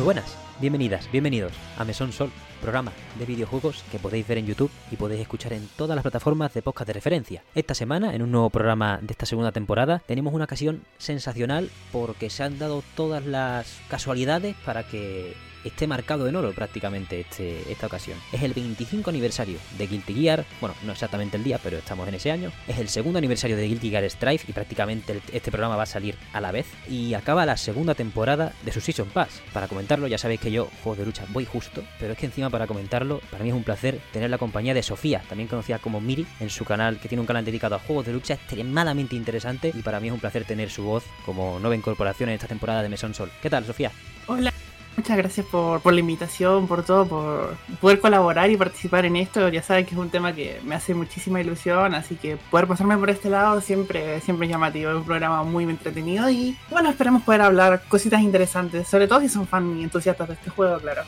[0.00, 2.30] Muy buenas, bienvenidas, bienvenidos a Mesón Sol,
[2.62, 6.54] programa de videojuegos que podéis ver en YouTube y podéis escuchar en todas las plataformas
[6.54, 7.42] de podcast de referencia.
[7.54, 12.30] Esta semana, en un nuevo programa de esta segunda temporada, tenemos una ocasión sensacional porque
[12.30, 17.86] se han dado todas las casualidades para que esté marcado en oro prácticamente este, esta
[17.86, 18.18] ocasión.
[18.32, 22.14] Es el 25 aniversario de Guilty Gear, bueno, no exactamente el día, pero estamos en
[22.14, 22.52] ese año.
[22.68, 26.16] Es el segundo aniversario de Guilty Gear Strife y prácticamente este programa va a salir
[26.32, 26.66] a la vez.
[26.88, 29.42] Y acaba la segunda temporada de su Season Pass.
[29.52, 32.50] Para comentarlo, ya sabéis que yo, juegos de lucha, voy justo, pero es que encima
[32.50, 36.00] para comentarlo, para mí es un placer tener la compañía de Sofía, también conocida como
[36.00, 39.72] Miri, en su canal, que tiene un canal dedicado a juegos de lucha extremadamente interesante
[39.74, 42.82] y para mí es un placer tener su voz como nueva incorporación en esta temporada
[42.82, 43.30] de Mesón Sol.
[43.42, 43.92] ¿Qué tal, Sofía?
[44.26, 44.52] Hola,
[44.96, 49.48] muchas gracias por, por la invitación, por todo, por poder colaborar y participar en esto.
[49.48, 52.96] Ya sabes que es un tema que me hace muchísima ilusión, así que poder pasarme
[52.98, 54.90] por este lado siempre, siempre es llamativo.
[54.90, 59.28] Es un programa muy entretenido y bueno, esperemos poder hablar cositas interesantes, sobre todo si
[59.28, 61.02] son fan y entusiastas de este juego, claro.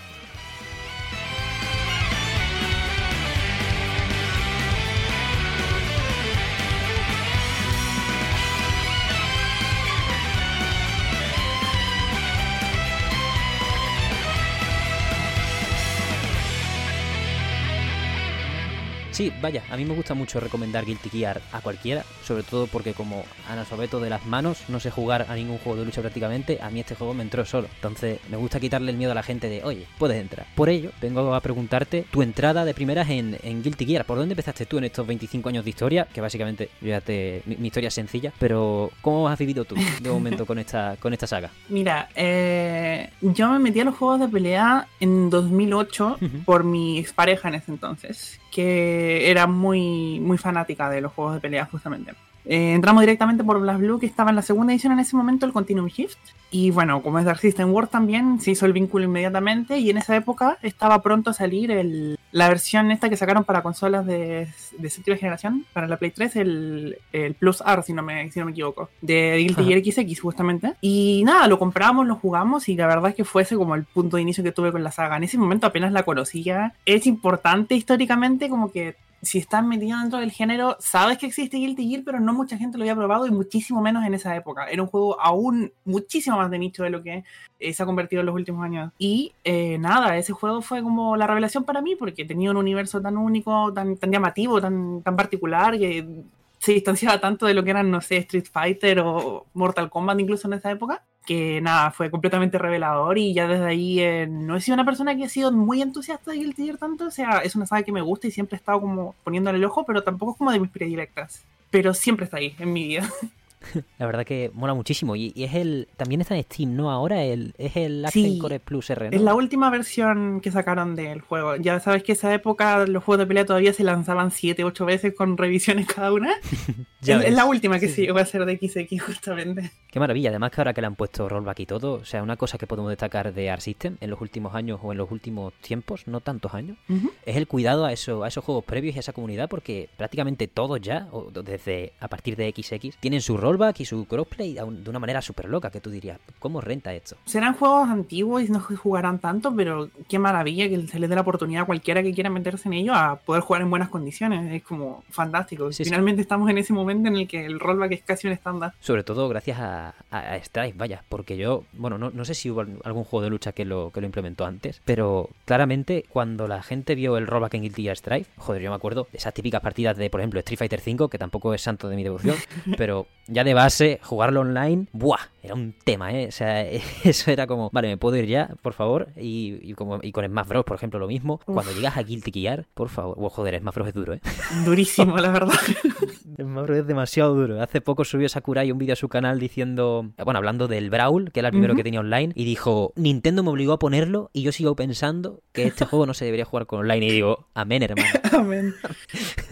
[19.12, 22.94] Sí, vaya, a mí me gusta mucho recomendar Guilty Gear a cualquiera, sobre todo porque
[22.94, 26.70] como analfabeto de las manos, no sé jugar a ningún juego de lucha prácticamente, a
[26.70, 27.68] mí este juego me entró solo.
[27.76, 30.46] Entonces me gusta quitarle el miedo a la gente de, oye, puedes entrar.
[30.54, 34.04] Por ello, vengo a preguntarte tu entrada de primeras en, en Guilty Gear.
[34.04, 36.06] ¿Por dónde empezaste tú en estos 25 años de historia?
[36.12, 37.42] Que básicamente ya te...
[37.46, 41.12] Mi, mi historia es sencilla, pero ¿cómo has vivido tú de momento con esta, con
[41.12, 41.50] esta saga?
[41.68, 46.38] Mira, eh, yo me metí a los juegos de pelea en 2008 Ujú.
[46.44, 51.40] por mi expareja en ese entonces, que era muy, muy fanática de los juegos de
[51.40, 52.12] pelea justamente.
[52.44, 55.46] Eh, entramos directamente por Blast Blue, que estaba en la segunda edición en ese momento,
[55.46, 56.18] el Continuum Shift.
[56.50, 59.78] Y bueno, como es Dark System World también, se hizo el vínculo inmediatamente.
[59.78, 63.62] Y en esa época estaba pronto a salir el- la versión esta que sacaron para
[63.62, 64.48] consolas de,
[64.78, 68.38] de séptima generación, para la Play 3, el, el Plus R, si no me, si
[68.40, 69.64] no me equivoco, de Guilty.
[69.64, 70.72] Gear XX justamente.
[70.80, 73.84] Y nada, lo compramos, lo jugamos y la verdad es que fue ese como el
[73.84, 75.16] punto de inicio que tuve con la saga.
[75.16, 76.74] En ese momento apenas la conocía.
[76.86, 81.88] Es importante históricamente como que si estás metido dentro del género, sabes que existe Guilty
[81.88, 84.66] Gear, pero no mucha gente lo había probado y muchísimo menos en esa época.
[84.66, 87.22] Era un juego aún muchísimo más de nicho de lo que
[87.60, 88.92] eh, se ha convertido en los últimos años.
[88.98, 93.00] Y eh, nada, ese juego fue como la revelación para mí porque tenía un universo
[93.00, 96.24] tan único, tan, tan llamativo, tan, tan particular que
[96.58, 100.48] se distanciaba tanto de lo que eran, no sé, Street Fighter o Mortal Kombat incluso
[100.48, 104.60] en esa época, que nada, fue completamente revelador y ya desde ahí eh, no he
[104.60, 107.54] sido una persona que ha sido muy entusiasta de Guilty Gear tanto, o sea, es
[107.54, 110.32] una saga que me gusta y siempre he estado como poniéndole el ojo, pero tampoco
[110.32, 111.44] es como de mis predilectas.
[111.70, 113.08] Pero siempre está ahí en mi vida.
[113.98, 115.88] La verdad que mola muchísimo y, y es el...
[115.96, 116.90] También está en Steam, ¿no?
[116.90, 118.38] Ahora el, es el Accent Sí.
[118.38, 119.16] Core Plus R, ¿no?
[119.16, 121.56] Es la última versión que sacaron del juego.
[121.56, 125.14] Ya sabes que esa época los juegos de pelea todavía se lanzaban 7, 8 veces
[125.14, 126.32] con revisiones cada una.
[127.02, 129.72] Ya es, la última que Sí, va a ser de XX justamente.
[129.90, 132.36] Qué maravilla, además que ahora que le han puesto rollback y todo, o sea, una
[132.36, 135.52] cosa que podemos destacar de Art System en los últimos años o en los últimos
[135.54, 136.78] tiempos, no tantos años,
[137.26, 140.46] es el cuidado a, eso, a esos juegos previos y a esa comunidad porque prácticamente
[140.46, 144.90] todos ya, o desde a partir de XX, tienen su rollback y su crossplay de
[144.90, 147.16] una manera súper loca que tú dirías, ¿cómo renta esto?
[147.24, 151.14] Serán juegos antiguos y no se jugarán tanto, pero qué maravilla que se les dé
[151.14, 154.52] la oportunidad a cualquiera que quiera meterse en ello a poder jugar en buenas condiciones.
[154.52, 155.70] Es como fantástico.
[155.72, 155.84] Sí, sí.
[155.84, 158.72] Finalmente estamos en ese momento en el que el rollback es casi un estándar.
[158.80, 162.50] Sobre todo gracias a, a, a Strife, vaya, porque yo, bueno, no, no sé si
[162.50, 166.62] hubo algún juego de lucha que lo, que lo implementó antes, pero claramente cuando la
[166.62, 169.60] gente vio el rollback en Guilty Gear Strife, joder, yo me acuerdo de esas típicas
[169.60, 172.36] partidas de, por ejemplo, Street Fighter V, que tampoco es santo de mi devoción,
[172.76, 175.20] pero ya de base, jugarlo online, ¡buah!
[175.42, 176.28] Era un tema, ¿eh?
[176.28, 176.62] O sea,
[177.04, 180.24] eso era como, vale, me puedo ir ya, por favor, y, y como, y con
[180.24, 181.40] Smash Bros, por ejemplo, lo mismo.
[181.46, 181.54] Uf.
[181.54, 184.20] Cuando llegas a Guilty Gear, por favor, oh, joder, Smash Bros es duro, ¿eh?
[184.64, 185.54] Durísimo, la verdad.
[186.36, 187.60] Bros es demasiado duro.
[187.62, 191.40] Hace poco subió Sakurai un vídeo a su canal diciendo, bueno, hablando del Brawl, que
[191.40, 194.52] era el primero que tenía online, y dijo, Nintendo me obligó a ponerlo y yo
[194.52, 197.06] sigo pensando que este juego no se debería jugar con online.
[197.06, 198.08] Y digo, amén, hermano.
[198.32, 198.74] Amén.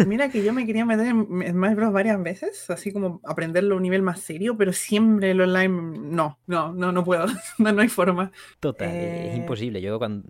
[0.07, 3.77] Mira que yo me quería meter en Smash Bros varias veces, así como aprenderlo a
[3.77, 7.27] un nivel más serio, pero siempre el online no, no, no, no puedo.
[7.59, 8.33] No, no hay forma.
[8.59, 9.81] Total, es Eh, imposible.
[9.83, 10.27] Yo cuando...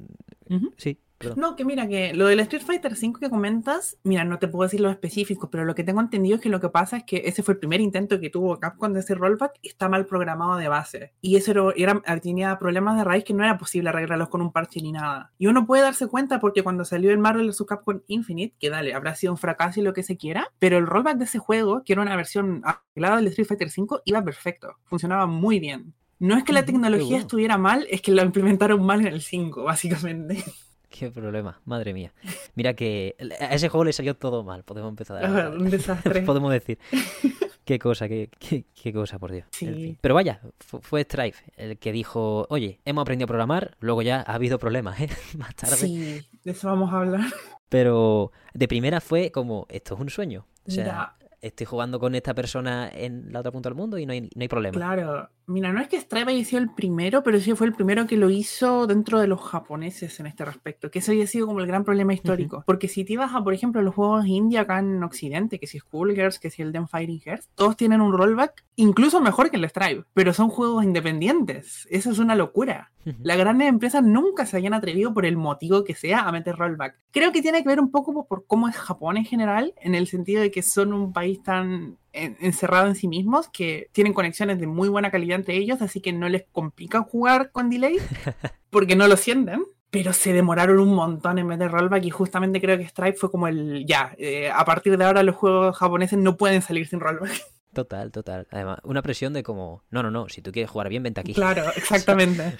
[0.76, 1.38] Sí, perdón.
[1.38, 4.64] No, que mira, que lo del Street Fighter V que comentas, mira, no te puedo
[4.66, 7.22] decir los específicos, pero lo que tengo entendido es que lo que pasa es que
[7.26, 10.56] ese fue el primer intento que tuvo Capcom de ese rollback, y está mal programado
[10.56, 11.12] de base.
[11.20, 14.50] Y eso era, era- tenía problemas de raíz que no era posible arreglarlos con un
[14.50, 15.30] parche ni nada.
[15.38, 17.64] Y uno puede darse cuenta porque cuando salió el Marvel vs.
[17.68, 20.86] Capcom Infinite, que dale, habrá sido un fracaso y lo que se quiera, pero el
[20.86, 24.76] rollback de ese juego, que era una versión arreglada del Street Fighter V, iba perfecto,
[24.84, 25.92] funcionaba muy bien.
[26.18, 27.20] No es que la tecnología bueno.
[27.22, 30.42] estuviera mal, es que lo implementaron mal en el 5, básicamente.
[31.00, 32.12] Qué problema, madre mía.
[32.54, 35.48] Mira que a ese juego le salió todo mal, podemos empezar a...
[35.50, 36.20] Un desastre.
[36.26, 36.78] podemos decir.
[37.64, 39.46] Qué cosa, qué, qué, qué cosa, por Dios.
[39.60, 39.82] En Sí.
[39.82, 39.98] fin.
[40.00, 44.24] Pero vaya, fu- fue Stripe el que dijo, oye, hemos aprendido a programar, luego ya
[44.26, 45.08] ha habido problemas, ¿eh?
[45.38, 45.76] Más tarde.
[45.76, 47.20] Sí, de eso vamos a hablar.
[47.68, 50.46] Pero de primera fue como, esto es un sueño.
[50.66, 54.06] O sea, Mira, estoy jugando con esta persona en la otra punta del mundo y
[54.06, 54.74] no hay, no hay problema.
[54.76, 55.30] claro.
[55.50, 58.16] Mira, no es que Stripe haya sido el primero, pero sí fue el primero que
[58.16, 60.92] lo hizo dentro de los japoneses en este respecto.
[60.92, 62.62] Que eso había sido como el gran problema histórico.
[62.66, 65.80] Porque si te ibas a, por ejemplo, los juegos indie acá en Occidente, que si
[65.80, 69.68] Schoolgirls, que si el Den Fighting Hearts, todos tienen un rollback incluso mejor que el
[69.68, 70.04] Stripe.
[70.14, 71.86] Pero son juegos independientes.
[71.90, 72.92] Eso es una locura.
[73.22, 76.96] Las grandes empresas nunca se habían atrevido, por el motivo que sea, a meter rollback.
[77.10, 80.06] Creo que tiene que ver un poco por cómo es Japón en general, en el
[80.06, 84.58] sentido de que son un país tan en- encerrado en sí mismos que tienen conexiones
[84.60, 87.96] de muy buena calidad entre ellos, así que no les complica jugar con delay
[88.70, 89.64] porque no lo sienten.
[89.92, 93.48] Pero se demoraron un montón en meter rollback y justamente creo que Stripe fue como
[93.48, 97.32] el ya, eh, a partir de ahora los juegos japoneses no pueden salir sin rollback.
[97.72, 98.46] Total, total.
[98.50, 101.34] Además, una presión de como, no, no, no, si tú quieres jugar bien, vente aquí.
[101.34, 102.56] Claro, exactamente.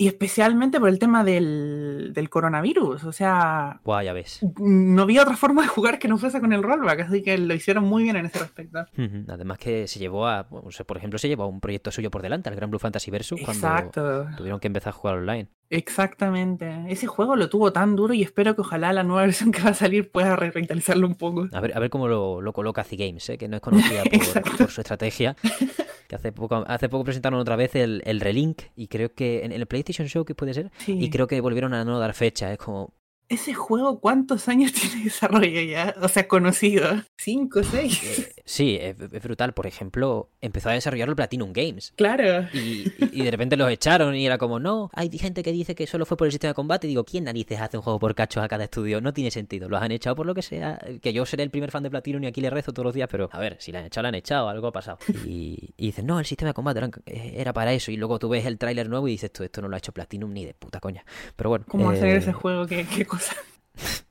[0.00, 4.40] Y especialmente por el tema del, del coronavirus, o sea, Buah, ya ves.
[4.58, 7.52] no había otra forma de jugar que no fuese con el rollback, así que lo
[7.52, 8.86] hicieron muy bien en ese respecto.
[9.28, 11.90] Además que se llevó a, bueno, o sea, por ejemplo, se llevó a un proyecto
[11.90, 13.90] suyo por delante, al Gran Blue Fantasy Versus, cuando
[14.38, 15.48] tuvieron que empezar a jugar online.
[15.68, 16.84] exactamente.
[16.88, 19.70] Ese juego lo tuvo tan duro y espero que ojalá la nueva versión que va
[19.70, 21.46] a salir pueda re- revitalizarlo un poco.
[21.52, 23.36] A ver, a ver cómo lo, lo coloca C-Games, ¿eh?
[23.36, 24.02] que no es conocida
[24.58, 25.36] por su estrategia.
[26.10, 29.52] Que hace poco, hace poco presentaron otra vez el, el Relink y creo que en
[29.52, 30.98] el PlayStation Show que puede ser Sí.
[31.00, 32.50] y creo que volvieron a no dar fecha.
[32.52, 32.92] Es como,
[33.30, 35.94] Ese juego, ¿cuántos años tiene de desarrollo ya?
[36.02, 37.02] O sea, conocido.
[37.16, 38.02] ¿Cinco, seis?
[38.02, 39.54] eh, sí, es, es brutal.
[39.54, 41.92] Por ejemplo, empezó a desarrollarlo Platinum Games.
[41.96, 42.48] Claro.
[42.52, 45.86] Y, y- de repente los echaron y era como, no, hay gente que dice que
[45.86, 46.86] solo fue por el sistema de combate.
[46.88, 49.00] Y digo, ¿quién narices hace un juego por cachos a cada estudio?
[49.00, 49.68] No tiene sentido.
[49.68, 50.78] Los han echado por lo que sea.
[51.00, 53.08] Que yo seré el primer fan de Platinum y aquí le rezo todos los días,
[53.10, 54.98] pero a ver, si la han echado, la han echado, algo ha pasado.
[55.24, 57.92] Y, y dicen, no, el sistema de combate era, eh, era para eso.
[57.92, 59.92] Y luego tú ves el tráiler nuevo y dices, esto, esto no lo ha hecho
[59.92, 61.04] Platinum ni de puta coña.
[61.36, 61.64] Pero bueno.
[61.68, 62.66] ¿Cómo eh, hacer ese juego?
[62.66, 63.19] ¿Qué, qué cosa?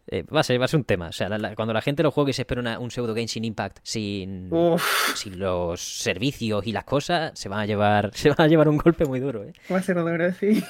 [0.07, 1.09] Eh, va, a ser, va a ser un tema.
[1.09, 3.13] O sea, la- la- cuando la gente lo juegue y se espera una- un pseudo
[3.13, 4.50] game sin impact, sin,
[5.15, 8.77] sin los servicios y las cosas, se van a llevar, se van a llevar un
[8.77, 9.53] golpe muy duro, ¿eh?
[9.71, 10.63] va a ser duro, sí.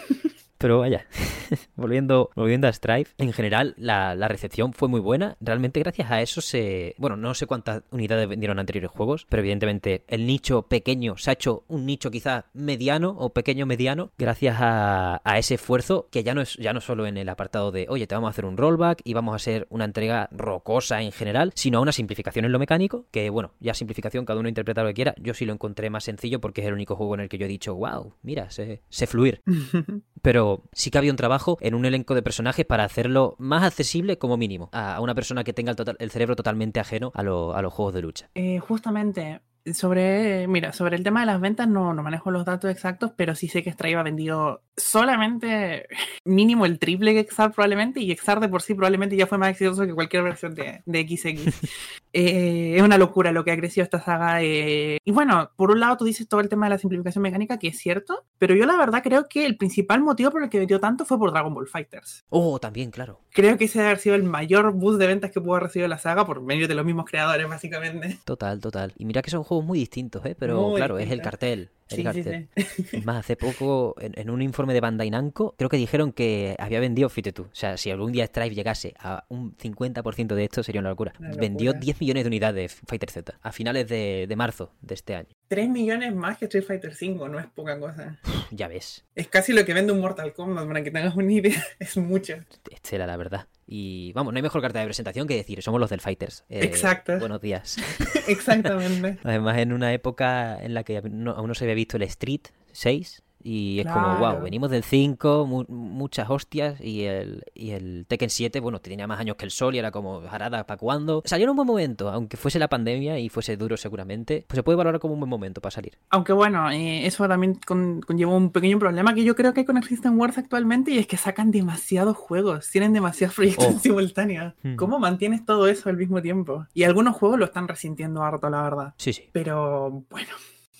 [0.59, 1.07] Pero vaya,
[1.75, 5.37] volviendo, volviendo a Strife, en general la, la recepción fue muy buena.
[5.39, 6.95] Realmente gracias a eso se...
[6.97, 11.33] Bueno, no sé cuántas unidades vendieron anteriores juegos, pero evidentemente el nicho pequeño se ha
[11.33, 16.33] hecho un nicho quizás mediano o pequeño mediano gracias a, a ese esfuerzo que ya
[16.33, 18.57] no es ya no solo en el apartado de, oye, te vamos a hacer un
[18.57, 22.51] rollback y vamos a hacer una entrega rocosa en general, sino a una simplificación en
[22.51, 25.15] lo mecánico, que bueno, ya simplificación, cada uno interpreta lo que quiera.
[25.17, 27.45] Yo sí lo encontré más sencillo porque es el único juego en el que yo
[27.45, 29.41] he dicho, wow, mira, sé, sé fluir
[30.21, 34.17] pero sí que había un trabajo en un elenco de personajes para hacerlo más accesible
[34.17, 37.53] como mínimo a una persona que tenga el, total- el cerebro totalmente ajeno a, lo-
[37.55, 38.29] a los juegos de lucha.
[38.35, 39.41] Eh, justamente,
[39.73, 43.35] sobre, mira, sobre el tema de las ventas no, no manejo los datos exactos, pero
[43.35, 45.87] sí sé que Stripe ha vendido solamente
[46.25, 49.49] mínimo el triple que XR probablemente, y XR de por sí probablemente ya fue más
[49.49, 51.53] exitoso que cualquier versión de, de XX.
[52.11, 54.41] Eh, es una locura lo que ha crecido esta saga.
[54.41, 57.59] eh, y bueno, por un lado tú dices todo el tema de la simplificación mecánica,
[57.59, 60.57] que es cierto, pero yo la verdad creo que el principal motivo por el que
[60.57, 62.25] vendió tanto fue por Dragon Ball Fighters.
[62.29, 63.21] Oh, también, claro.
[63.31, 65.87] Creo que ese debe haber sido el mayor boost de ventas que pudo haber recibido
[65.87, 68.17] la saga por medio de los mismos creadores, básicamente.
[68.25, 68.93] Total, total.
[68.97, 70.35] Y mira que son juegos muy distintos, ¿eh?
[70.39, 71.69] Pero Muy claro, es el cartel.
[71.89, 72.49] El Sí, cartel.
[72.55, 73.01] sí.
[73.03, 76.79] Más, hace poco, en, en un informe de Bandai Namco, creo que dijeron que había
[76.79, 80.61] vendido, fíjate tú, o sea, si algún día Strife llegase a un 50% de esto,
[80.61, 81.13] sería una locura.
[81.19, 81.79] Una Vendió locura.
[81.85, 85.29] 10 millones de unidades Fighter Z a finales de, de marzo de este año.
[85.47, 88.19] 3 millones más que Street Fighter V, no es poca cosa.
[88.51, 91.63] Ya ves, Es casi lo que vende un Mortal Kombat, para que tengas una idea.
[91.79, 92.35] Es mucho.
[92.69, 93.47] Estela, la verdad.
[93.71, 96.43] Y vamos, no hay mejor carta de presentación que decir, somos los del Fighters.
[96.49, 97.19] Eh, Exacto.
[97.19, 97.77] Buenos días.
[98.27, 99.19] Exactamente.
[99.23, 102.41] Además, en una época en la que no- aún no se había visto el Street
[102.71, 103.21] 6.
[103.41, 106.79] Y es como, wow, venimos del 5, mu- muchas hostias.
[106.81, 109.91] Y el, y el Tekken 7, bueno, tenía más años que el Sol y era
[109.91, 111.21] como, jarada, ¿para cuándo?
[111.25, 114.45] Salió en un buen momento, aunque fuese la pandemia y fuese duro seguramente.
[114.47, 115.97] Pues se puede valorar como un buen momento para salir.
[116.09, 119.65] Aunque bueno, eh, eso también con- conlleva un pequeño problema que yo creo que hay
[119.65, 123.71] con el System Wars actualmente y es que sacan demasiados juegos, tienen demasiados proyectos Oh.
[123.71, 124.53] en simultáneo.
[124.63, 124.75] Hmm.
[124.75, 126.65] ¿Cómo mantienes todo eso al mismo tiempo?
[126.73, 128.93] Y algunos juegos lo están resintiendo harto, la verdad.
[128.97, 129.29] Sí, sí.
[129.31, 130.29] Pero bueno,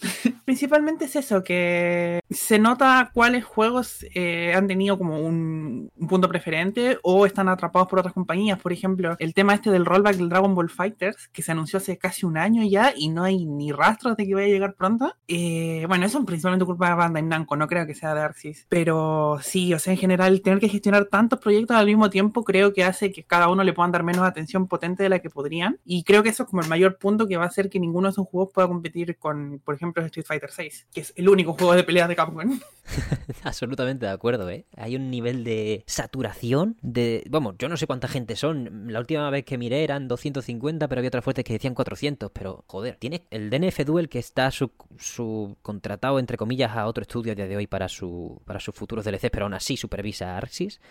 [0.46, 6.28] Principalmente es eso, que se nota cuáles juegos eh, han tenido como un, un, punto
[6.28, 8.60] preferente o están atrapados por otras compañías.
[8.60, 11.98] Por ejemplo, el tema este del rollback del Dragon Ball Fighters, que se anunció hace
[11.98, 15.14] casi un año ya y no hay ni rastros de que vaya a llegar pronto.
[15.28, 18.66] Eh, bueno, eso es principalmente culpa de Bandai Namco, no creo que sea de Arxis.
[18.70, 22.74] Pero sí, o sea, en general, tener que gestionar tantos proyectos al mismo tiempo creo
[22.74, 25.80] que hace que cada uno le puedan dar menos atención potente de la que podrían.
[25.86, 28.08] Y creo que eso es como el mayor punto que va a hacer que ninguno
[28.08, 31.54] de esos juegos pueda competir con, por ejemplo, Street Fighter 6, que es el único
[31.54, 32.60] juego de peleas de Capcom.
[33.44, 34.66] Absolutamente de acuerdo, ¿eh?
[34.76, 37.24] Hay un nivel de saturación de...
[37.30, 38.92] Vamos, yo no sé cuánta gente son.
[38.92, 42.32] La última vez que miré eran 250, pero había otras fuentes que decían 400.
[42.32, 47.34] Pero, joder, tiene el DNF Duel que está subcontratado, su entre comillas, a otro estudio
[47.34, 50.38] a día de hoy para, su, para sus futuros DLCs, pero aún así supervisa a
[50.38, 50.82] Arxis.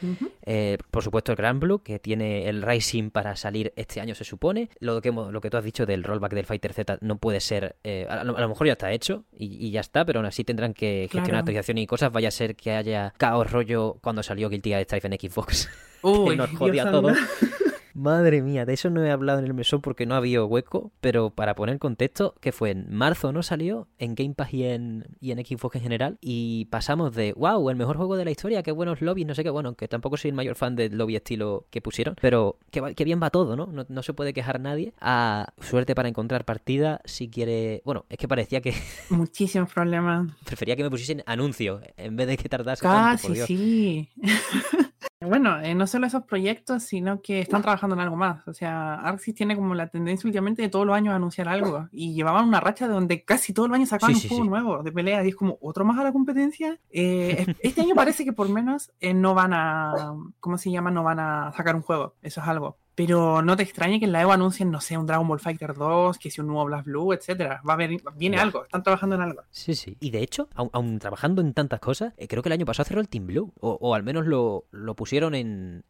[0.43, 4.25] eh, por supuesto, el Grand Blue, que tiene el Rising para salir este año, se
[4.25, 4.71] supone.
[4.81, 7.77] Lo que, lo que tú has dicho del rollback del Fighter Z no puede ser...
[7.85, 10.27] Eh, a, lo, a, lo, mejor ya está hecho y, y, ya está, pero aún
[10.27, 11.39] así tendrán que gestionar claro.
[11.39, 12.13] actualización y cosas.
[12.13, 15.69] Vaya a ser que haya caos rollo cuando salió Guilty Gear Strive en Xbox.
[16.03, 17.19] Uy, que nos jodía a todos.
[17.99, 21.31] Madre mía, de eso no he hablado en el mesón porque no había hueco, pero
[21.31, 23.43] para poner contexto, que fue en marzo, ¿no?
[23.43, 27.71] Salió en Game Pass y en, y en Xbox en general, y pasamos de, wow,
[27.71, 30.17] el mejor juego de la historia, qué buenos lobbies, no sé qué, bueno, que tampoco
[30.17, 33.57] soy el mayor fan del lobby estilo que pusieron, pero que, que bien va todo,
[33.57, 33.67] ¿no?
[33.67, 33.85] ¿no?
[33.89, 34.03] ¿no?
[34.05, 34.95] se puede quejar nadie.
[35.01, 37.83] A suerte para encontrar partida, si quiere...
[37.85, 38.75] Bueno, es que parecía que...
[39.11, 40.31] Muchísimos problemas.
[40.45, 43.47] Prefería que me pusiesen anuncio, en vez de que tardase Casi, tanto, por Dios.
[43.49, 44.09] sí.
[45.21, 48.47] Bueno, eh, no solo esos proyectos, sino que están trabajando en algo más.
[48.47, 51.89] O sea, Arxis tiene como la tendencia últimamente de todos los años anunciar algo.
[51.91, 54.45] Y llevaban una racha de donde casi todos los años sacaban Sí, un sí, juego
[54.45, 54.49] sí.
[54.51, 55.25] nuevo de pelea.
[55.25, 56.79] Y es como, ¿otro más a la competencia?
[56.91, 60.93] Eh, este año parece que por menos eh, no van a, ¿cómo se llama?
[60.93, 62.15] No van a sacar un juego.
[62.23, 62.79] Eso es algo.
[62.99, 65.73] Pero no te extrañe que en la Evo anuncien, no sé, un Dragon Ball Fighter
[65.73, 67.63] 2, que si un nuevo Blast Blue, etcétera.
[67.65, 69.43] Va a haber, viene algo, están trabajando en algo.
[69.53, 69.97] Sí, sí.
[70.01, 72.89] Y de hecho, aun, aun trabajando en tantas cosas, eh, creo que el año pasado
[72.89, 73.53] cerró el Team Blue.
[73.61, 75.85] O, o al menos lo, lo pusieron en,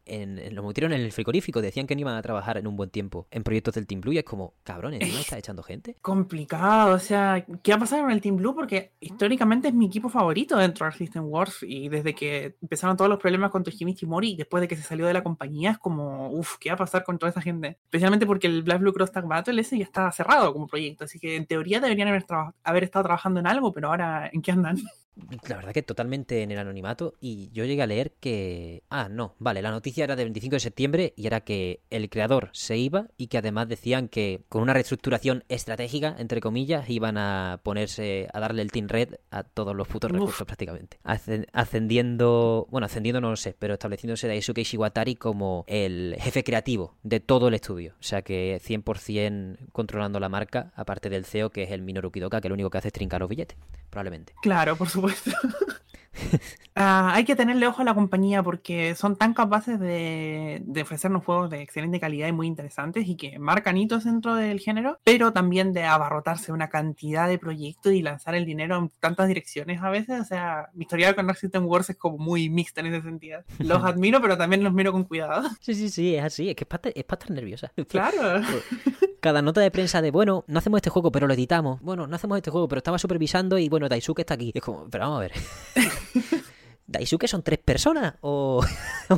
[0.51, 1.63] Lo metieron en el frigorífico.
[1.63, 4.13] Decían que no iban a trabajar en un buen tiempo en proyectos del Team Blue.
[4.13, 5.95] Y es como, cabrones, ¿no está echando gente?
[6.01, 8.53] complicado, o sea, ¿qué va a pasar con el Team Blue?
[8.53, 13.09] Porque históricamente es mi equipo favorito dentro de System Wars y desde que empezaron todos
[13.09, 16.29] los problemas con Toshimichi Mori, después de que se salió de la compañía, es como,
[16.29, 17.77] uff, ¿qué va a pasar con toda esa gente?
[17.85, 21.19] Especialmente porque el Black Blue Cross Tag Battle ese ya está cerrado como proyecto, así
[21.19, 24.77] que en teoría deberían haber, estado trabajando en algo, pero ahora, ¿en qué andan?
[25.49, 27.13] La verdad que totalmente en el anonimato.
[27.19, 28.83] Y yo llegué a leer que.
[28.89, 32.49] Ah, no, vale, la noticia era del 25 de septiembre y era que el creador
[32.53, 37.59] se iba y que además decían que con una reestructuración estratégica, entre comillas, iban a
[37.63, 40.17] ponerse a darle el Team Red a todos los putos Uf.
[40.19, 40.99] recursos prácticamente.
[41.03, 42.67] Ascen- Ascendiendo.
[42.69, 47.47] Bueno, ascendiendo no lo sé, pero estableciéndose Daisuke Ishiwatari como el jefe creativo de todo
[47.47, 47.93] el estudio.
[47.99, 52.41] O sea que 100% controlando la marca, aparte del CEO, que es el Minoru Kidoka,
[52.41, 53.57] que lo único que hace es trincar los billetes,
[53.89, 54.33] probablemente.
[54.41, 55.31] Claro, por supuesto.
[56.81, 61.25] Ah, hay que tenerle ojo a la compañía porque son tan capaces de, de ofrecernos
[61.25, 65.33] juegos de excelente calidad y muy interesantes y que marcan hitos dentro del género, pero
[65.33, 69.89] también de abarrotarse una cantidad de proyectos y lanzar el dinero en tantas direcciones a
[69.89, 70.21] veces.
[70.21, 73.41] O sea, mi historia con Dark System Wars es como muy mixta en ese sentido.
[73.57, 75.49] Los admiro, pero también los miro con cuidado.
[75.59, 77.73] Sí, sí, sí, es así, es que es para, es para estar nerviosa.
[77.89, 78.45] Claro.
[79.19, 81.81] Cada nota de prensa de, bueno, no hacemos este juego, pero lo editamos.
[81.81, 84.51] Bueno, no hacemos este juego, pero estaba supervisando y bueno, Daisuke está aquí.
[84.53, 85.31] Es como, pero vamos a ver.
[86.89, 88.15] ¿Daisuke son tres personas?
[88.21, 88.61] ¿O,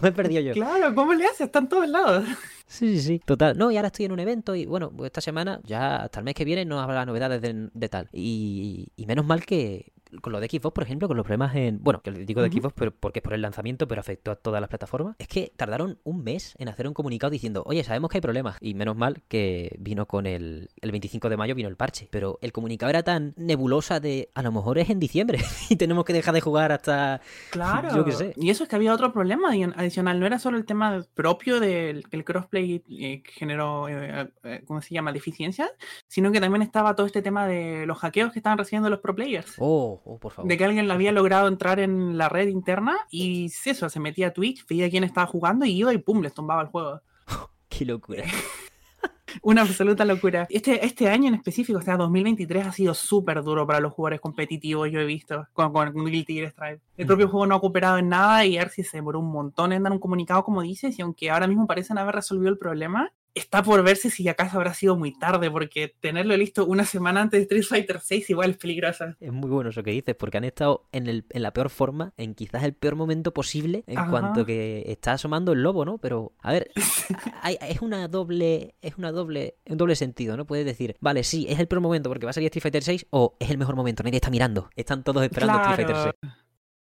[0.02, 0.54] me he perdido yo?
[0.54, 1.46] Claro, ¿cómo le hace?
[1.46, 2.26] Están todos lados.
[2.68, 3.22] Sí, sí, sí.
[3.26, 3.58] Total.
[3.58, 6.26] No, y ahora estoy en un evento y bueno, pues esta semana, ya hasta el
[6.26, 8.10] mes que viene, no habrá novedades de, de tal.
[8.14, 11.82] Y, y menos mal que con lo de Xbox, por ejemplo, con los problemas en.
[11.82, 12.50] Bueno, que digo de.
[12.52, 15.16] Xbox pero porque es por el lanzamiento, pero afectó a todas las plataformas.
[15.20, 18.58] Es que tardaron un mes en hacer un comunicado diciendo, oye, sabemos que hay problemas.
[18.60, 20.70] Y menos mal que vino con el.
[20.82, 22.08] El 25 de mayo vino el parche.
[22.12, 24.30] Pero el comunicado era tan nebulosa de.
[24.34, 25.40] A lo mejor es en diciembre
[25.70, 27.22] y tenemos que dejar de jugar hasta.
[27.52, 27.96] Claro.
[27.96, 28.34] Yo qué sé.
[28.36, 30.20] Y eso es que había otro problema adi- adicional.
[30.20, 34.82] No era solo el tema propio del el crossplay eh, que generó, eh, eh, ¿cómo
[34.82, 35.70] se llama?, deficiencias,
[36.08, 39.16] sino que también estaba todo este tema de los hackeos que estaban recibiendo los pro
[39.16, 39.56] players.
[39.60, 40.50] Oh, oh, por favor.
[40.50, 44.28] De que alguien lo había logrado entrar en la red interna y eso, se metía
[44.28, 47.02] a Twitch, veía quién estaba jugando y iba y pum, les tumbaba el juego.
[47.70, 48.24] Qué locura.
[49.42, 50.46] Una absoluta locura.
[50.50, 54.20] Este, este año en específico, o sea, 2023 ha sido súper duro para los jugadores
[54.20, 56.80] competitivos, yo he visto, con, con, Guilty Gear Strive.
[56.98, 59.84] El propio juego no ha cooperado en nada y Arceus se demoró un montón en
[59.84, 63.64] dar un comunicado como dices, y aunque ahora mismo parecen haber resolvido el problema, está
[63.64, 67.44] por verse si acaso habrá sido muy tarde, porque tenerlo listo una semana antes de
[67.44, 69.06] Street Fighter 6 igual es peligroso.
[69.20, 72.14] Es muy bueno eso que dices, porque han estado en, el, en la peor forma,
[72.18, 75.98] en quizás el peor momento posible, en cuanto que está asomando el lobo, ¿no?
[75.98, 76.72] Pero, a ver,
[77.62, 80.46] es una doble, es una doble, un doble sentido, ¿no?
[80.46, 83.08] Puedes decir, vale, sí, es el peor momento porque va a salir Street Fighter 6,
[83.12, 86.34] o es el mejor momento, nadie está mirando, están todos esperando Street Fighter 6.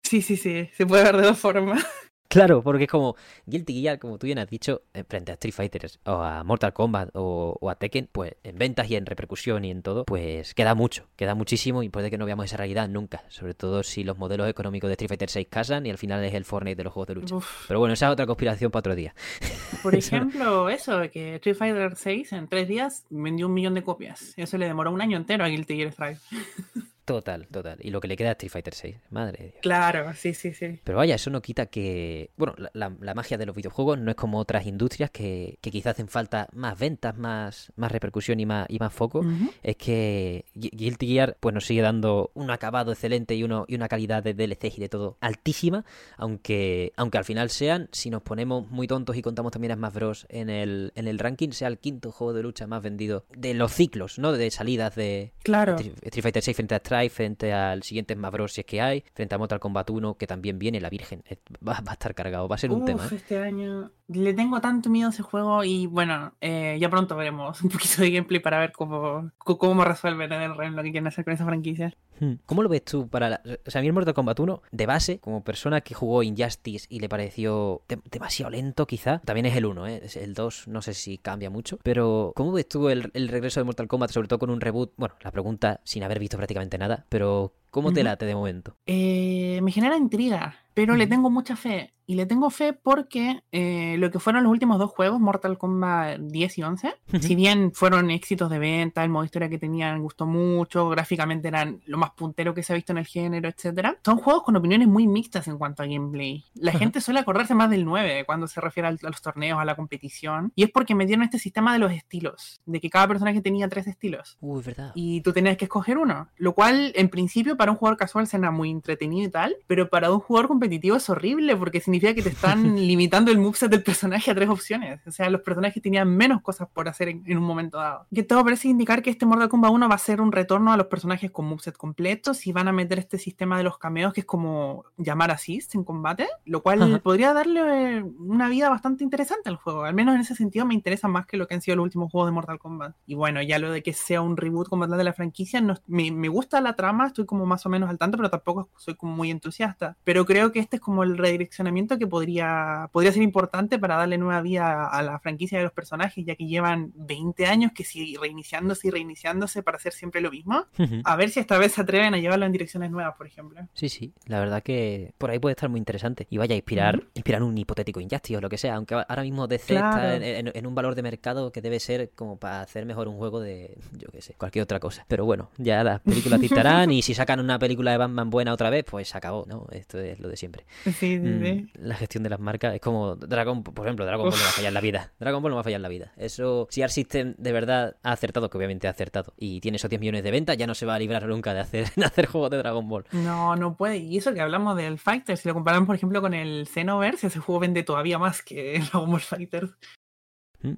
[0.03, 1.85] Sí, sí, sí, se puede ver de dos formas.
[2.29, 3.17] Claro, porque es como
[3.47, 6.75] Guilty Gear, como tú bien has dicho, eh, frente a Street Fighter o a Mortal
[6.75, 10.75] Kombat o, a Tekken, pues en ventas y en repercusión y en todo, pues queda
[10.75, 14.19] mucho, queda muchísimo y puede que no veamos esa realidad nunca, sobre todo si los
[14.19, 16.93] modelos económicos de Street Fighter 6 casan y al final es el Fortnite de los
[16.93, 17.37] juegos de lucha.
[17.67, 19.15] Pero bueno, esa es otra conspiración para otro día.
[19.83, 24.35] Por ejemplo, eso, que Street Fighter 6 en tres días vendió un millón de copias.
[24.37, 26.19] Eso le demoró un año entero a Guilty Gear Strive.
[27.09, 27.79] Total, total.
[27.81, 28.97] Y lo que le queda a Street Fighter 6.
[29.09, 29.63] Madre de Dios.
[29.63, 30.79] Claro, sí, sí, sí.
[30.85, 32.31] Pero vaya, eso no quita que.
[32.37, 36.49] Bueno, la, magia de los videojuegos no es como otras industrias que, quizás hacen falta
[36.53, 39.25] más ventas, más, más repercusión y más, y más foco.
[39.63, 43.89] Es que Guilty Gear pues nos sigue dando un acabado excelente y, uno, y una
[43.89, 45.87] calidad de DLC y de todo altísima.
[46.19, 49.95] Aunque, aunque al final sean, si nos ponemos muy tontos y contamos también a Smash
[49.95, 50.27] Bros.
[50.29, 53.73] en el, en el ranking, sea el quinto juego de lucha más vendido de los
[53.73, 54.33] ciclos, ¿no?
[54.33, 55.77] De salidas de claro.
[55.77, 58.53] Street Fighter 6 frente a frente al siguiente Smash Bros.
[58.53, 61.23] si es que hay, frente a Mortal Kombat 1, que también viene la Virgen.
[61.67, 63.05] Va, a estar cargado, va a ser un tema.
[63.05, 63.15] ¿eh?
[63.15, 67.61] Este año le tengo tanto miedo a ese juego y bueno, eh, ya pronto veremos
[67.63, 71.07] un poquito de gameplay para ver cómo, cómo resuelven en el REM lo que quieren
[71.07, 71.95] hacer con esa franquicia.
[72.21, 72.35] Hmm.
[72.47, 73.43] ¿Cómo lo ves tú para la...
[73.67, 76.87] O sea, a mí el Mortal Kombat 1, de base, como persona que jugó Injustice
[76.89, 80.03] y le pareció demasiado lento quizá, también es el 1, ¿eh?
[80.17, 83.65] El 2 no sé si cambia mucho, pero ¿cómo ves tú el, el regreso de
[83.65, 84.93] Mortal Kombat, sobre todo con un reboot?
[84.97, 88.77] Bueno, la pregunta sin haber visto prácticamente nada, pero ¿cómo te late de momento?
[88.87, 91.93] Eh, me genera intriga, pero le tengo mucha fe.
[92.09, 96.21] Y le tengo fe porque eh, lo que fueron los últimos dos juegos, Mortal Kombat
[96.21, 100.25] 10 y 11, si bien fueron éxitos de venta, el modo historia que tenían gustó
[100.25, 104.17] mucho, gráficamente eran lo más puntero que se ha visto en el género, etcétera, son
[104.17, 106.47] juegos con opiniones muy mixtas en cuanto a gameplay.
[106.55, 109.77] La gente suele acordarse más del 9 cuando se refiere a los torneos, a la
[109.77, 113.69] competición, y es porque metieron este sistema de los estilos, de que cada personaje tenía
[113.69, 114.39] tres estilos.
[114.41, 114.93] Uy, verdad.
[114.95, 118.51] Y tú tenías que escoger uno, lo cual en principio para un jugador casual suena
[118.51, 122.31] muy entretenido y tal, pero para un jugador competitivo es horrible porque significa que te
[122.31, 125.01] están limitando el moveset del personaje a tres opciones.
[125.07, 128.07] O sea, los personajes tenían menos cosas por hacer en, un momento dado.
[128.15, 130.77] Que todo parece indicar que este Mortal Kombat 1 va a ser un retorno a
[130.77, 134.21] los personajes con moveset completos y van a meter este sistema de los cameos que
[134.21, 139.57] es como llamar assist en combate, lo cual podría darle una vida bastante interesante al
[139.57, 139.85] juego.
[139.85, 142.11] Al menos en ese sentido me interesa más que lo que han sido los últimos
[142.11, 142.95] juegos de Mortal Kombat.
[143.07, 145.75] Y bueno, ya lo de que sea un reboot como tal de la franquicia, no,
[145.87, 148.95] me, me gusta la trama, estoy como más o menos al tanto, pero tampoco soy
[148.95, 149.97] como muy entusiasta.
[150.05, 154.19] Pero creo que este es como el redireccionamiento que podría, podría ser importante para darle
[154.19, 158.19] nueva vida a la franquicia de los personajes, ya que llevan 20 años que sigue
[158.21, 160.67] reiniciándose y reiniciándose para hacer siempre lo mismo.
[161.05, 163.61] A ver si esta vez se atreven a llevarlo en direcciones nuevas, por ejemplo.
[163.75, 166.27] Sí, sí, la verdad que por ahí puede estar muy interesante.
[166.31, 169.47] Y vaya a inspirar, inspirar un hipotético Injustice o lo que sea, aunque ahora mismo
[169.47, 173.17] DC está en, un valor de mercado que debe ser como para hacer mejor un
[173.17, 175.05] juego de, yo qué sé, cualquier otra cosa.
[175.09, 178.71] Pero bueno, ya las películas dictarán y si sacan una película de Batman buena otra
[178.71, 179.67] vez, pues se acabó, ¿no?
[179.71, 180.65] Esto es lo de siempre.
[180.85, 184.39] Sí, sí, mm, la gestión de las marcas es como Dragon, por ejemplo, Dragon Ball
[184.39, 185.13] no va a fallar en la vida.
[185.19, 186.13] Dragon Ball no va a fallar en la vida.
[186.17, 189.91] Eso, si Art System de verdad ha acertado, que obviamente ha acertado, y tiene esos
[189.91, 192.27] 10 millones de ventas, ya no se va a librar nunca de hacer, de hacer
[192.27, 193.05] juegos de Dragon Ball.
[193.13, 193.99] No, no puede.
[193.99, 197.39] Y eso que hablamos del Fighter, si lo comparamos, por ejemplo, con el Xenoverse, ese
[197.39, 199.71] juego vende todavía más que Dragon Ball Fighter.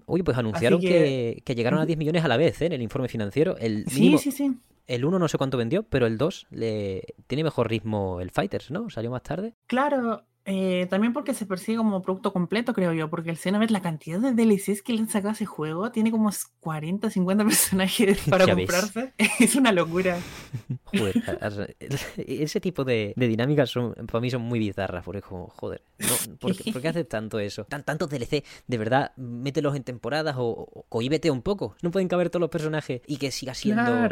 [0.07, 1.43] Uy, mm, pues anunciaron que...
[1.45, 2.67] que, llegaron a 10 millones a la vez ¿eh?
[2.67, 3.57] en el informe financiero.
[3.57, 4.53] El sí, sí, sí.
[4.91, 7.15] El 1 no sé cuánto vendió, pero el 2 le...
[7.29, 8.91] tiene mejor ritmo el Fighters, ¿no?
[8.91, 9.55] Salió más tarde.
[9.69, 13.83] Claro, eh, también porque se persigue como producto completo, creo yo, porque el Xenoverse, la
[13.83, 18.19] cantidad de DLCs que le han sacado a ese juego, tiene como 40, 50 personajes
[18.29, 19.13] para comprarse.
[19.39, 20.19] Es una locura.
[20.87, 21.77] joder,
[22.17, 25.83] ese tipo de, dinámicas son, para mí son muy bizarras, porque es como, joder,
[26.41, 27.65] ¿por, qué, haces tanto eso?
[27.65, 31.77] Tan, tantos DLC, de verdad, mételos en temporadas o, cohíbete un poco.
[31.81, 34.09] No pueden caber todos los personajes y que siga siendo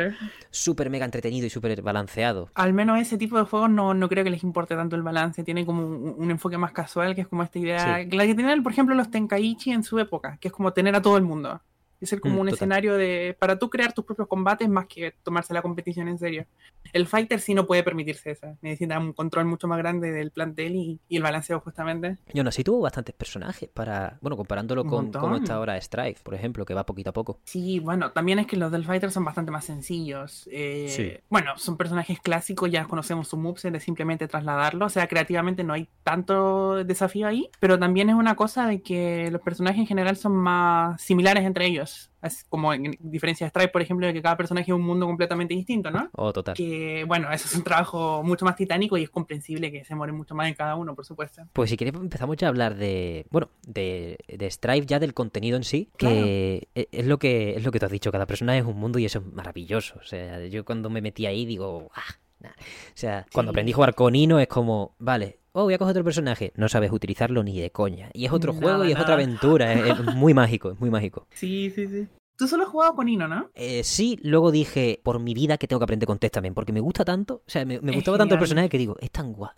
[0.51, 2.49] súper mega entretenido y súper balanceado.
[2.55, 5.43] Al menos ese tipo de juegos no, no creo que les importe tanto el balance,
[5.43, 8.73] tiene como un enfoque más casual, que es como esta idea, la que tenían, por
[8.73, 11.61] ejemplo, los Tenkaichi en su época, que es como tener a todo el mundo.
[12.01, 12.55] Es ser como Mm, un total.
[12.55, 16.47] escenario de para tú crear tus propios combates más que tomarse la competición en serio.
[16.93, 18.57] El fighter sí no puede permitirse eso.
[18.63, 22.17] Necesita un control mucho más grande del plantel y, y el balanceo justamente.
[22.33, 26.35] Y aún así tuvo bastantes personajes para, bueno, comparándolo con cómo está ahora Strife, por
[26.35, 27.41] ejemplo, que va poquito a poco.
[27.45, 30.49] Sí, bueno, también es que los del fighter son bastante más sencillos.
[30.53, 31.13] Eh, Sí.
[31.29, 34.87] Bueno, son personajes clásicos, ya conocemos su moveset, es simplemente trasladarlo.
[34.87, 39.31] O sea, creativamente no hay tanto desafío ahí, pero también es una cosa de que
[39.31, 41.88] los personajes en general son más similares entre ellos.
[42.23, 45.07] Es como en diferencia de Stripe, por ejemplo, de que cada personaje es un mundo
[45.07, 46.11] completamente distinto, ¿no?
[46.15, 46.55] Oh, total.
[46.57, 50.13] Que bueno, eso es un trabajo mucho más titánico y es comprensible que se muere
[50.13, 51.43] mucho más en cada uno, por supuesto.
[51.53, 55.57] Pues si quieres empezamos ya a hablar de, bueno, de, de Strife ya del contenido
[55.57, 58.57] en sí, que e- es lo que es lo que tú has dicho, cada persona
[58.59, 59.99] es un mundo y eso es maravilloso.
[60.01, 62.03] O sea, yo cuando me metí ahí digo, ah,
[62.41, 62.51] nah".
[62.51, 65.93] o sea, cuando aprendí a jugar con Ino es como, vale, oh, voy a coger
[65.93, 68.11] otro personaje, no sabes utilizarlo ni de coña.
[68.13, 70.91] Y es otro Nada, juego y es otra aventura, es, es muy mágico, es muy
[70.91, 71.27] mágico.
[71.33, 72.09] Sí, sí, sí.
[72.39, 73.51] Tú solo has jugado con Ino, ¿no?
[73.57, 76.79] Eh, sí, luego dije, por mi vida que tengo que aprender con Testament, porque me
[76.79, 79.51] gusta tanto, o sea, me, gustaba tanto el personaje que digo, es tan guau,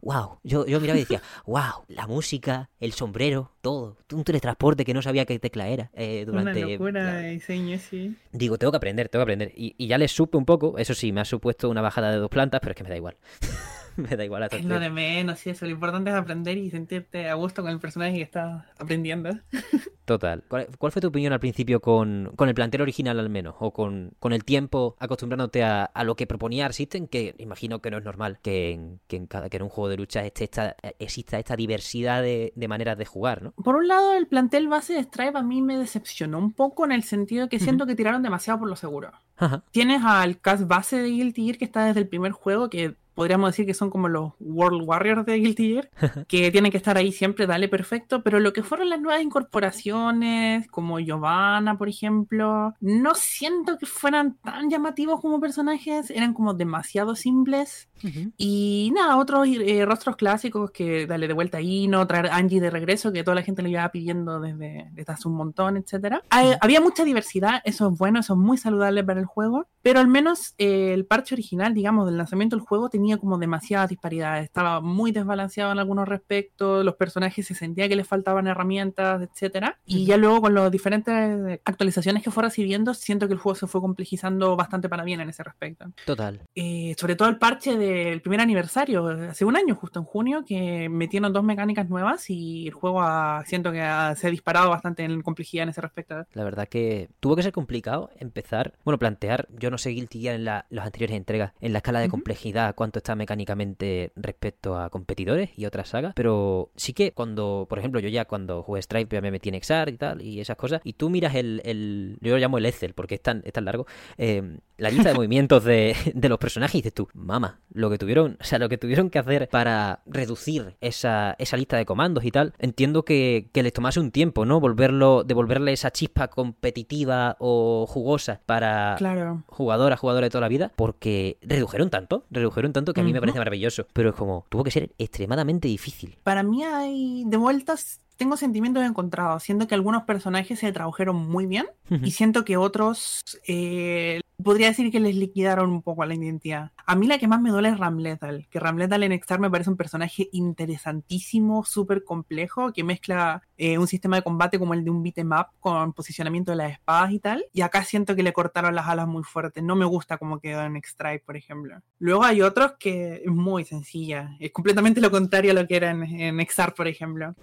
[0.00, 0.38] wow.
[0.44, 5.02] Yo, yo miraba y decía, wow, la música, el sombrero, todo, un teletransporte que no
[5.02, 6.64] sabía qué tecla era eh, durante...
[6.64, 8.16] Una locura de diseño, sí.
[8.30, 9.52] Digo, tengo que aprender, tengo que aprender.
[9.56, 12.18] Y, y ya les supe un poco, eso sí, me ha supuesto una bajada de
[12.18, 13.16] dos plantas, pero es que me da igual.
[14.10, 15.64] me da igual hasta Es lo de menos y eso.
[15.64, 19.30] Lo importante es aprender y sentirte a gusto con el personaje que estás aprendiendo.
[20.04, 20.44] Total.
[20.48, 23.54] ¿Cuál, cuál fue tu opinión al principio con, con el plantel original al menos?
[23.58, 27.80] O con, con el tiempo acostumbrándote a, a lo que proponía Arc System, que imagino
[27.80, 30.24] que no es normal que en, que en, cada, que en un juego de lucha
[30.24, 33.52] esté esta, exista esta diversidad de, de maneras de jugar, ¿no?
[33.52, 36.92] Por un lado, el plantel base de Stripe a mí me decepcionó un poco en
[36.92, 39.10] el sentido que siento que tiraron demasiado por lo seguro.
[39.36, 39.64] Ajá.
[39.70, 43.50] Tienes al cast base de Guilty Gear que está desde el primer juego, que podríamos
[43.50, 45.90] decir que son como los World Warriors de Guilty Gear,
[46.28, 50.66] que tienen que estar ahí siempre, dale perfecto, pero lo que fueron las nuevas incorporaciones,
[50.68, 57.14] como Giovanna, por ejemplo, no siento que fueran tan llamativos como personajes, eran como demasiado
[57.14, 57.88] simples.
[58.36, 62.68] Y nada, otros eh, rostros clásicos que darle de vuelta a Ino, traer Angie de
[62.68, 66.22] regreso, que toda la gente le iba pidiendo desde, desde hace un montón, etcétera.
[66.30, 70.00] Hay- Había mucha diversidad, eso es bueno, eso es muy saludable para el juego, pero
[70.00, 74.44] al menos eh, el parche original, digamos, del lanzamiento del juego tenía como demasiadas disparidades,
[74.44, 79.78] estaba muy desbalanceado en algunos respectos, los personajes se sentía que les faltaban herramientas, etcétera.
[79.84, 83.66] Y ya luego con las diferentes actualizaciones que fue recibiendo, siento que el juego se
[83.66, 86.40] fue complejizando bastante para bien en ese respecto Total.
[86.54, 90.88] eh, sobre todo el parche del primer aniversario, hace un año, justo en junio, que
[90.88, 95.04] metieron dos mecánicas nuevas y el juego ha- siento que ha- se ha disparado bastante
[95.04, 96.24] en complejidad en ese respecto.
[96.32, 100.36] La verdad que tuvo que ser complicado empezar, bueno, plantear, yo no sé Guilty Gear
[100.36, 102.12] en la- las anteriores entregas, en la escala de Ujú.
[102.12, 107.78] complejidad, cuánto está mecánicamente respecto a competidores y otras sagas, pero sí que cuando, por
[107.78, 110.56] ejemplo, yo ya cuando jugué Stripe ya me metí en Exar y tal, y esas
[110.56, 113.52] cosas, y tú miras el, el yo lo llamo el Excel, porque es tan, es
[113.52, 113.86] tan largo,
[114.18, 117.98] eh, la lista de movimientos de, de los personajes y dices tú, mama, lo que
[117.98, 122.24] tuvieron, o sea, lo que tuvieron que hacer para reducir esa, esa lista de comandos
[122.24, 124.60] y tal, entiendo que, que les tomase un tiempo, ¿no?
[124.60, 129.44] Volverlo, devolverle esa chispa competitiva o jugosa para Claro.
[129.46, 133.12] jugador a jugador de toda la vida, porque redujeron tanto, redujeron tanto que a mí
[133.12, 136.18] me parece maravilloso, pero es como, tuvo que ser extremadamente difícil.
[136.22, 141.46] Para mí hay de vueltas, tengo sentimientos encontrados, siento que algunos personajes se tradujeron muy
[141.46, 141.66] bien
[142.02, 146.72] y siento que otros eh, podría decir que les liquidaron un poco la identidad.
[146.86, 149.70] A mí la que más me duele es Ramlethal, que Ramlethal en Exar me parece
[149.70, 154.90] un personaje interesantísimo, súper complejo, que mezcla eh, un sistema de combate como el de
[154.90, 157.44] un beat'em up con posicionamiento de las espadas y tal.
[157.52, 159.62] Y acá siento que le cortaron las alas muy fuertes.
[159.62, 161.80] No me gusta como quedó en X-Strike, por ejemplo.
[161.98, 164.36] Luego hay otros que es muy sencilla.
[164.40, 167.34] Es completamente lo contrario a lo que era en, en Exar, por ejemplo.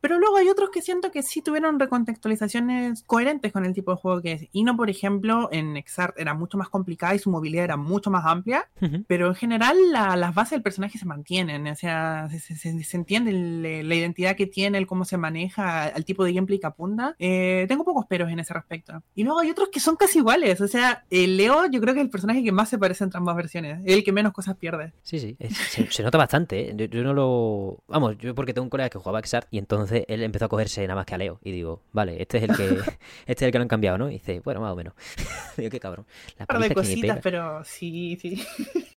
[0.00, 3.98] Pero luego hay otros que siento que sí tuvieron recontextualizaciones coherentes con el tipo de
[3.98, 4.48] juego que es.
[4.52, 8.24] Ino, por ejemplo, en Exart era mucho más complicada y su movilidad era mucho más
[8.26, 8.68] amplia,
[9.06, 11.66] pero en general la- las bases del personaje se mantienen.
[11.68, 15.16] O sea, se, se- se- se entiende el- la identidad que tiene, el cómo se
[15.16, 17.14] maneja, el tipo de gameplay que apunta.
[17.18, 19.02] Eh, tengo pocos peros en ese respecto.
[19.14, 20.60] Y luego hay otros que son casi iguales.
[20.60, 23.18] O sea, el Leo yo creo que es el personaje que más se parece entre
[23.18, 23.80] ambas versiones.
[23.84, 24.92] Es el que menos cosas pierde.
[25.02, 25.36] Sí, sí.
[25.38, 25.56] Es-
[25.90, 26.74] se, nota bastante, ¿eh?
[26.76, 27.78] Yo, yo no lo.
[27.88, 30.82] Vamos, yo porque tengo un colega que jugaba Exart y entonces él empezó a cogerse
[30.82, 31.38] nada más que a Leo.
[31.42, 32.64] Y digo, vale, este es el que
[33.26, 34.08] este es el que lo han cambiado, ¿no?
[34.08, 34.94] Y dice, bueno, más o menos.
[35.56, 36.06] digo, qué cabrón.
[36.38, 38.42] La Un par de cositas, pero sí, sí.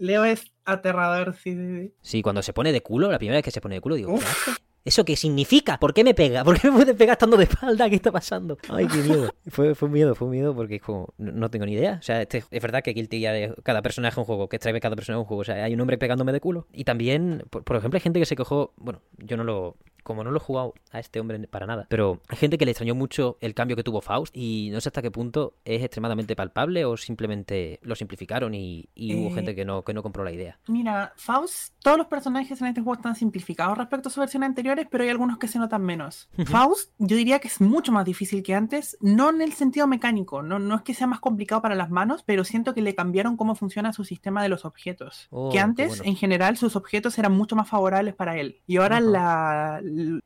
[0.00, 1.94] Leo es aterrador, sí, sí, sí.
[2.00, 4.12] Sí, cuando se pone de culo, la primera vez que se pone de culo, digo,
[4.14, 4.20] Uf.
[4.22, 4.60] ¿qué hace?
[4.86, 5.78] ¿Eso qué significa?
[5.78, 6.44] ¿Por qué me pega?
[6.44, 7.88] ¿Por qué me puede pegar estando de espalda?
[7.88, 8.58] ¿Qué está pasando?
[8.68, 9.32] Ay, qué miedo.
[9.48, 11.96] Fue, fue un miedo, fue un miedo porque es como, no, no tengo ni idea.
[12.00, 14.58] O sea, este- es verdad que Guilty Gear es- cada personaje es un juego, que
[14.58, 15.40] Stripe cada personaje es un juego.
[15.40, 16.66] O sea, hay un hombre pegándome de culo.
[16.70, 19.76] Y también, por, por ejemplo, hay gente que se cogió, bueno, yo no lo...
[20.04, 22.70] como no lo he jugado a este hombre para nada, pero hay gente que le
[22.70, 26.36] extrañó mucho el cambio que tuvo Faust y no sé hasta qué punto es extremadamente
[26.36, 30.30] palpable o simplemente lo simplificaron y, hubo Eh, gente que no, que no compró la
[30.32, 30.58] idea.
[30.68, 34.86] Mira, Faust, todos los personajes en este juego están simplificados respecto a sus versiones anteriores,
[34.90, 36.28] pero hay algunos que se notan menos.
[36.46, 40.42] Faust, yo diría que es mucho más difícil que antes, no en el sentido mecánico,
[40.42, 43.36] no, no es que sea más complicado para las manos, pero siento que le cambiaron
[43.36, 45.28] cómo funciona su sistema de los objetos.
[45.30, 46.04] Oh, que qué antes, bueno.
[46.04, 48.60] en general, sus objetos eran mucho más favorables para él.
[48.66, 49.80] Y ahora la-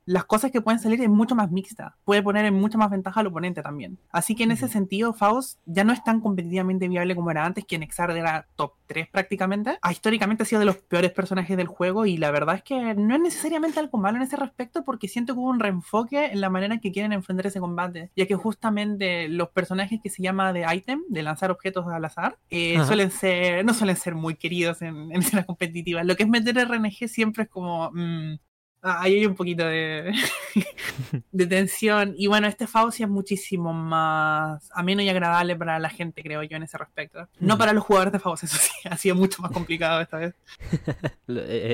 [0.05, 1.97] las cosas que pueden salir es mucho más mixta.
[2.05, 3.99] Puede poner en mucha más ventaja al oponente también.
[4.11, 7.65] Así que en ese sentido, Faust ya no es tan competitivamente viable como era antes,
[7.65, 9.79] que en Exard era top 3 prácticamente.
[9.83, 12.95] Ah, históricamente ha sido de los peores personajes del juego y la verdad es que
[12.95, 16.41] no es necesariamente algo malo en ese respecto porque siento que hubo un reenfoque en
[16.41, 20.23] la manera en que quieren enfrentar ese combate, ya que justamente los personajes que se
[20.23, 24.35] llama de item, de lanzar objetos al azar, eh, suelen ser, no suelen ser muy
[24.35, 26.07] queridos en, en escenas competitivas.
[26.07, 27.91] Lo que es meter RNG siempre es como...
[27.93, 28.37] mm,
[28.83, 30.13] ahí hay un poquito de,
[31.33, 32.15] de tensión.
[32.17, 36.57] Y bueno, este sí es muchísimo más ameno y agradable para la gente, creo yo,
[36.57, 37.29] en ese respecto.
[37.41, 40.35] No para los jugadores de Faust, eso sí, ha sido mucho más complicado esta vez.
[41.29, 41.33] E-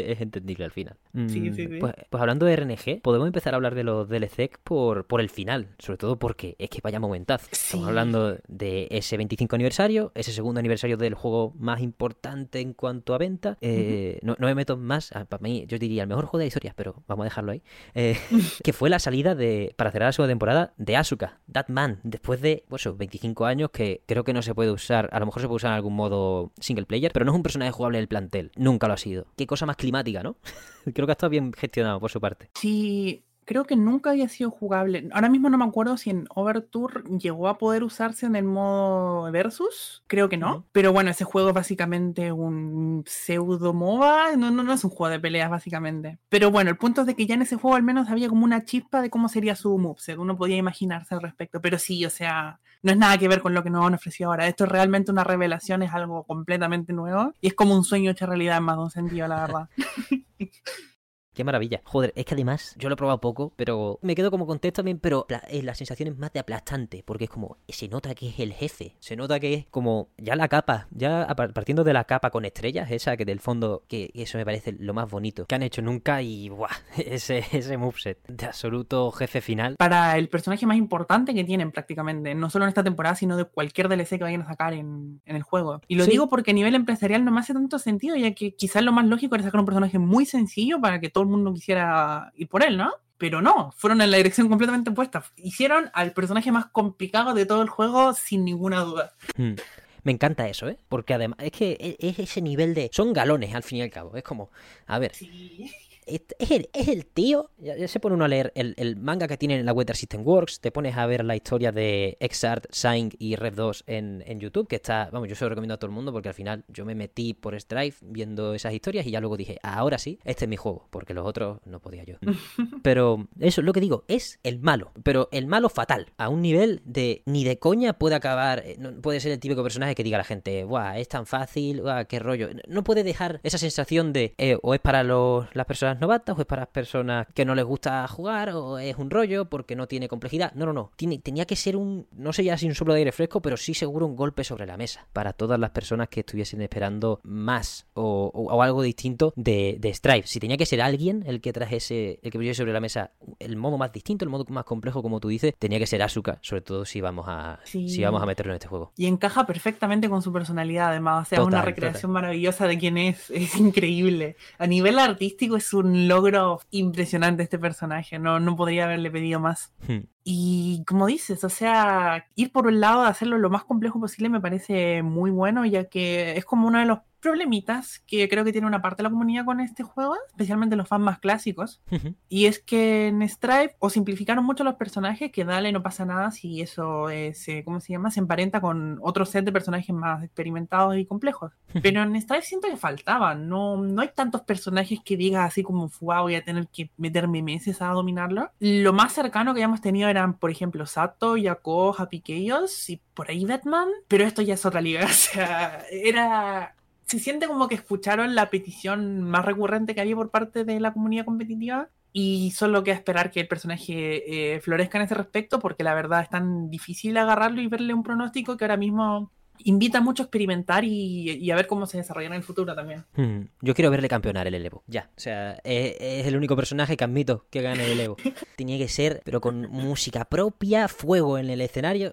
[0.09, 0.97] e- Es entendible al final.
[1.13, 1.67] Sí, Mm, sí, sí.
[1.81, 5.31] Pues, pues hablando de RNG, podemos empezar a hablar de los DLC por, por el
[5.31, 7.49] final, sobre todo porque es que vaya momentazo.
[7.53, 7.89] Estamos Sí.
[7.89, 13.19] hablando de ese 25 aniversario, ese segundo aniversario del juego más importante en cuanto a
[13.19, 13.57] venta.
[13.61, 16.45] Eh, no, no me meto más, ah, para mí yo diría el mejor juego de
[16.45, 17.63] la historia, pero vamos a dejarlo ahí.
[17.95, 18.19] Eh,
[18.65, 22.41] que fue la salida de para cerrar la segunda temporada de Asuka, That Man, después
[22.41, 25.43] de pues, esos 25 años que creo que no se puede usar, a lo mejor
[25.43, 28.09] se puede usar en algún modo single player, pero no es un personaje jugable del
[28.09, 29.27] plantel, nunca lo ha sido.
[29.37, 30.37] Qué cosa más climática, ¿no?
[30.95, 32.51] creo que ha estado bien gestionado por su parte.
[32.55, 35.09] Sí, creo que nunca había sido jugable.
[35.13, 39.31] Ahora mismo no me acuerdo si en Overtour llegó a poder usarse en el modo
[39.31, 40.03] Versus.
[40.07, 40.67] Creo que no.
[40.73, 44.37] Pero bueno, ese juego es básicamente un pseudo MOBA.
[44.37, 46.19] No, no, no es un juego de peleas, básicamente.
[46.29, 48.45] Pero bueno, el punto es de que ya en ese juego al menos había como
[48.45, 50.19] una chispa de cómo sería su moveset.
[50.19, 51.61] Uno podía imaginarse al respecto.
[51.61, 54.31] Pero sí, o sea, no es nada que ver con lo que nos han ofrecido
[54.31, 54.47] ahora.
[54.47, 57.33] Esto es realmente una revelación, es algo completamente nuevo.
[57.41, 59.69] Y es como un sueño hecho realidad en más de un sentido, la verdad.
[61.35, 61.81] Qué maravilla.
[61.85, 64.99] Joder, es que además, yo lo he probado poco, pero me quedo como contexto también,
[64.99, 68.39] pero la, eh, sensación es más de aplastante, porque es como, se nota que es
[68.39, 72.31] el jefe, se nota que es como, ya la capa, ya partiendo de la capa
[72.31, 75.63] con estrellas, esa que del fondo, que eso me parece lo más bonito que han
[75.63, 79.75] hecho nunca, y buah, ese, ese moveset de absoluto jefe final.
[79.77, 83.45] para el personaje más importante que tienen prácticamente, no solo en esta temporada, sino de
[83.45, 85.81] cualquier DLC que vayan a sacar en, en el juego.
[85.89, 86.13] Y lo Sí.
[86.13, 89.07] digo porque a nivel empresarial no me hace tanto sentido, ya que quizás lo más
[89.07, 92.65] lógico era sacar un personaje muy sencillo para que todo el mundo quisiera ir por
[92.65, 92.93] él, ¿no?
[93.19, 95.25] Pero no, fueron en la dirección completamente opuesta.
[95.37, 99.15] Hicieron al personaje más complicado de todo el juego sin ninguna duda.
[99.37, 99.55] Hmm.
[100.03, 100.79] Me encanta eso, ¿eh?
[100.89, 102.91] Porque además, es que es, es ese nivel de...
[102.93, 104.15] Son galones, al fin y al cabo.
[104.17, 104.51] Es como,
[104.87, 105.71] a ver, Sí.
[106.07, 107.51] Es el, es el tío.
[107.59, 109.97] Ya, ya se pone uno a leer el, el manga que tiene en la Weather
[109.97, 110.61] System Works.
[110.61, 114.69] Te pones a ver la historia de Exart, Sign y Rev 2 en, en YouTube.
[114.69, 116.85] Que está, vamos, yo se lo recomiendo a todo el mundo porque al final yo
[116.85, 120.49] me metí por Strife viendo esas historias y ya luego dije, ahora sí, este es
[120.49, 120.87] mi juego.
[120.91, 122.17] Porque los otros no podía yo.
[122.83, 124.93] Pero eso es lo que digo, es el malo.
[125.03, 126.13] Pero el malo fatal.
[126.17, 128.63] A un nivel de ni de coña puede acabar.
[128.65, 131.27] eh, No, puede ser el típico personaje que diga a la gente, Buah, es tan
[131.27, 132.49] fácil, Buah, qué rollo.
[132.69, 136.41] No puede dejar esa sensación de eh, o es para los, las personas novatas o
[136.41, 139.87] es para las personas que no les gusta jugar o es un rollo porque no
[139.87, 140.53] tiene complejidad.
[140.55, 140.91] No, no, no.
[140.97, 143.57] Tiene, tenía que ser un, no sé ya si un soplo de aire fresco, pero
[143.57, 147.87] sí seguro un golpe sobre la mesa para todas las personas que estuviesen esperando más
[147.95, 150.27] o, o- o algo distinto de, de Strife.
[150.29, 153.57] Si tenía que ser alguien el que trajese, el que pusiese sobre la mesa el
[153.57, 156.63] modo más distinto, el modo más complejo, como tú dices, tenía que ser Asuka, sobre
[156.63, 157.89] todo si vamos a, Sí.
[157.89, 158.93] si vamos a meterlo en este juego.
[158.97, 161.27] Y encaja perfectamente con su personalidad, además.
[161.27, 163.31] O sea, es una Total, recreación maravillosa de quién es.
[163.31, 164.37] Es increíble.
[164.59, 168.19] A nivel artístico es un logro impresionante este personaje.
[168.19, 169.73] No, no podría haberle pedido más.
[169.87, 170.07] Hmm.
[170.25, 174.31] Y como dices, o sea, ir por un lado de hacerlo lo más complejo posible
[174.31, 178.53] me parece muy bueno, ya que es como uno de los problemitas que creo que
[178.53, 181.83] tiene una parte de la comunidad con este juego, especialmente los fans más clásicos.
[182.29, 186.31] Y es que en Stripe o simplificaron mucho los personajes, que dale, no pasa nada
[186.31, 188.11] si eso es, eh, ¿cómo se llama?
[188.11, 191.53] Se emparenta con otro set de personajes más experimentados y complejos.
[191.83, 195.91] Pero en Stripe siento que faltaban, no, no hay tantos personajes que digas así como,
[196.03, 198.51] wow, voy a tener que meterme meses a dominarlo.
[198.61, 203.31] Lo más cercano que hayamos tenido eran, por ejemplo, Sato, Yako, Happy Chaos y por
[203.31, 206.75] ahí Batman, pero esto ya es otra liga, o sea, era
[207.07, 210.93] se siente como que escucharon la petición más recurrente que había por parte de la
[210.93, 215.85] comunidad competitiva y solo queda esperar que el personaje eh, florezca en ese respecto porque
[215.85, 220.23] la verdad es tan difícil agarrarlo y verle un pronóstico que ahora mismo invita mucho
[220.23, 223.05] a experimentar y, y a ver cómo se desarrollará en el futuro también.
[223.17, 224.83] Hmm, Yo quiero verle campeonar el Evo.
[224.87, 225.11] Ya.
[225.17, 228.17] O sea, es, es el único personaje que admito que gane el Evo.
[228.57, 232.13] Tenía que ser, pero con música propia, fuego en el escenario.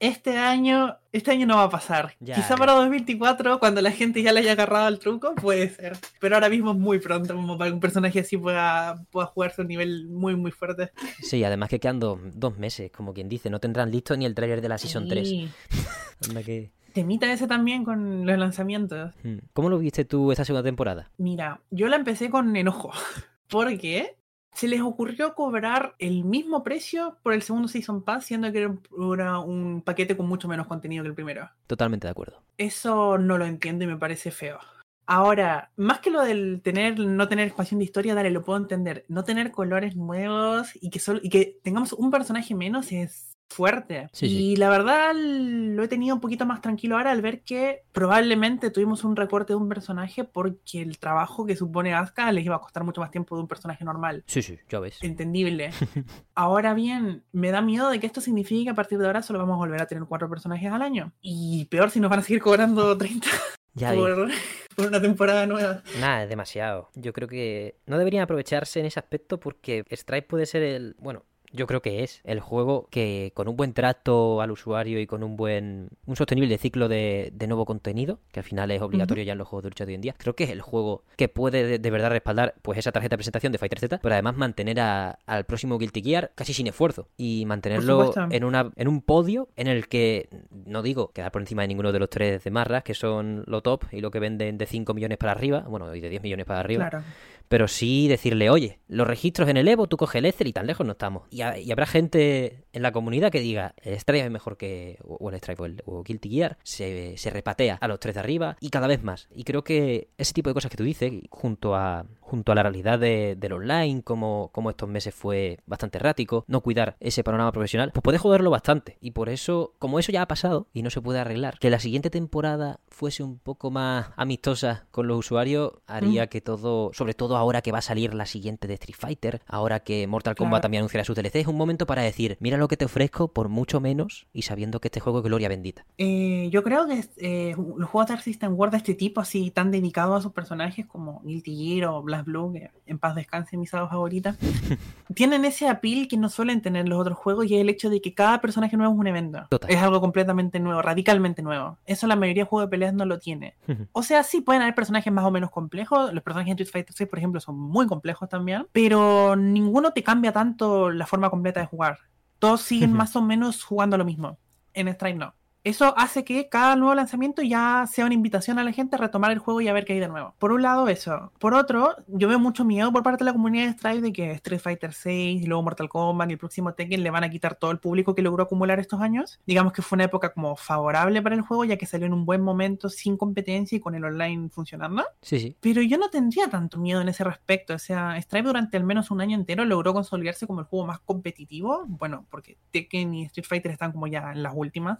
[0.00, 2.14] Este año, este año no va a pasar.
[2.20, 2.56] Ya, Quizá ya.
[2.56, 5.96] para 2024, cuando la gente ya le haya agarrado el truco, puede ser.
[6.20, 9.60] Pero ahora mismo es muy pronto como para que un personaje así pueda, pueda jugarse
[9.60, 10.92] a un nivel muy, muy fuerte.
[11.22, 13.50] Sí, además que quedan dos, dos meses, como quien dice.
[13.50, 15.28] No tendrán listo ni el tráiler de la Season 3.
[15.28, 15.48] Sí.
[16.28, 16.70] Anda que...
[16.92, 19.14] Temita ese también con los lanzamientos.
[19.22, 19.38] Hmm.
[19.52, 21.10] ¿Cómo lo viste tú esta segunda temporada?
[21.18, 22.90] Mira, yo la empecé con enojo.
[23.48, 24.16] Porque
[24.54, 28.68] se les ocurrió cobrar el mismo precio por el segundo Season Pass, siendo que era
[28.68, 31.48] un- era un paquete con mucho menos contenido que el primero.
[31.66, 32.42] Totalmente de acuerdo.
[32.58, 34.58] Eso no lo entiendo y me parece feo.
[35.06, 39.04] Ahora, más que lo del tener, no tener expansión de historia, dale, lo puedo entender.
[39.08, 44.08] No tener colores nuevos y que solo, y que tengamos un personaje menos es fuerte.
[44.12, 47.82] Sí, y la verdad lo he tenido un poquito más tranquilo ahora al ver que
[47.92, 52.56] probablemente tuvimos un recorte de un personaje porque el trabajo que supone Asuka les iba
[52.56, 54.24] a costar mucho más tiempo de un personaje normal.
[54.26, 54.98] Sí, sí, ya ves.
[55.02, 55.70] Entendible.
[56.34, 59.38] Ahora bien, me da miedo de que esto signifique que a partir de ahora solo
[59.38, 61.12] vamos a volver a tener cuatro personajes al año.
[61.20, 63.26] Y peor si nos van a seguir cobrando 30
[63.74, 63.98] Ya ves.
[64.00, 64.28] por,
[64.76, 65.82] por una temporada nueva.
[66.00, 66.90] Nada, es demasiado.
[66.94, 70.96] Yo creo que no deberían aprovecharse en ese aspecto porque Stripe puede ser el.
[70.98, 75.06] Bueno, yo creo que es el juego que con un buen trato al usuario y
[75.06, 75.88] con un buen.
[76.06, 79.48] un sostenible ciclo de, de nuevo contenido, que al final es obligatorio ya en los
[79.48, 81.78] juegos de lucha de hoy en día, creo que es el juego que puede de,
[81.78, 85.18] de verdad respaldar pues esa tarjeta de presentación de Fighter Z, pero además mantener a-
[85.26, 87.98] al próximo Guilty Gear casi sin esfuerzo y mantenerlo
[88.30, 90.28] en una en un podio en el que
[90.66, 93.60] no digo quedar por encima de ninguno de los tres de Marras, que son lo
[93.62, 96.46] top y lo que venden de 5 millones para arriba, bueno, y de 10 millones
[96.46, 97.04] para arriba, Claro.
[97.52, 100.66] Pero sí decirle, oye, los registros en el Evo, tú coges el Excel y tan
[100.66, 101.24] lejos no estamos.
[101.30, 104.96] Y, ha- y habrá gente en la comunidad que diga, el Stripe es mejor que,
[105.04, 108.56] o el Stripe o, el, Guilty Gear, se, se repatea a los tres de arriba
[108.58, 109.28] y cada vez más.
[109.34, 112.62] Y creo que ese tipo de cosas que tú dices, junto a, junto a la
[112.62, 117.52] realidad de- del online, como, como estos meses fue bastante errático, no cuidar ese panorama
[117.52, 118.96] profesional, pues puede joderlo bastante.
[119.02, 121.78] Y por eso, como eso ya ha pasado y no se puede arreglar, que la
[121.78, 126.28] siguiente temporada fuese un poco más amistosa con los usuarios, haría Mm.
[126.28, 129.80] que todo, sobre todo ahora que va a salir la siguiente de Street Fighter, ahora
[129.80, 130.62] que Mortal Kombat Claro.
[130.62, 133.50] también anunciará sus DLC, es un momento para decir, mira lo que te ofrezco por
[133.50, 135.84] mucho menos y sabiendo que este juego es gloria bendita.
[135.98, 139.70] Eh, yo creo que eh, los juegos de System World de este tipo, así tan
[139.70, 143.66] dedicados a sus personajes como Guilty Gear o Blast Blue, que en paz descanse mi
[143.66, 144.36] saga favorita,
[145.14, 148.00] tienen ese appeal que no suelen tener los otros juegos y es el hecho de
[148.00, 149.46] que cada personaje nuevo es un evento.
[149.50, 149.70] Total.
[149.70, 151.78] Es algo completamente nuevo, radicalmente nuevo.
[151.86, 153.54] Eso la mayoría de juegos de peleas no lo tiene.
[153.94, 156.12] O sea, sí pueden haber personajes más o menos complejos.
[156.12, 158.66] Los personajes en Street Fighter 6, por ejemplo, son muy complejos también.
[158.72, 161.98] Pero ninguno te cambia tanto la forma completa de jugar.
[162.38, 164.38] Todos siguen más o menos jugando lo mismo.
[164.74, 165.34] En Stripe no.
[165.64, 169.30] Eso hace que cada nuevo lanzamiento ya sea una invitación a la gente a retomar
[169.30, 170.34] el juego y a ver qué hay de nuevo.
[170.38, 171.30] Por un lado, eso.
[171.38, 174.30] Por otro, yo veo mucho miedo por parte de la comunidad de Stripe de que
[174.32, 177.54] Street Fighter 6 y luego Mortal Kombat y el próximo Tekken le van a quitar
[177.54, 179.38] todo el público que logró acumular estos años.
[179.46, 182.26] Digamos que fue una época como favorable para el juego ya que salió en un
[182.26, 185.04] buen momento sin competencia y con el online funcionando.
[185.20, 185.56] Sí, sí.
[185.60, 187.74] Pero yo no tendría tanto miedo en ese respecto.
[187.74, 190.98] O sea, Stripe durante al menos un año entero logró consolidarse como el juego más
[190.98, 191.84] competitivo.
[191.86, 194.98] Bueno, porque Tekken y Street Fighter están como ya en las últimas.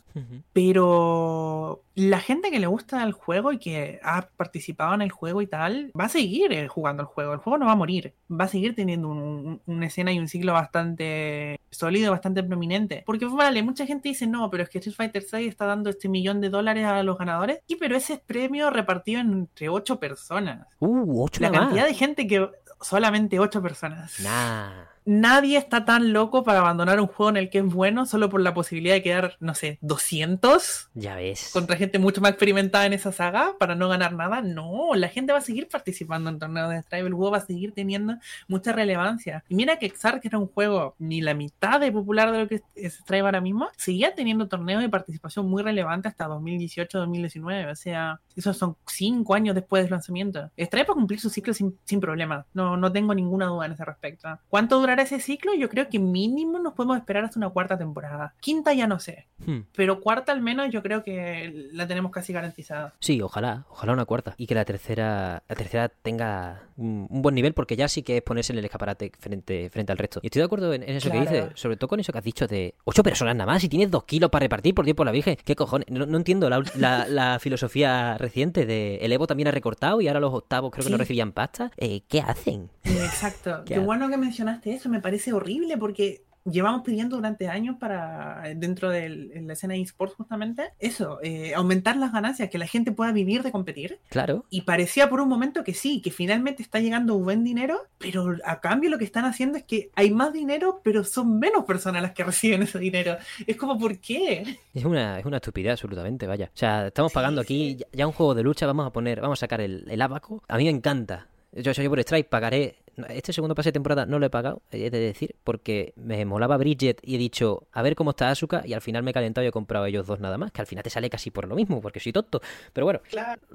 [0.52, 5.42] Pero la gente que le gusta el juego y que ha participado en el juego
[5.42, 7.32] y tal, va a seguir eh, jugando el juego.
[7.32, 8.14] El juego no va a morir.
[8.30, 13.02] Va a seguir teniendo un- un- una escena y un ciclo bastante sólido, bastante prominente.
[13.06, 16.08] Porque vale, mucha gente dice, no, pero es que Street Fighter 6 está dando este
[16.08, 17.60] millón de dólares a los ganadores.
[17.66, 20.66] Y pero ese es premio repartido entre ocho personas.
[20.80, 21.60] Uh, ocho La más.
[21.60, 22.48] cantidad de gente que...
[22.80, 24.18] Solamente ocho personas.
[24.20, 24.86] Nah.
[25.04, 28.40] Nadie está tan loco para abandonar un juego en el que es bueno solo por
[28.40, 31.50] la posibilidad de quedar, no sé, 200 Ya ves.
[31.52, 34.42] contra gente mucho más experimentada en esa saga para no ganar nada.
[34.42, 37.06] No, la gente va a seguir participando en torneos de Stripe.
[37.06, 38.14] El juego va a seguir teniendo
[38.48, 39.44] mucha relevancia.
[39.48, 42.62] Y mira que Xark era un juego ni la mitad de popular de lo que
[42.74, 47.70] es Stripe ahora mismo, seguía teniendo torneos de participación muy relevante hasta 2018-2019.
[47.72, 50.50] O sea, esos son cinco años después del lanzamiento.
[50.56, 52.46] Stripe va a cumplir su ciclo sin, sin problema.
[52.54, 54.38] No, no tengo ninguna duda en ese respecto.
[54.48, 55.54] ¿Cuánto ese ciclo?
[55.54, 58.34] Yo creo que mínimo nos podemos esperar hasta una cuarta temporada.
[58.40, 59.26] Quinta ya no sé.
[59.46, 59.60] Hmm.
[59.74, 62.92] Pero cuarta al menos yo creo que la tenemos casi garantizada.
[63.00, 64.34] Sí, ojalá, ojalá una cuarta.
[64.36, 68.18] Y que la tercera, la tercera tenga un, un buen nivel, porque ya sí que
[68.18, 70.20] es ponerse en el escaparate frente, frente al resto.
[70.22, 72.24] Y estoy de acuerdo en, en eso que dices, sobre todo con eso que has
[72.24, 75.10] dicho de ocho personas nada más, y tienes dos kilos para repartir por tiempo la
[75.12, 75.36] Virgen.
[75.44, 75.88] ¿Qué cojones?
[75.90, 80.08] No, no entiendo la, la- la filosofía reciente de el Evo también ha recortado y
[80.08, 81.70] ahora los octavos creo que no recibían pasta.
[81.76, 82.70] Eh, ¿Qué hacen?
[82.84, 83.62] Exacto.
[83.66, 88.42] ¿Qué Qué bueno que mencionaste eso, me parece horrible porque llevamos pidiendo durante años para,
[88.56, 93.12] dentro de la escena eSports justamente, eso, eh, aumentar las ganancias, que la gente pueda
[93.12, 94.00] vivir de competir.
[94.08, 94.44] Claro.
[94.50, 98.36] Y parecía por un momento que sí, que finalmente está llegando un buen dinero, pero
[98.44, 102.02] a cambio lo que están haciendo es que hay más dinero, pero son menos personas
[102.02, 103.16] las que reciben ese dinero.
[103.46, 104.58] Es como, ¿por qué?
[104.74, 106.46] Es una, es una estupidez absolutamente, vaya.
[106.46, 109.40] O sea, estamos pagando aquí ya un juego de lucha, vamos a poner, vamos a
[109.40, 110.42] sacar el, el abaco.
[110.48, 112.76] A mí me encanta yo, yo por Strike pagaré.
[113.08, 116.56] Este segundo pase de temporada no lo he pagado, he de decir, porque me molaba
[116.56, 119.44] Bridget y he dicho, a ver cómo está Asuka, y al final me he calentado
[119.44, 121.54] y he comprado ellos dos nada más, que al final te sale casi por lo
[121.54, 122.40] mismo, porque soy tonto.
[122.72, 123.00] Pero bueno,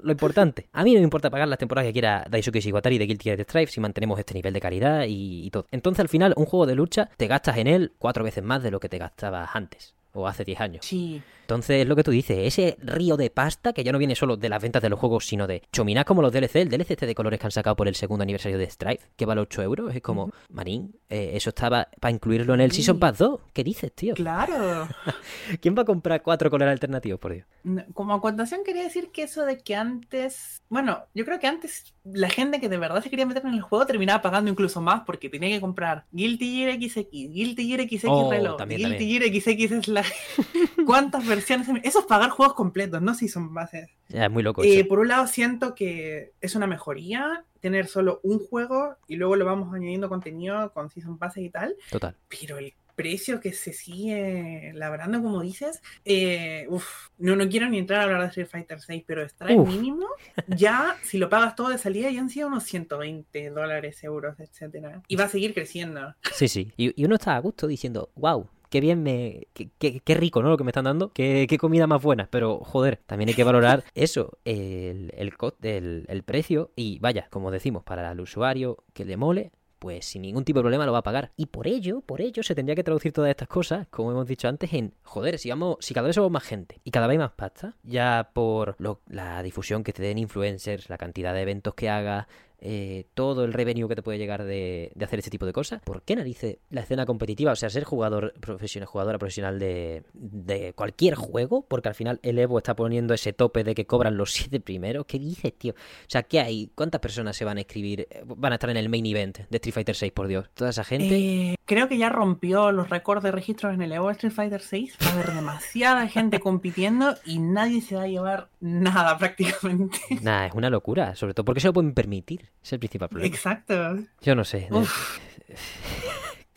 [0.02, 3.06] lo importante, a mí no me importa pagar las temporadas que quiera Daisuke Shiwatari de
[3.06, 5.66] Guilty Gear Stripe si mantenemos este nivel de calidad y, y todo.
[5.70, 8.70] Entonces al final, un juego de lucha, te gastas en él cuatro veces más de
[8.70, 10.86] lo que te gastabas antes o hace 10 años.
[10.86, 11.22] Sí.
[11.48, 14.36] Entonces, es lo que tú dices, ese río de pasta que ya no viene solo
[14.36, 17.06] de las ventas de los juegos, sino de chominás como los DLC, el DLC este
[17.06, 19.94] de colores que han sacado por el segundo aniversario de Strife, que vale 8 euros,
[19.94, 23.40] es como, marín, eh, eso estaba para incluirlo en el Season Pass 2.
[23.54, 24.12] ¿Qué dices, tío?
[24.14, 24.88] Claro.
[25.62, 27.46] ¿Quién va a comprar cuatro colores alternativos, por Dios?
[27.94, 32.28] Como acotación quería decir que eso de que antes, bueno, yo creo que antes la
[32.28, 35.30] gente que de verdad se quería meter en el juego terminaba pagando incluso más porque
[35.30, 39.84] tenía que comprar Guilty Gear XX, Guilty Gear XX Oh, Reloj, también, Guilty Gear XX
[39.84, 40.07] Slash.
[40.86, 41.68] ¿Cuántas versiones?
[41.82, 43.88] Eso es pagar juegos completos, no si son bases.
[44.08, 44.62] Ya, es muy loco.
[44.64, 49.36] Eh, por un lado siento que es una mejoría tener solo un juego y luego
[49.36, 52.16] lo vamos añadiendo contenido con Season Passes y tal, Total.
[52.28, 56.84] pero el precio que se sigue labrando, como dices, eh, uf,
[57.18, 60.04] no, no quiero ni entrar a hablar de Street Fighter 6, pero está mínimo.
[60.48, 65.00] Ya, si lo pagas todo de salida, ya han sido unos 120 dólares, euros, etcétera.
[65.06, 66.12] Y va a seguir creciendo.
[66.34, 66.72] Sí, sí.
[66.76, 69.48] Y, y uno está a gusto diciendo, wow, qué bien me.
[69.54, 70.48] Qué, qué- qué rico, ¿no?
[70.50, 71.12] Lo que me están dando.
[71.12, 72.28] Qué, qué comida más buena.
[72.30, 76.70] Pero, joder, también hay que valorar eso, el, el, el, el precio.
[76.76, 79.52] Y vaya, como decimos, para el usuario que le mole.
[79.78, 81.30] Pues sin ningún tipo de problema lo va a pagar.
[81.36, 84.48] Y por ello, por ello, se tendría que traducir todas estas cosas, como hemos dicho
[84.48, 87.18] antes, en joder, si vamos, si cada vez somos más gente y cada vez hay
[87.18, 91.74] más pasta, ya por lo- la difusión que te den influencers, la cantidad de eventos
[91.74, 92.26] que haga,
[92.60, 95.80] eh, todo el revenue que te puede llegar de, de hacer este tipo de cosas,
[95.82, 97.52] ¿por qué narices la escena competitiva?
[97.52, 102.38] O sea, ser jugador profesional, jugadora profesional de, de cualquier juego, porque al final el
[102.38, 105.06] Evo está poniendo ese tope de que cobran los siete primeros.
[105.06, 105.72] ¿Qué dices, tío?
[105.74, 106.70] O sea, ¿qué hay?
[106.74, 108.06] ¿Cuántas personas se van a escribir?
[108.10, 110.46] eh, Van a estar en el main event de Street Fighter 6, por Dios.
[110.54, 111.16] Toda esa gente.
[111.16, 114.96] Eh, creo que ya rompió los récords de registros en el Evo Street Fighter 6.
[115.04, 119.98] Va a haber demasiada gente compitiendo y nadie se va a llevar nada prácticamente.
[120.22, 122.47] Nah, es una locura, sobre todo porque se lo pueden permitir.
[122.62, 123.34] Es el principal problema.
[123.34, 123.98] Exacto.
[124.20, 124.68] Yo no sé.
[124.70, 125.18] Uf.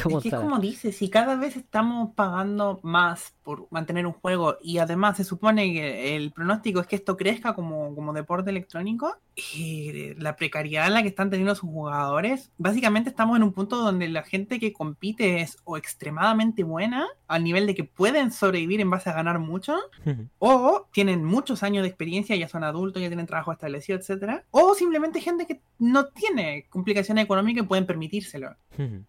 [0.03, 4.57] ¿Cómo Es que como dices, si cada vez estamos pagando más por mantener un juego
[4.61, 9.17] y además se supone que el pronóstico es que esto crezca como, como deporte electrónico,
[9.55, 13.77] y la precariedad en la que están teniendo sus jugadores, básicamente estamos en un punto
[13.77, 18.81] donde la gente que compite es o extremadamente buena, al nivel de que pueden sobrevivir
[18.81, 19.77] en base a ganar mucho,
[20.39, 24.75] o tienen muchos años de experiencia, ya son adultos, ya tienen trabajo establecido, etcétera, o
[24.75, 28.55] simplemente gente que no tiene complicaciones económicas y pueden permitírselo.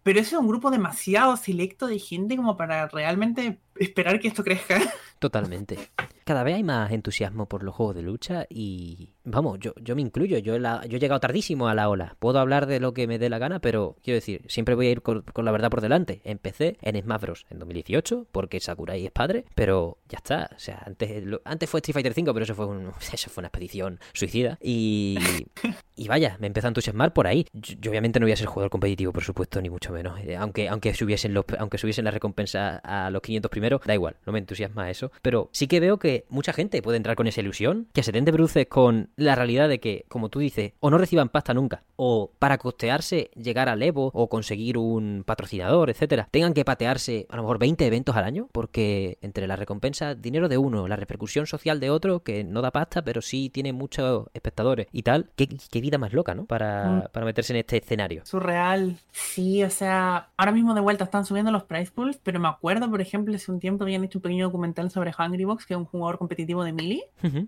[0.03, 4.43] Pero ese es un grupo demasiado selecto de gente como para realmente esperar que esto
[4.43, 4.79] crezca.
[5.19, 5.77] Totalmente.
[6.25, 10.01] Cada vez hay más entusiasmo por los juegos de lucha y vamos, yo, yo me
[10.01, 12.15] incluyo, yo, la- yo he llegado tardísimo a la ola.
[12.19, 14.91] Puedo hablar de lo que me dé la gana, pero quiero decir, siempre voy a
[14.91, 16.21] ir con, con la verdad por delante.
[16.25, 17.45] Empecé en Smash Bros.
[17.49, 20.49] en 2018 porque Sakurai es padre, pero ya está.
[20.55, 23.41] O sea, antes, lo- antes fue Street Fighter 5, pero eso fue, un- eso fue
[23.41, 24.57] una expedición suicida.
[24.61, 25.17] Y,
[25.95, 27.45] y vaya, me empezó a entusiasmar por ahí.
[27.53, 30.19] Yo, yo obviamente no voy a ser jugador competitivo, por supuesto, ni mucho menos.
[30.21, 34.15] Eh, Aunque, aunque subiesen los, aunque subiesen la recompensa a los 500 primeros, da igual,
[34.25, 35.11] no me entusiasma eso.
[35.21, 38.25] Pero sí que veo que mucha gente puede entrar con esa ilusión, que se den
[38.25, 41.83] de bruces con la realidad de que, como tú dices, o no reciban pasta nunca,
[41.95, 47.35] o para costearse llegar al Evo o conseguir un patrocinador, etcétera, tengan que patearse a
[47.35, 51.45] lo mejor 20 eventos al año, porque entre la recompensa, dinero de uno, la repercusión
[51.47, 55.47] social de otro, que no da pasta, pero sí tiene muchos espectadores y tal, qué,
[55.47, 56.45] qué vida más loca, ¿no?
[56.45, 57.03] Para, Mm.
[57.11, 58.25] para meterse en este escenario.
[58.25, 58.97] Surreal.
[59.11, 62.89] Sí, o sea, ahora mismo de vuelta están subiendo los price pools, pero me acuerdo,
[62.89, 66.17] por ejemplo, un tiempo habían hecho un pequeño documental sobre Hungrybox, que es un jugador
[66.17, 67.03] competitivo de Melee,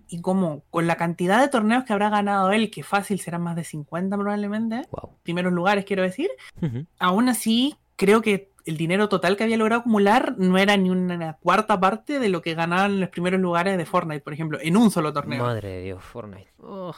[0.08, 3.56] y como con la cantidad de torneos que habrá ganado él, que fácil serán más
[3.56, 5.10] de 50 probablemente, Wow.
[5.22, 6.30] primeros lugares quiero decir,
[6.98, 11.34] aún así creo que el dinero total que había logrado acumular no era ni una
[11.34, 14.76] cuarta parte de lo que ganaban en los primeros lugares de Fortnite, por ejemplo, en
[14.76, 15.44] un solo torneo.
[15.44, 16.50] Madre de Dios, Fortnite.
[16.58, 16.92] Oh.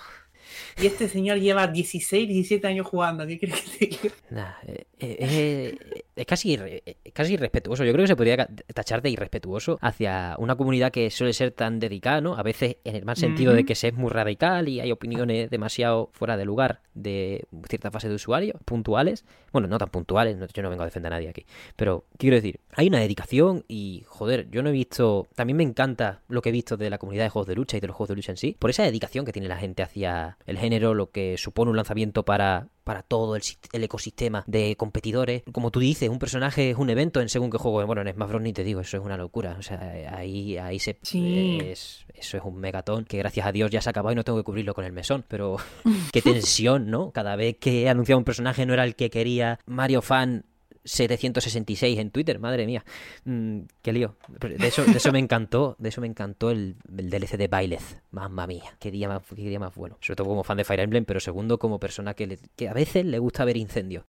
[0.81, 3.27] Y este señor lleva 16, 17 años jugando.
[3.27, 4.15] ¿Qué crees que te diga?
[4.31, 7.85] Nah, eh, eh, eh, es casi, eh, casi irrespetuoso.
[7.85, 11.79] Yo creo que se podría tachar de irrespetuoso hacia una comunidad que suele ser tan
[11.79, 12.35] dedicada, ¿no?
[12.37, 15.51] A veces en el mal sentido de que se es muy radical y hay opiniones
[15.51, 19.25] demasiado fuera de lugar de cierta fase de usuario, puntuales.
[19.53, 21.47] Bueno, no tan puntuales, no- yo no vengo a defender a nadie aquí.
[21.77, 25.29] Pero quiero decir, hay una dedicación y, joder, yo no he visto...
[25.37, 27.81] También me encanta lo que he visto de la comunidad de juegos de lucha y
[27.81, 30.37] de los juegos de lucha en sí, por esa dedicación que tiene la gente hacia
[30.49, 33.43] el género, lo que supone un lanzamiento para, para todo el,
[33.73, 35.43] el ecosistema de competidores.
[35.53, 37.87] Como tú dices, un personaje es un evento en según qué juego.
[37.87, 38.41] Bueno, en Smash Bros.
[38.43, 39.57] ni te digo, eso es una locura.
[39.59, 39.79] O sea,
[40.11, 40.99] ahí, ahí se...
[41.03, 41.59] Sí.
[41.63, 44.25] Es, eso es un megatón que gracias a Dios ya se ha acabado y no
[44.25, 45.23] tengo que cubrirlo con el mesón.
[45.29, 45.59] Pero
[46.13, 47.11] qué tensión, ¿no?
[47.11, 50.47] Cada vez que anunciaba un personaje no era el que quería Mario Fan
[50.89, 52.85] 766 en Twitter, madre mía.
[53.25, 54.17] Mm, qué lío.
[54.41, 58.01] De eso, de eso me encantó, de eso me encantó el, el DLC de Bailez.
[58.11, 59.97] Mamma mía, qué día más, qué día más bueno.
[60.01, 62.75] Sobre todo como fan de Fire Emblem, pero segundo como persona que, le- que a
[62.75, 64.05] veces le gusta ver incendios.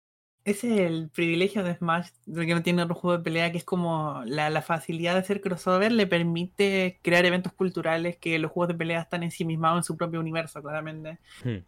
[0.45, 3.57] Ese es el privilegio de Smash, de que no tiene otro juego de pelea, que
[3.59, 8.51] es como la, la facilidad de hacer crossover le permite crear eventos culturales que los
[8.53, 11.19] juegos de pelea están ensimismados en su propio universo, claramente.
[11.43, 11.65] Hmm.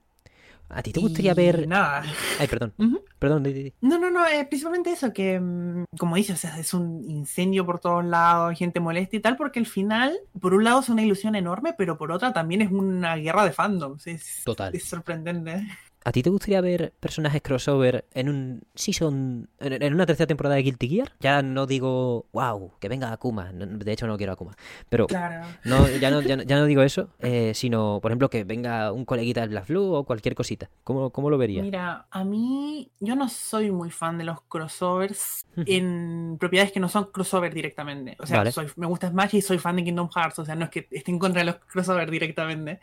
[0.68, 1.68] ¿A ti te gustaría Y ver...?
[1.68, 2.02] Nada.
[2.38, 2.74] Ay, perdón,
[3.18, 3.72] perdón, di, di, di.
[3.80, 7.64] No, no, no, eh, principalmente eso, que mm, como dices, o sea, es un incendio
[7.64, 11.02] por todos lados, gente molesta y tal, porque al final, por un lado es una
[11.02, 14.06] ilusión enorme, pero por otra también es una guerra de fandoms.
[14.06, 14.74] Es, Total.
[14.74, 15.66] es sorprendente.
[16.06, 20.62] ¿A ti te gustaría ver personajes crossover en un season, en, una tercera temporada de
[20.62, 21.12] Guilty Gear?
[21.18, 23.50] Ya no digo, wow, que venga Akuma.
[23.52, 24.54] De hecho, no quiero Akuma.
[24.88, 25.44] Pero Claro.
[25.64, 28.92] no, ya, no, ya, no, ya no digo eso, eh, sino, por ejemplo, que venga
[28.92, 30.70] un coleguita del Black Blue o cualquier cosita.
[30.84, 31.64] ¿Cómo, cómo lo verías?
[31.64, 36.88] Mira, a mí, yo no soy muy fan de los crossovers en propiedades que no
[36.88, 38.16] son crossover directamente.
[38.20, 38.52] O sea, Vale.
[38.52, 40.86] soy, me gusta Smash y soy fan de Kingdom Hearts, o sea, no es que
[40.88, 42.78] esté en contra de los crossover directamente.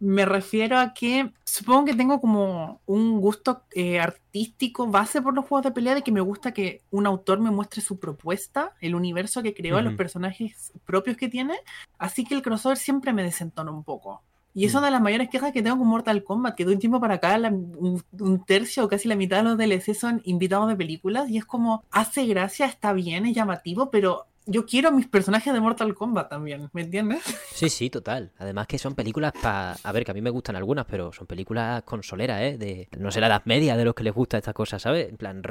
[0.00, 5.44] Me refiero a que supongo que tengo como un gusto eh, artístico base por los
[5.46, 8.94] juegos de pelea de que me gusta que un autor me muestre su propuesta, el
[8.94, 9.96] universo que creó, los Ujú.
[9.96, 11.54] personajes propios que tiene,
[11.98, 14.22] así que el crossover siempre me desentona un poco.
[14.54, 14.84] Y eso Mm.
[14.84, 17.36] de las mayores quejas que tengo con Mortal Kombat, que de un tiempo para acá
[17.38, 21.28] la- un, un tercio o casi la mitad de los DLC son invitados de películas
[21.30, 25.60] y es como, hace gracia, está bien, es llamativo, pero yo quiero mis personajes de
[25.60, 27.22] Mortal Kombat también, ¿me entiendes?
[27.54, 28.32] Sí, sí, total.
[28.38, 29.76] Además que son películas para...
[29.82, 32.56] A ver, que a mí me gustan algunas, pero son películas consoleras, ¿eh?
[32.58, 35.08] De, no sé, la edad media de los que les gusta estas cosas, ¿sabes?
[35.08, 35.42] En plan,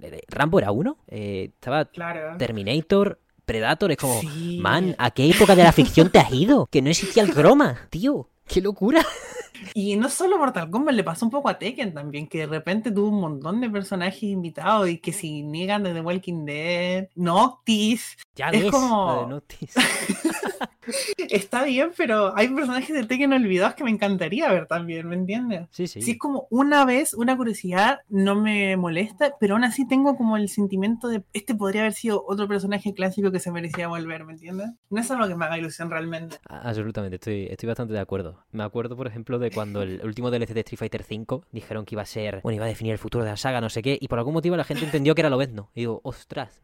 [0.00, 0.98] R- Rambo era uno.
[1.08, 2.36] eh, estaba Claro.
[2.38, 4.20] Terminator, Predator, es como...
[4.20, 4.58] Sí.
[4.60, 6.66] Man, ¿a qué época de la ficción te has ido?
[6.66, 8.28] Que no existía el croma, tío.
[8.46, 9.04] ¡Qué locura!
[9.74, 12.90] Y no solo Mortal Kombat, le pasó un poco a Tekken también, que de repente
[12.90, 18.16] tuvo un montón de personajes invitados y que si niegan de The Walking Dead, Noctis,
[18.34, 19.74] Ya Es ves, como- de Noctis.
[21.30, 25.66] está bien, pero hay personajes de Tekken olvidados que me encantaría ver también, ¿me entiendes?
[25.70, 26.02] Sí, sí.
[26.02, 30.36] Si es como una vez, una curiosidad, no me molesta, pero aún así tengo como
[30.36, 34.32] el sentimiento de este podría haber sido otro personaje clásico que se merecía volver, ¿me
[34.32, 34.70] entiendes?
[34.90, 36.38] No es algo que me haga ilusión realmente.
[36.48, 38.44] Absolutamente, estoy, estoy bastante de acuerdo.
[38.52, 41.94] Me acuerdo, por ejemplo, de cuando el último DLC de Street Fighter V dijeron que
[41.94, 43.98] iba a ser, bueno, iba a definir el futuro de la saga, no sé qué,
[44.00, 45.70] y por algún motivo la gente entendió que era Lobezno.
[45.74, 46.62] Y digo, ostras.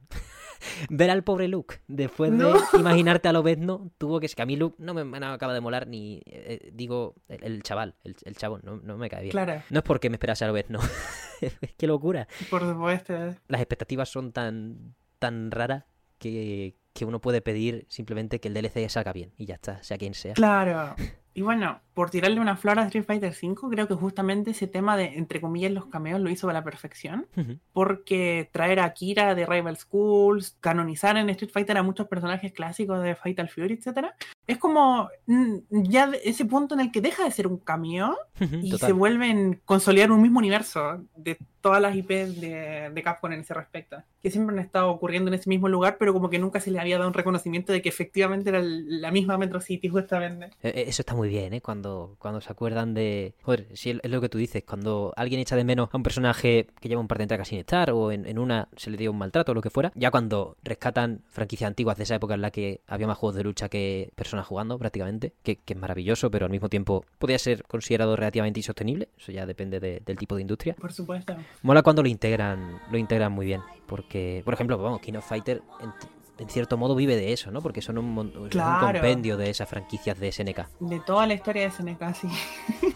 [0.90, 2.54] Ver al pobre Luke, después de No.
[2.78, 4.26] imaginarte a Lobezno, tuvo que...
[4.26, 6.22] Es que a mí Luke no me, no acaba de molar ni...
[6.26, 9.32] eh, digo, el, el chaval, el, el chavo, no, no me cae bien.
[9.32, 10.78] Claro, No es porque me esperase a Lobezno.
[11.78, 12.28] Qué locura.
[12.50, 13.14] por supuesto.
[13.48, 15.84] Las expectativas son tan, tan raras
[16.18, 19.98] que, que uno puede pedir simplemente que el DLC salga bien y ya está, sea
[19.98, 20.34] quien sea.
[20.34, 20.94] Claro.
[21.34, 24.96] Y bueno, por tirarle una flor a Street Fighter V, creo que justamente ese tema
[24.96, 27.26] de, entre comillas, los cameos lo hizo a la perfección.
[27.72, 33.02] Porque traer a Kira de Rival Schools, canonizar en Street Fighter a muchos personajes clásicos
[33.02, 34.14] de Fatal Fury, etcétera,
[34.46, 38.70] es como mm, ya ese punto en el que deja de ser un cameo y
[38.70, 38.88] total.
[38.88, 43.54] se vuelven consolidar un mismo universo de todas las IPs de, de Capcom en ese
[43.54, 43.96] respecto.
[44.20, 46.80] Que siempre han estado ocurriendo en ese mismo lugar, pero como que nunca se le
[46.80, 50.46] había dado un reconocimiento de que efectivamente era la misma Metro City, justamente.
[50.60, 51.60] Eh, eh, Eso está muy bien, ¿eh?
[51.60, 53.36] Cuando, cuando se acuerdan de...
[53.42, 54.64] Joder, sí, es lo que tú dices.
[54.66, 57.60] Cuando alguien echa de menos a un personaje que lleva un par de entregas sin
[57.60, 60.10] estar o en, en una se le dio un maltrato o lo que fuera, ya
[60.10, 63.68] cuando rescatan franquicias antiguas de esa época en la que había más juegos de lucha
[63.68, 68.16] que personas jugando prácticamente, que, que es maravilloso, pero al mismo tiempo podía ser considerado
[68.16, 69.08] relativamente insostenible.
[69.18, 70.74] Eso ya depende de- del tipo de industria.
[70.76, 71.36] Por supuesto.
[71.62, 73.60] Mola cuando lo integran, lo integran muy bien.
[73.86, 75.92] Porque, por ejemplo, vamos, King of Fighter en,
[76.38, 77.60] en cierto modo vive de eso, ¿no?
[77.60, 78.98] Porque son un, mon- son un Claro.
[79.00, 80.66] compendio de esas franquicias de SNK.
[80.80, 82.28] De toda la historia de SNK, sí.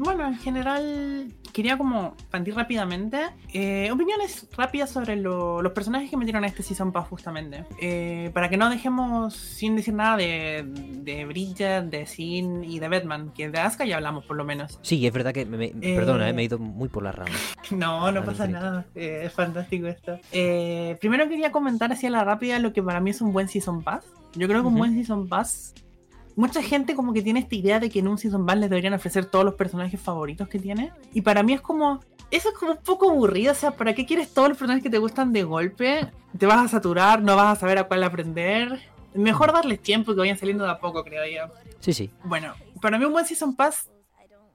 [0.00, 3.18] Bueno, en general quería como expandir rápidamente
[3.52, 7.64] eh, opiniones rápidas sobre lo- los personajes que metieron a este Season Pass justamente.
[7.80, 10.64] Eh, para que no dejemos sin decir nada de,
[11.02, 14.78] de Bridget, de Sin y de Batman, que de Asuka ya hablamos por lo menos.
[14.82, 17.14] Sí, es verdad que me, me- Eh, perdona, eh, me he ido muy por las
[17.14, 17.34] ramas.
[17.72, 18.86] No, no pasa nada.
[18.94, 20.18] Eh, es fantástico esto.
[20.32, 23.48] Eh, primero quería comentar así a la rápida lo que para mí es un buen
[23.48, 24.04] Season Pass.
[24.34, 25.74] Yo creo que un buen Season Pass.
[26.38, 28.94] Mucha gente como que tiene esta idea de que en un Season Pass les deberían
[28.94, 30.92] ofrecer todos los personajes favoritos que tiene.
[31.12, 31.98] Y para mí es como...
[32.30, 33.50] Eso es como un poco aburrido.
[33.50, 36.06] O sea, ¿para qué quieres todos los personajes que te gustan de golpe?
[36.38, 38.78] Te vas a saturar, no vas a saber a cuál aprender.
[39.14, 41.52] Mejor darles tiempo y que vayan saliendo de a poco, creo yo.
[41.80, 42.08] Sí, sí.
[42.22, 43.90] Bueno, para mí un buen Season Pass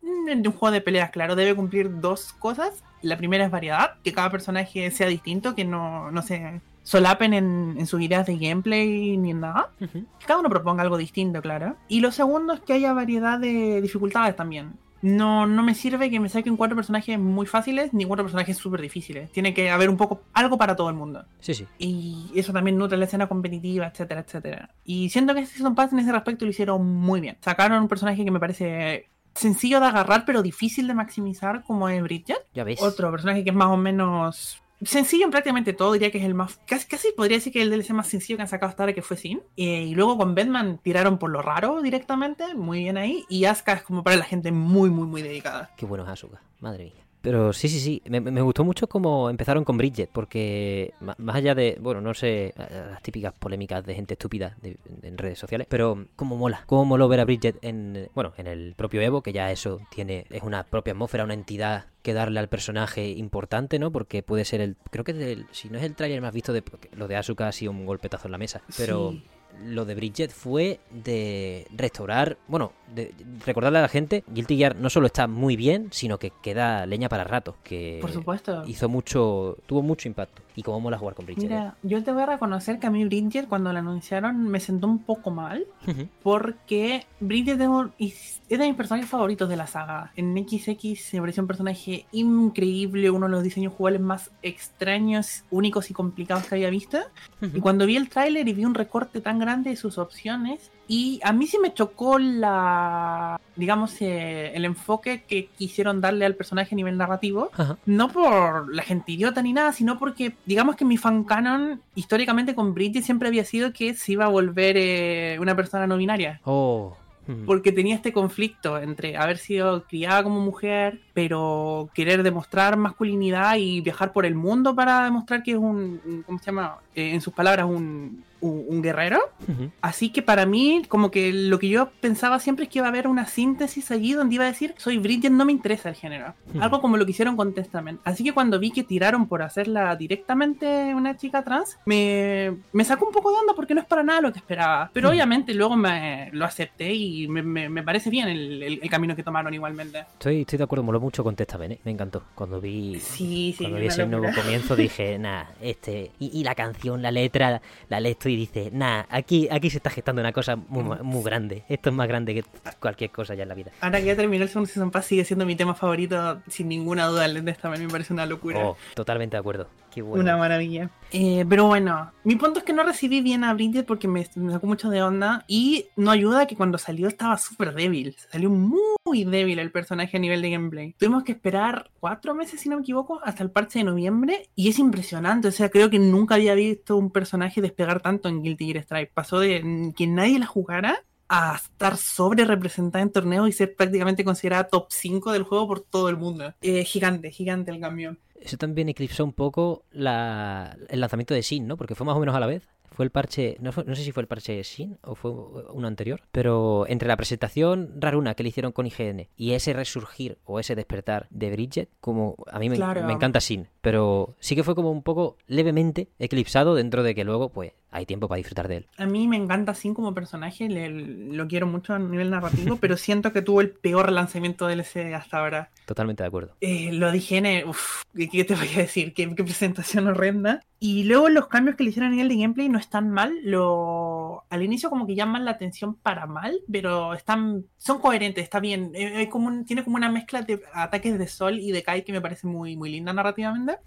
[0.01, 2.81] mm, de un juego de peleas, claro, debe cumplir dos cosas.
[3.01, 7.75] La primera es variedad, que cada personaje sea distinto, que no, no se solapen en,
[7.77, 9.71] en sus ideas de gameplay ni en nada.
[9.79, 11.75] Que cada uno proponga algo distinto, claro.
[11.87, 14.73] Y lo segundo es que haya variedad de dificultades también.
[15.03, 18.79] No, no me sirve que me saquen cuatro personajes muy fáciles ni cuatro personajes súper
[18.79, 19.29] difíciles.
[19.33, 21.25] Tiene que haber un poco algo para todo el mundo.
[21.41, 21.67] Sí, sí.
[21.77, 24.69] Y eso también nutre la escena competitiva, etcétera, etcétera.
[24.85, 27.37] Y siento que este Season Pass en ese respecto lo hicieron muy bien.
[27.41, 32.01] Sacaron un personaje que me parece sencillo de agarrar, pero difícil de maximizar, como es
[32.01, 32.45] Bridget.
[32.53, 32.81] Ya ves.
[32.81, 36.33] Otro personaje que es más o menos sencillo en prácticamente todo, diría que es el
[36.33, 36.59] más.
[36.65, 39.01] Casi, casi podría decir que el DLC más sencillo que han sacado hasta ahora que
[39.01, 39.41] fue Sin.
[39.55, 43.23] Y luego con Batman tiraron por lo raro directamente, muy bien ahí.
[43.29, 45.71] Y Asuka es como para la gente muy, muy, muy dedicada.
[45.77, 46.93] Qué bueno es Asuka, madre mía.
[47.21, 51.55] Pero sí, sí, sí, me, me gustó mucho cómo empezaron con Bridget, porque más allá
[51.55, 56.05] de, bueno, no sé, las típicas polémicas de gente estúpida de- en redes sociales, pero
[56.17, 59.49] cómo mola, cómo moló ver a Bridget en, bueno, en el propio Evo, que ya
[59.53, 63.91] eso tiene, es una propia atmósfera, una entidad que darle al personaje importante, ¿no?
[63.91, 66.61] Porque puede ser el, creo que del- si no es el tráiler más visto, de,
[66.95, 69.11] lo de Asuka ha sido un golpetazo en la mesa, pero...
[69.11, 69.23] Sí.
[69.65, 73.13] Lo de Bridget fue de restaurar, bueno, de
[73.45, 77.07] recordarle a la gente, Guilty Gear no solo está muy bien, sino que queda leña
[77.07, 78.63] para rato, que Por supuesto.
[78.65, 80.41] hizo mucho, tuvo mucho impacto.
[80.55, 81.43] Y cómo mola jugar con Bridget.
[81.43, 84.87] Mira, yo te voy a reconocer que a mí Bridget cuando la anunciaron me sentó
[84.87, 85.91] un poco mal ¿eh?
[85.91, 86.07] Ujú.
[86.21, 90.11] porque es, un- es de mis personajes favoritos de la saga.
[90.15, 95.89] En XX me pareció un personaje increíble, uno de los diseños jugables más extraños, únicos
[95.89, 96.99] y complicados que había visto.
[97.41, 101.19] Y cuando vi el tráiler y vi un recorte tan grande de sus opciones, y
[101.23, 106.73] a mí sí me chocó la, digamos, eh, el enfoque que quisieron darle al personaje
[106.73, 107.49] a nivel narrativo.
[107.53, 107.77] Ajá.
[107.85, 112.55] No por la gente idiota ni nada, sino porque, digamos que mi fan canon históricamente
[112.55, 116.41] con Bridget siempre había sido que se iba a volver eh, una persona no binaria.
[116.43, 116.95] Oh.
[117.25, 117.45] Ujú.
[117.45, 123.79] Porque tenía este conflicto entre haber sido criada como mujer, pero querer demostrar masculinidad y
[123.79, 126.79] viajar por el mundo para demostrar que es un, un- ¿cómo se llama?
[126.93, 129.19] Eh, en sus palabras, un, un- un guerrero.
[129.47, 129.71] Ujú.
[129.81, 132.89] Así que para mí, como que lo que yo pensaba siempre es que iba a
[132.89, 136.33] haber una síntesis allí donde iba a decir, soy Bridget, no me interesa el género.
[136.53, 136.61] Hmm.
[136.61, 137.99] Algo como lo que hicieron con Testament.
[138.03, 143.05] Así que cuando vi que tiraron por hacerla directamente una chica trans, me, me sacó
[143.07, 144.89] un poco de onda porque no es para nada lo que esperaba.
[144.93, 145.11] Pero Hmm.
[145.11, 149.15] obviamente luego me lo acepté y me, me- me parece bien el, el- el camino
[149.15, 149.99] que tomaron igualmente.
[149.99, 151.79] Estoy, estoy de acuerdo, moló mucho con Testament, ¿eh?
[151.83, 152.23] me encantó.
[152.35, 154.41] Cuando vi, Sí, sí, cuando vi ese nuevo locura.
[154.43, 156.11] comienzo dije, nah, este.
[156.19, 159.89] Y, y la canción, la letra, la tú y dices, nah, aquí, aquí se está
[159.89, 161.63] gestando una cosa muy, muy grande.
[161.69, 162.43] Esto es más grande que
[162.79, 163.71] cualquier cosa ya en la vida.
[163.81, 167.05] Ahora que ya terminó el segundo Season Pass, sigue siendo mi tema favorito, sin ninguna
[167.07, 167.25] duda.
[167.25, 168.59] El de Testament me parece una locura.
[168.59, 169.67] Oh, totalmente de acuerdo.
[169.93, 170.23] Qué bueno.
[170.23, 170.89] Una maravilla.
[171.13, 174.51] Eh, pero bueno, mi punto es que no recibí bien a Bridget porque me, me
[174.51, 178.15] sacó mucho de onda y no ayuda que cuando salió estaba súper débil.
[178.31, 180.95] Salió muy débil el personaje a nivel de gameplay.
[180.97, 184.69] Tuvimos que esperar cuatro meses, si no me equivoco, hasta el parche de noviembre y
[184.69, 185.47] es impresionante.
[185.47, 189.11] O sea, creo que nunca había visto un personaje despegar tanto en Guilty Gear Strive.
[189.13, 194.23] Pasó de que nadie la jugara a estar sobre representada en torneos y ser prácticamente
[194.23, 196.53] considerada top 5 del juego por todo el mundo.
[196.61, 198.17] Eh, gigante, gigante el cambio.
[198.43, 201.77] Eso también eclipsó un poco la, el lanzamiento de Sin, ¿no?
[201.77, 202.67] Porque fue más o menos a la vez.
[202.95, 205.87] Fue el parche, no, fue- no sé si fue el parche Sin o fue uno
[205.87, 210.59] anterior, pero entre la presentación raruna que le hicieron con IGN y ese resurgir o
[210.59, 213.03] ese despertar de Bridget, como a mí me, Claro.
[213.03, 217.23] me encanta Sin, pero sí que fue como un poco levemente eclipsado dentro de que
[217.23, 218.87] luego pues hay tiempo para disfrutar de él.
[218.97, 222.97] A mí me encanta Sin como personaje, le- lo quiero mucho a nivel narrativo, pero
[222.97, 225.69] siento que tuvo el peor lanzamiento DLC hasta ahora.
[225.85, 226.55] Totalmente de acuerdo.
[226.61, 229.13] Eh, lo dije en uff, ¿qué, qué te voy a decir?
[229.13, 230.61] ¿Qué, qué presentación horrenda.
[230.79, 233.33] Y luego los cambios que le hicieron a nivel de gameplay no están mal.
[233.43, 234.43] Lo...
[234.49, 238.91] Al inicio como que llaman la atención para mal, pero están son coherentes, está bien.
[238.93, 242.11] Eh, como un- tiene como una mezcla de ataques de sol y de Kai que
[242.13, 243.77] me parece muy, muy linda narrativamente.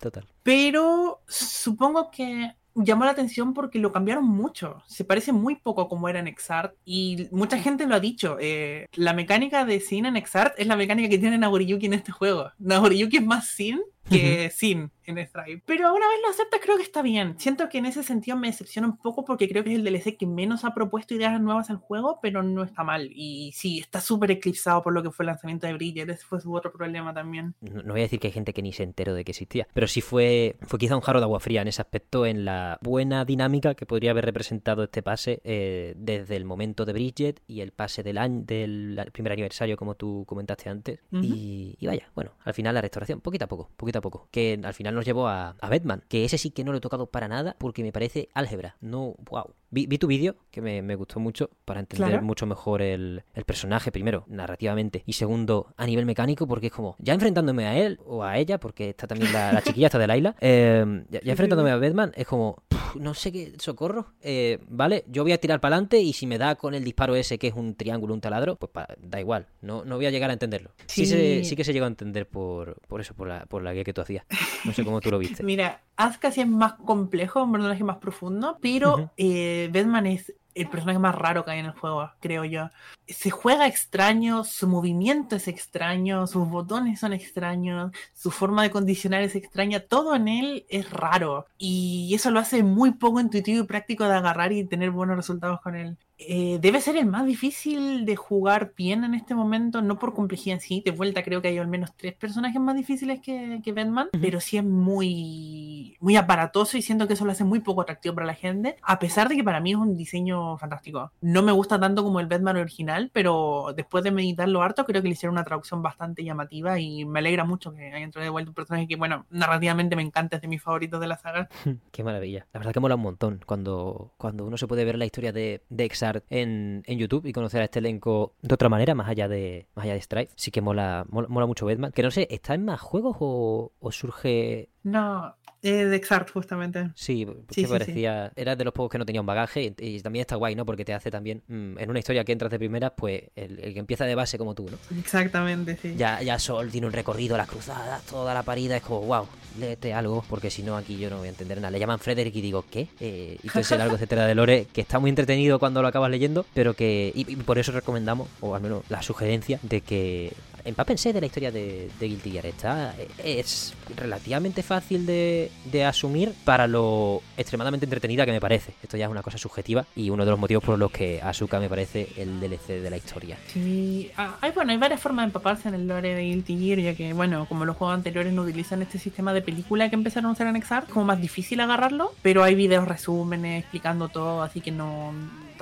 [0.00, 0.24] Total.
[0.42, 4.82] Pero supongo que llamó la atención porque lo cambiaron mucho.
[4.86, 6.74] Se parece muy poco a como era en Exart.
[6.84, 8.36] Y mucha gente lo ha dicho.
[8.40, 12.12] eh, la mecánica de Sin en Exart es la mecánica que tiene Nagoriyuki en este
[12.12, 12.50] juego.
[12.58, 15.62] Nagoriyuki es más Sin que Sin en Stripe.
[15.66, 17.36] Pero una vez lo aceptas, creo que está bien.
[17.38, 20.16] Siento que en ese sentido me decepciona un poco porque creo que es el DLC
[20.16, 23.10] que menos ha propuesto ideas nuevas al juego, pero no está mal.
[23.14, 26.08] Y sí, está súper eclipsado por lo que fue el lanzamiento de Bridget.
[26.08, 27.54] Ese fue su otro problema también.
[27.60, 29.66] No, no voy a decir que hay gente que ni se enteró de que existía,
[29.72, 32.78] pero sí fue, fue quizá un jarro de agua fría en ese aspecto, en la
[32.82, 37.60] buena dinámica que podría haber representado este pase eh, desde el momento de Bridget y
[37.60, 41.00] el pase del año del primer aniversario, como tú comentaste antes.
[41.12, 44.60] Y, y vaya, bueno, al final la restauración, poquito a poco, poquito a poco, que
[44.62, 47.10] al final nos llevó a, a Batman, que ese sí que no lo he tocado
[47.10, 49.54] para nada porque me parece álgebra, no, wow.
[49.70, 52.22] Vi, vi tu vídeo, que me, me gustó mucho, para entender Claro.
[52.24, 56.94] mucho mejor el, el personaje, primero, narrativamente, y segundo, a nivel mecánico, porque es como,
[56.98, 60.06] ya enfrentándome a él o a ella, porque está también la, la chiquilla, está de
[60.06, 64.58] Laila, eh, ya, ya enfrentándome a Batman, es como, "Puf, no sé qué, socorro, eh,
[64.68, 67.38] vale, yo voy a tirar para adelante y si me da con el disparo ese
[67.38, 70.30] que es un triángulo, un taladro, pues pa- da igual, no, no voy a llegar
[70.30, 70.70] a entenderlo.
[70.86, 71.06] Sí, Sí.
[71.06, 73.84] se- sí que se llegó a entender por, por eso, por la, por la guía
[73.84, 74.24] que tú hacías.
[74.64, 75.42] No sé cómo tú lo viste.
[75.42, 80.68] Mira, Asuka sí es más complejo, un personaje más profundo, pero eh, Batman es el
[80.68, 82.70] personaje más raro que hay en el juego, creo yo.
[83.06, 89.22] Se juega extraño, su movimiento es extraño, sus botones son extraños, su forma de condicionar
[89.22, 93.66] es extraña, todo en él es raro y eso lo hace muy poco intuitivo y
[93.66, 95.96] práctico de agarrar y tener buenos resultados con él.
[96.18, 100.54] Eh, debe ser el más difícil de jugar bien en este momento, no por complejidad
[100.54, 100.82] en sí.
[100.82, 104.40] De vuelta creo que hay al menos tres personajes más difíciles que, que Batman, pero
[104.40, 108.26] sí es muy, muy aparatoso y siento que eso lo hace muy poco atractivo para
[108.26, 111.12] la gente, a pesar de que para mí es un diseño fantástico.
[111.20, 115.08] No me gusta tanto como el Batman original, pero después de meditarlo harto creo que
[115.08, 118.50] le hicieron una traducción bastante llamativa y me alegra mucho que hayan traído de vuelta
[118.50, 121.48] un personaje que, bueno, narrativamente me encanta, es de mis favoritos de la saga.
[121.92, 122.46] Qué maravilla.
[122.52, 125.62] La verdad que mola un montón cuando, cuando uno se puede ver la historia de,
[125.68, 129.28] de Exart en, en YouTube y conocer a este elenco de otra manera, más allá
[129.28, 130.32] de, más allá de Strife.
[130.36, 131.92] Sí que mola, mola, mola mucho Batman.
[131.92, 135.34] Que no sé, ¿está en más juegos o, o surge No,
[135.66, 136.90] eh, de Exart justamente.
[136.94, 138.32] Sí, Sí, parecía.
[138.36, 140.64] Era de los pocos que no tenía un bagaje y, y también está guay, ¿no?
[140.64, 141.42] Porque te hace también.
[141.48, 144.38] mm, en una historia que entras de primeras, pues el, el que empieza de base
[144.38, 144.78] como tú, ¿no?
[144.98, 145.94] Exactamente, sí.
[145.96, 149.26] Ya, ya Sol tiene un recorrido, las cruzadas, toda la parida, es como, wow,
[149.58, 151.70] léete algo, porque si no aquí yo no voy a entender nada.
[151.70, 152.88] Le llaman Frederick y digo, ¿qué?
[153.00, 156.10] Eh, y todo ese largo etcétera de Lore, que está muy entretenido cuando lo acabas
[156.10, 157.12] leyendo, pero que.
[157.14, 160.32] Y, y por eso recomendamos, o al menos la sugerencia, de que
[160.66, 162.46] empápense de la historia de, de Guilty Gear.
[162.46, 168.74] Está, es relativamente fácil de, de asumir para lo extremadamente entretenida que me parece.
[168.82, 171.60] Esto ya es una cosa subjetiva y uno de los motivos por los que Asuka
[171.60, 173.38] me parece el DLC de la historia.
[173.48, 176.78] Sí, ah, hay, bueno, hay varias formas de empaparse en el lore de Guilty Gear,
[176.80, 180.30] ya que, bueno, como los juegos anteriores no utilizan este sistema de película que empezaron
[180.30, 184.42] a usar en Exart, es como más difícil agarrarlo, pero hay videos resúmenes explicando todo,
[184.42, 185.12] así que no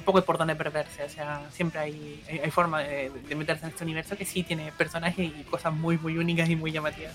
[0.05, 3.71] tampoco hay por dónde perderse, o sea, siempre hay, hay, forma de, de meterse en
[3.71, 7.15] este universo que sí tiene personajes y cosas muy, muy únicas y muy llamativas.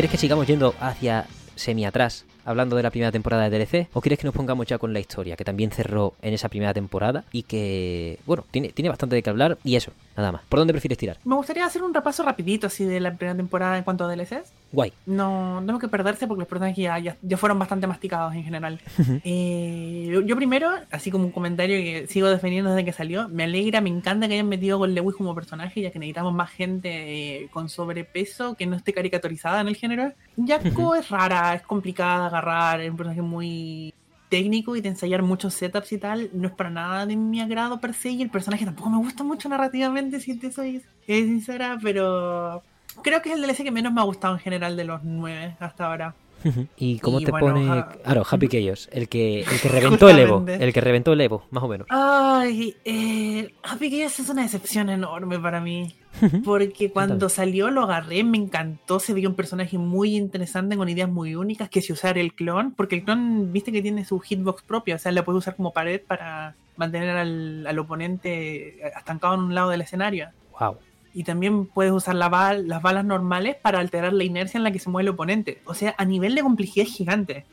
[0.00, 1.26] ¿Quieres que sigamos yendo hacia
[1.56, 3.88] semi atrás, hablando de la primera temporada de DLC?
[3.92, 6.72] ¿O quieres que nos pongamos ya con la historia, que también cerró en esa primera
[6.72, 10.40] temporada y que, bueno, tiene, tiene bastante de qué hablar y eso, nada más.
[10.48, 11.18] ¿Por dónde prefieres tirar?
[11.22, 14.54] Me gustaría hacer un repaso rapidito así de la primera temporada en cuanto a DLCs.
[14.72, 14.92] Guay.
[15.06, 18.44] No, no tengo que perderse porque los personajes ya, ya, ya fueron bastante masticados en
[18.44, 18.80] general.
[19.24, 23.80] Eh, yo, primero, así como un comentario que sigo defendiendo desde que salió, me alegra,
[23.80, 27.48] me encanta que hayan metido con Lewis como personaje, ya que necesitamos más gente eh,
[27.50, 30.12] con sobrepeso que no esté caricaturizada en el género.
[30.46, 33.92] Jaco es rara, es complicada de agarrar, es un personaje muy
[34.28, 37.80] técnico y de ensayar muchos setups y tal, no es para nada de mi agrado
[37.80, 41.78] per se y el personaje tampoco me gusta mucho narrativamente, si te soy eh, sincera,
[41.82, 42.62] pero
[43.02, 45.56] creo que es el DLC que menos me ha gustado en general de los nueve
[45.60, 46.14] hasta ahora.
[46.76, 47.84] ¿Y cómo Y te bueno, pone...?
[48.02, 51.46] Claro, Happy Chaos, el que, el que reventó el Evo, el que reventó el Evo,
[51.50, 51.86] más o menos.
[51.90, 55.94] Ay, eh, Happy Chaos es una decepción enorme para mí.
[56.44, 61.08] Porque cuando salió lo agarré, me encantó, se vio un personaje muy interesante con ideas
[61.08, 64.62] muy únicas, que si usar el clon, porque el clon, viste que tiene su hitbox
[64.62, 69.40] propia, o sea, la puede usar como pared para mantener al, al oponente estancado en
[69.40, 70.30] un lado del escenario.
[70.58, 70.78] Wow.
[71.14, 74.70] Y también puedes usar la bal- las balas normales para alterar la inercia en la
[74.70, 75.60] que se mueve el oponente.
[75.64, 77.44] O sea, a nivel de complejidad es gigante.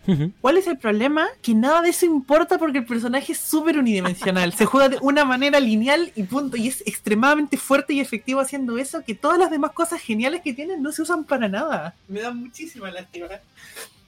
[0.42, 1.28] ¿Cuál es el problema?
[1.42, 4.54] Que nada de eso importa porque el personaje es súper unidimensional.
[4.54, 6.58] Se juega de una manera lineal y punto.
[6.58, 10.54] Y es extremadamente fuerte y efectivo haciendo eso que todas las demás cosas geniales que
[10.54, 11.96] tienen no se usan para nada.
[12.08, 13.28] Me da muchísima lástima.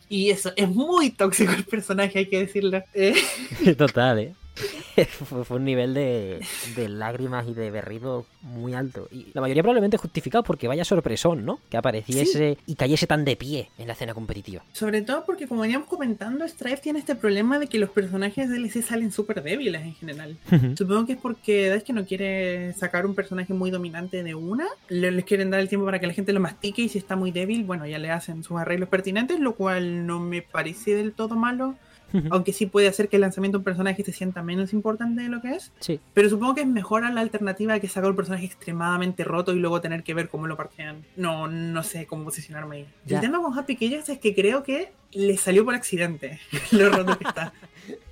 [0.07, 2.83] Y eso, es muy tóxico el personaje, hay que decirlo.
[2.93, 3.15] Eh,
[3.77, 4.33] Total, ¿eh?
[5.09, 6.39] fue, fue un nivel de,
[6.75, 9.07] de lágrimas y de berrido muy alto.
[9.11, 11.59] Y la mayoría probablemente justificado porque vaya sorpresón, ¿no?
[11.69, 14.63] Que apareciese y cayese tan de pie en la escena competitiva.
[14.73, 18.57] sobre todo porque, como veníamos comentando, Strife tiene este problema de que los personajes de
[18.59, 20.37] DLC salen súper débiles en general.
[20.77, 24.65] Supongo que es porque es que no quiere sacar un personaje muy dominante de una.
[24.89, 27.15] Le- Les quieren dar el tiempo para que la gente lo mastique y si está
[27.15, 31.13] muy débil, bueno, ya le hacen sus arreglos pertinentes, lo cual no me parece del
[31.13, 31.75] todo malo.
[32.31, 35.29] Aunque sí puede hacer que el lanzamiento de un personaje se sienta menos importante de
[35.29, 35.71] lo que es.
[35.79, 35.99] Sí.
[36.13, 39.59] Pero supongo que es mejor a la alternativa que sacar un personaje extremadamente roto y
[39.59, 41.03] luego tener que ver cómo lo parquean.
[41.15, 42.87] No, no sé cómo posicionarme ahí.
[43.05, 43.17] Ya.
[43.17, 46.39] El tema con Happy Chaos es que creo que le salió por accidente
[46.71, 47.53] lo roto que está.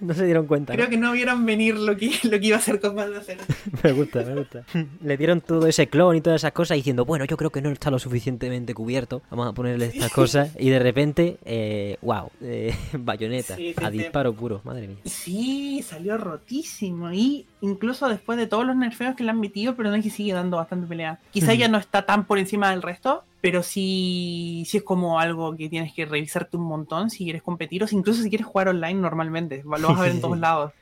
[0.10, 0.72] No se dieron cuenta.
[0.72, 0.76] ¿no?
[0.76, 3.38] Creo que no vieron venir lo que, lo que iba a ser capaz de hacer.
[3.82, 4.64] Me gusta, me gusta.
[5.02, 7.70] Le dieron todo ese clon y todas esas cosas diciendo, bueno, yo creo que no
[7.70, 10.50] está lo suficientemente cubierto, vamos a ponerle estas cosas.
[10.58, 13.98] Y de repente, eh, wow, eh, bayoneta, Sí, sí, a sí.
[13.98, 14.98] disparo puro, madre mía.
[15.04, 17.12] Sí, salió rotísimo.
[17.12, 20.10] Y incluso después de todos los nerfeos que le han metido, pero no es que
[20.10, 21.18] sigue dando bastante pelea.
[21.30, 25.56] Quizá ya no está tan por encima del resto, pero sí, sí es como algo
[25.56, 28.68] que tienes que revisarte un montón si quieres competir o si incluso si quieres jugar
[28.68, 29.62] online normalmente.
[29.64, 30.72] Lo vas a ver en todos lados.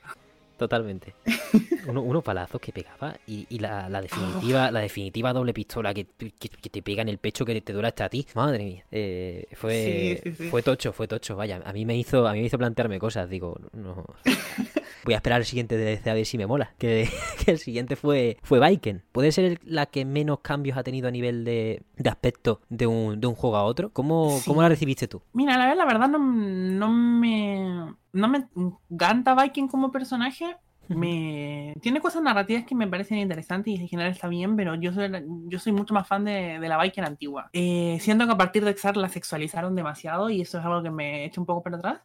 [0.59, 1.15] Totalmente.
[1.89, 6.05] Uno- unos palazos que pegaba y, y la, la definitiva la definitiva doble pistola que,
[6.05, 8.27] que- que te pega en el pecho que te dura hasta a ti.
[8.35, 8.85] Madre mía.
[8.91, 10.51] Eh, fue, Sí, sí, sí.
[10.51, 11.35] fue tocho, fue tocho.
[11.37, 13.31] Vaya, a mí me hizo a mí me hizo plantearme cosas.
[13.31, 14.05] Digo, no.
[15.05, 16.75] Voy a esperar al siguiente DLC a ver si me mola.
[16.77, 17.09] Que,
[17.45, 19.03] que el siguiente fue fue Viken.
[19.13, 22.87] Puede ser el- la que menos cambios ha tenido a nivel de, de aspecto de
[22.87, 23.91] un, de un juego a otro.
[23.95, 24.39] ¿Cómo.
[24.45, 25.23] ¿Cómo la recibiste tú?
[25.33, 27.95] Mira, la, la verdad no, no me.
[28.13, 30.57] No me encanta Viking como personaje.
[30.89, 34.93] Me tiene cosas narrativas que me parecen interesantes y en general está bien, pero yo
[34.93, 35.11] soy,
[35.47, 37.51] yo soy mucho más fan de, de la Viking antigua.
[37.53, 40.91] Eh, siento que a partir de Xar la sexualizaron demasiado y eso es algo que
[40.91, 42.01] me echa un poco para atrás.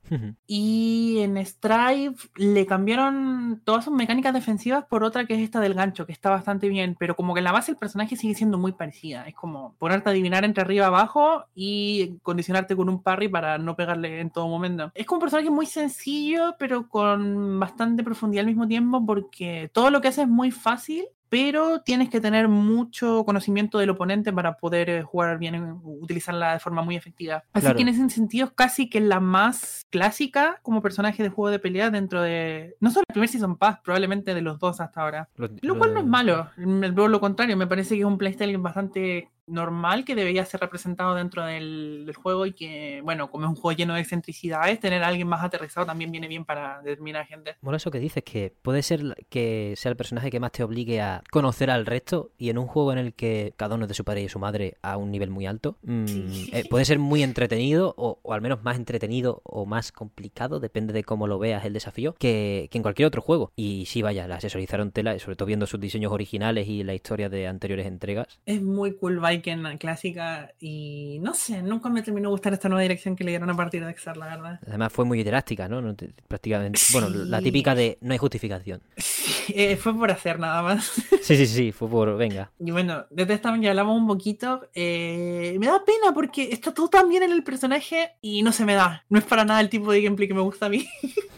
[0.48, 5.74] Y en Strive le cambiaron todas sus mecánicas defensivas por otra que es esta del
[5.74, 8.58] gancho, que está bastante bien, pero como que en la base el personaje sigue siendo
[8.58, 9.28] muy parecida.
[9.28, 13.58] Es como ponerte a adivinar entre arriba y abajo y condicionarte con un parry para
[13.58, 14.92] no pegarle en todo momento.
[14.94, 18.73] Es como un personaje muy sencillo, pero con bastante profundidad al mismo tiempo,
[19.06, 21.06] porque todo lo que hace es muy fácil.
[21.34, 26.54] Pero tienes que tener mucho conocimiento del oponente para poder eh, jugar bien, eh, utilizarla
[26.54, 27.44] de forma muy efectiva.
[27.54, 27.76] Así Claro.
[27.76, 31.58] que en ese sentido es casi que la más clásica como personaje de juego de
[31.58, 32.76] pelea dentro de.
[32.80, 35.28] No solo el primer Season Pass, probablemente de los dos hasta ahora.
[35.36, 36.52] Lo, Lo cual no es malo,
[36.96, 41.16] por lo contrario, me parece que es un playstyle bastante normal que debería ser representado
[41.16, 45.04] dentro del, del juego y que, bueno, como es un juego lleno de excentricidades, tener
[45.04, 47.56] a alguien más aterrizado también viene bien para determinada gente.
[47.62, 51.02] Mola eso que dices, que puede ser que sea el personaje que más te obligue
[51.02, 53.94] a conocer al resto y en un juego en el que cada uno es de
[53.96, 56.06] su padre y de su madre a un nivel muy alto, mm,
[56.52, 60.94] eh, puede ser muy entretenido o, o al menos más entretenido o más complicado, depende
[60.94, 63.52] de cómo lo veas el desafío, que, que en cualquier otro juego.
[63.56, 67.30] Y sí, vaya, la asesorizaron tela, sobre todo viendo sus diseños originales y la historia
[67.30, 68.28] de anteriores entregas.
[68.46, 72.82] Es muy cool Viking clásica y no sé, nunca me terminó de gustar esta nueva
[72.84, 74.60] dirección que le dieron a partir de Exar, la verdad.
[74.68, 75.82] Además fue muy drástica, ¿no?
[75.82, 76.80] No te- prácticamente.
[76.92, 78.82] Bueno, la típica de no hay justificación.
[79.56, 80.92] Eh, fue por hacer nada más.
[81.24, 82.52] Sí, sí, sí, fue por, venga.
[82.60, 84.68] Y bueno, desde esta ya hablamos un poquito.
[84.74, 88.66] eh, me da pena porque está todo tan bien en el personaje y no se
[88.66, 89.06] me da.
[89.10, 90.86] No es para nada el tipo de gameplay que me gusta a mí.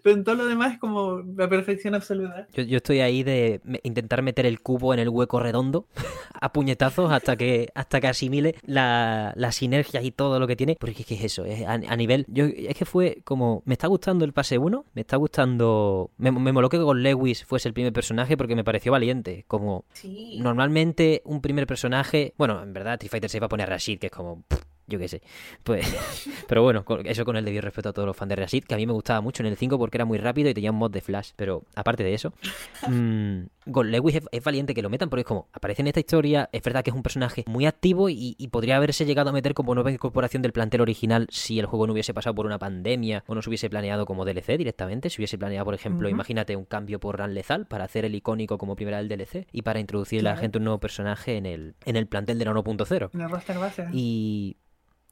[0.04, 2.48] Pero en todo lo demás es como la perfección absoluta.
[2.54, 5.86] Yo, yo estoy ahí de intentar meter el cubo en el hueco redondo
[6.34, 10.78] a puñetazos hasta que hasta que asimile la, las sinergias y todo lo que tiene.
[10.80, 12.26] Porque es que es eso, es a, a nivel.
[12.28, 13.62] Yo, es que fue como.
[13.66, 16.10] Me está gustando el pase 1, me está gustando.
[16.18, 19.46] Me, me moló que con Lewis fuese el primer personaje porque me pareció valiente.
[19.48, 20.38] Como Sí.
[20.42, 22.34] normalmente un primer personaje.
[22.38, 24.42] Bueno, en verdad, Street Fighter se va a poner a Rashid, que es como.
[24.48, 25.22] pff, yo qué sé.
[25.64, 25.86] Pues,
[26.48, 28.78] pero bueno, eso con el debido respeto a todos los fans de Rashid, que a
[28.78, 30.92] mí me gustaba mucho en el 5 porque era muy rápido y tenía un mod
[30.92, 31.32] de flash.
[31.36, 32.34] Pero aparte de eso,
[32.88, 36.00] mm, con Lewis es, es valiente que lo metan porque es como, aparece en esta
[36.00, 39.34] historia, es verdad que es un personaje muy activo y, y podría haberse llegado a
[39.34, 42.60] meter como nueva incorporación del plantel original si el juego no hubiese pasado por una
[42.60, 45.10] pandemia o no se hubiese planeado como DLC directamente.
[45.10, 48.58] Si hubiese planeado, por ejemplo, imagínate un cambio por Ran Lethal para hacer el icónico
[48.58, 51.76] como primera del DLC y para introducir a la gente un nuevo personaje en el,
[51.86, 53.10] en el plantel de la 1.0.
[53.14, 53.88] En el roster base.
[53.94, 54.58] Y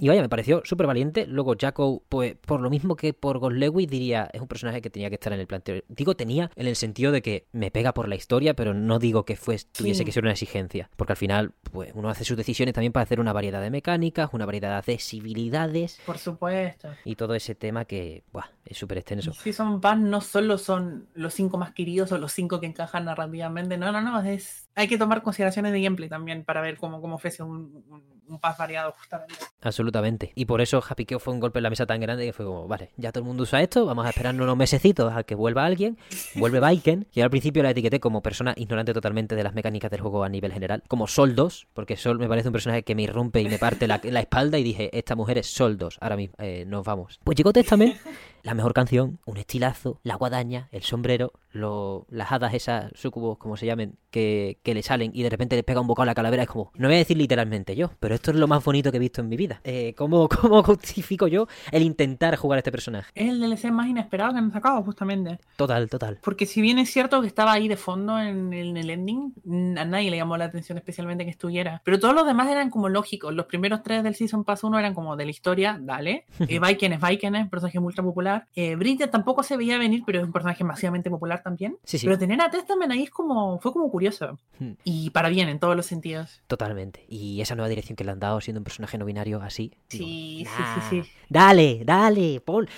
[0.01, 1.27] Y vaya, me pareció súper valiente.
[1.27, 4.89] Luego Jaco, pues por lo mismo que por Ghost Lewis, diría, es un personaje que
[4.89, 5.81] tenía que estar en el planteo.
[5.89, 9.25] Digo tenía en el sentido de que me pega por la historia, pero no digo
[9.25, 10.05] que fue, tuviese Sí.
[10.05, 10.89] que ser una exigencia.
[10.95, 14.29] Porque al final, pues uno hace sus decisiones también para hacer una variedad de mecánicas,
[14.31, 16.89] una variedad de accesibilidades Por supuesto.
[17.03, 19.33] y todo ese tema que, buah, es súper extenso.
[19.33, 23.05] Sí, son Pass no solo son los cinco más queridos o los cinco que encajan
[23.05, 27.01] narrativamente, no, no, no, es hay que tomar consideraciones de gameplay también para ver cómo,
[27.01, 29.35] cómo ofrece un, un, un pass variado justamente.
[29.61, 30.31] Absolutamente.
[30.35, 32.45] Y por eso Happy Keo fue un golpe en la mesa tan grande que fue
[32.45, 35.35] como, vale, ya todo el mundo usa esto, vamos a esperarnos unos mesecitos a que
[35.35, 35.97] vuelva alguien,
[36.35, 40.01] vuelve Baiken, que al principio la etiqueté como persona ignorante totalmente de las mecánicas del
[40.01, 43.03] juego a nivel general, como Sol 2, porque Sol me parece un personaje que me
[43.03, 46.15] irrumpe y me parte la, la espalda y dije, esta mujer es Sol 2, ahora
[46.15, 47.19] mismo, eh, nos vamos.
[47.23, 47.95] Pues llegó Testament,
[48.43, 53.57] la mejor canción, un estilazo, la guadaña, el sombrero, lo- las hadas esas, sucubos, como
[53.57, 56.15] se llamen, que, que le salen y de repente le pega un bocado a la
[56.15, 58.91] calavera, es como, no voy a decir literalmente yo, pero esto es lo más bonito
[58.91, 59.61] que he visto en mi vida.
[59.63, 63.11] Eh, ¿cómo, ¿Cómo justifico yo el intentar jugar a este personaje?
[63.15, 65.39] Es el DLC más inesperado que han sacado justamente.
[65.55, 66.19] Total, total.
[66.23, 69.33] Porque si bien es cierto que estaba ahí de fondo en el, en el ending,
[69.77, 71.81] a nadie le llamó la atención especialmente que estuviera.
[71.83, 73.33] Pero todos los demás eran como lógicos.
[73.33, 76.25] Los primeros tres del Season Pass 1 eran como de la historia, dale.
[76.49, 78.28] Eh, un personaje ultra popular.
[78.55, 81.77] Eh, Bridget tampoco se veía venir, pero es un personaje masivamente popular también.
[81.83, 82.05] Sí, sí.
[82.05, 84.39] Pero tener a Testament ahí es como, fue como curioso.
[84.59, 84.73] Hmm.
[84.83, 86.41] Y para bien, en todos los sentidos.
[86.47, 87.05] Totalmente.
[87.07, 89.73] Y esa nueva dirección que le han dado siendo un personaje no binario así.
[89.87, 91.11] Sí, sí, nah, sí, sí.
[91.29, 92.69] Dale, dale, Paul.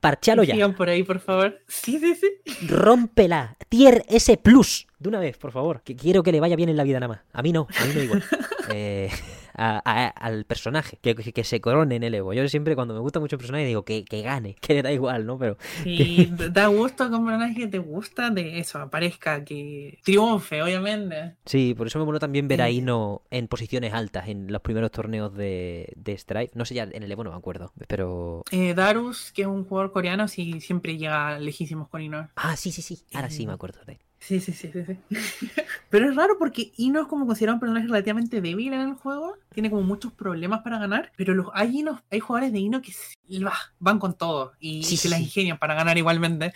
[0.00, 0.54] Parchalo ya.
[0.54, 1.58] Sigan por ahí, por favor.
[1.66, 2.66] Sí, sí, sí.
[2.66, 3.56] Rómpela.
[3.68, 4.86] Tier S Plus.
[4.98, 5.82] De una vez, por favor.
[5.82, 7.20] Que quiero que le vaya bien en la vida nada más.
[7.32, 8.24] A mí no, a mí no igual.
[8.70, 9.10] Eh,
[9.58, 10.98] a- a- al personaje.
[11.02, 12.32] Que, que, se corone en el Evo.
[12.32, 14.56] Yo siempre cuando me gusta mucho el personaje digo que, que gane.
[14.60, 15.38] Que le da igual, ¿no?
[15.38, 21.34] Pero Sí, da gusto que un personaje te gusta de eso, aparezca, que triunfe, obviamente.
[21.44, 22.72] sí, por eso me mola también ver a Eh.
[22.72, 26.52] Ino en posiciones altas en los primeros torneos de, de Strife.
[26.54, 27.72] No sé ya en el Evo, no me acuerdo.
[27.88, 28.42] Pero.
[28.50, 32.28] Eh, Darus, que es un jugador coreano, sí siempre llega lejísimos con Ino.
[32.36, 33.02] Ah, sí, sí, sí.
[33.14, 33.46] Ahora sí Eh.
[33.46, 33.98] me acuerdo de.
[34.20, 34.98] Sí, sí, sí, sí, sí.
[35.90, 39.36] Pero es raro porque Ino es como considerado un personaje relativamente débil en el juego.
[39.54, 41.12] Tiene como muchos problemas para ganar.
[41.16, 42.92] Pero los, hay, Inos- hay jugadores de Ino que
[43.40, 46.52] bah, van con todo y, Sí, y se las ingenian para ganar igualmente.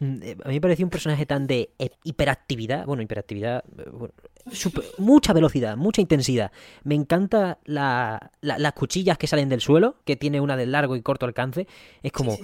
[0.00, 2.86] Mm, eh, A mí me pareció un personaje tan de eh, hiperactividad.
[2.86, 3.62] Bueno, hiperactividad.
[3.78, 4.14] eh, bueno,
[4.50, 6.52] super- mucha velocidad, mucha intensidad.
[6.84, 10.96] Me encanta la- la- las cuchillas que salen del suelo, que tiene una de largo
[10.96, 11.68] y corto alcance.
[12.02, 12.36] Es como.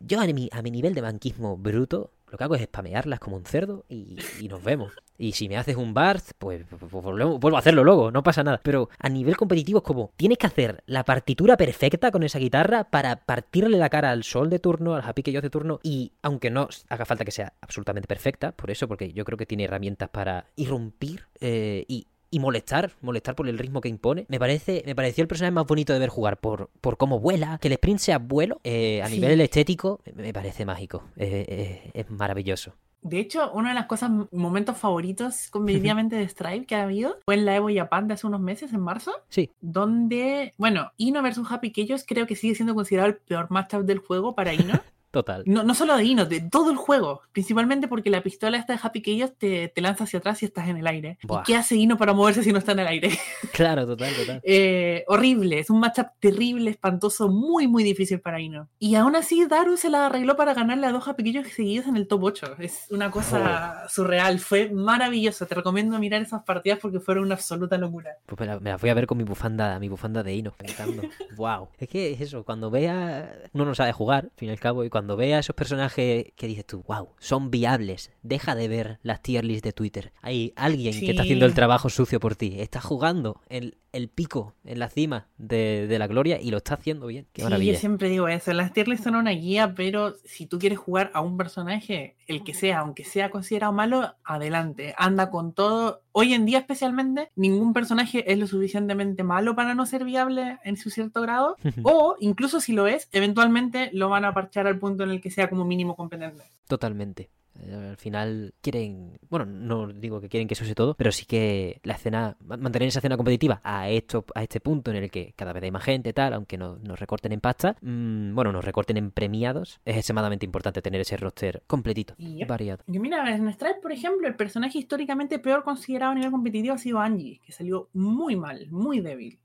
[0.00, 3.36] Yo a mi, a mi nivel de banquismo bruto, lo que hago es spamearlas como
[3.36, 4.92] un cerdo y, nos vemos.
[5.16, 8.22] Y si me haces un Barth, pues, pues, pues vuelvo vuelvo a hacerlo luego, no
[8.22, 8.60] pasa nada.
[8.62, 12.84] Pero a nivel competitivo es como, tienes que hacer la partitura perfecta con esa guitarra
[12.84, 16.12] para partirle la cara al sol de turno, al happy que yo de turno, y
[16.20, 19.64] aunque no haga falta que sea absolutamente perfecta, por eso, porque yo creo que tiene
[19.64, 22.06] herramientas para irrumpir eh, y,
[22.36, 24.26] y molestar, molestar por el ritmo que impone.
[24.28, 27.56] Me parece, me pareció el personaje más bonito de ver jugar por, por cómo vuela,
[27.62, 29.14] que el sprint sea vuelo, eh, a Sí.
[29.14, 32.74] nivel estético, me, parece mágico, eh, es maravilloso.
[33.00, 37.36] De hecho, una de las cosas, momentos favoritos competitivamente de Stripe que ha habido fue
[37.36, 41.46] en la Evo Japan de hace unos meses, en marzo, Sí, donde, bueno, Ino versus
[41.50, 44.74] Happy Keyos creo que sigue siendo considerado el peor matchup del juego para Ino.
[45.16, 45.42] total.
[45.46, 47.22] No, no solo de Ino, de todo el juego.
[47.32, 50.68] Principalmente porque la pistola esta de Happy Keyos te, te lanza hacia atrás si estás
[50.68, 51.18] en el aire.
[51.24, 51.40] Buah.
[51.40, 53.10] ¿Y qué hace Ino para moverse si no está en el aire?
[53.52, 54.40] Claro, total, total.
[54.44, 58.68] Eh, horrible, es un matchup terrible, espantoso, muy, muy difícil para Ino.
[58.78, 61.96] Y aún así, Daru se la arregló para ganarle a dos Happy Keyos seguidos en
[61.96, 62.56] el top 8.
[62.58, 63.88] Es una cosa Oh.
[63.88, 65.46] surreal, fue maravilloso.
[65.46, 68.10] Te recomiendo mirar esas partidas porque fueron una absoluta locura.
[68.26, 70.52] Pues me la, me la voy a ver con mi bufanda, mi bufanda de Ino,
[70.56, 71.02] cantando.
[71.36, 71.68] wow.
[71.78, 73.32] Es que es eso, cuando vea.
[73.52, 76.46] Uno no sabe jugar, al fin y al cabo, y cuando vea esos personajes que
[76.48, 78.10] dices tú, wow, son viables.
[78.22, 80.12] Deja de ver las tier lists de Twitter.
[80.22, 82.56] Hay alguien que está haciendo el trabajo sucio por ti.
[82.58, 86.74] Está jugando el, el pico, en la cima de, de la gloria y lo está
[86.74, 87.26] haciendo bien.
[87.32, 87.74] Qué Sí, maravilla.
[87.74, 88.52] yo siempre digo eso.
[88.54, 92.42] Las tier lists son una guía, pero si tú quieres jugar a un personaje, el
[92.42, 94.94] que sea, aunque sea considerado malo, adelante.
[94.98, 96.02] Anda con todo.
[96.18, 100.78] Hoy en día, especialmente, ningún personaje es lo suficientemente malo para no ser viable en
[100.78, 101.58] su cierto grado.
[101.82, 105.30] o, incluso si lo es, eventualmente lo van a parchar al punto en el que
[105.30, 106.42] sea como mínimo competente.
[106.68, 107.28] Totalmente.
[107.62, 111.24] Eh, Al final quieren, bueno, no digo que quieren que eso sea todo, pero sí
[111.26, 115.10] que la escena, ma- mantener esa escena competitiva a esto, a este punto en el
[115.10, 118.52] que cada vez hay más gente, tal, aunque no- nos recorten en pasta, mm, bueno,
[118.52, 122.48] nos recorten en premiados, es extremadamente importante tener ese roster completito, Yep.
[122.48, 122.84] variado.
[122.86, 126.78] Y mira, en Strike, por ejemplo, el personaje históricamente peor considerado a nivel competitivo ha
[126.78, 129.38] sido Angie, que salió muy mal, muy débil.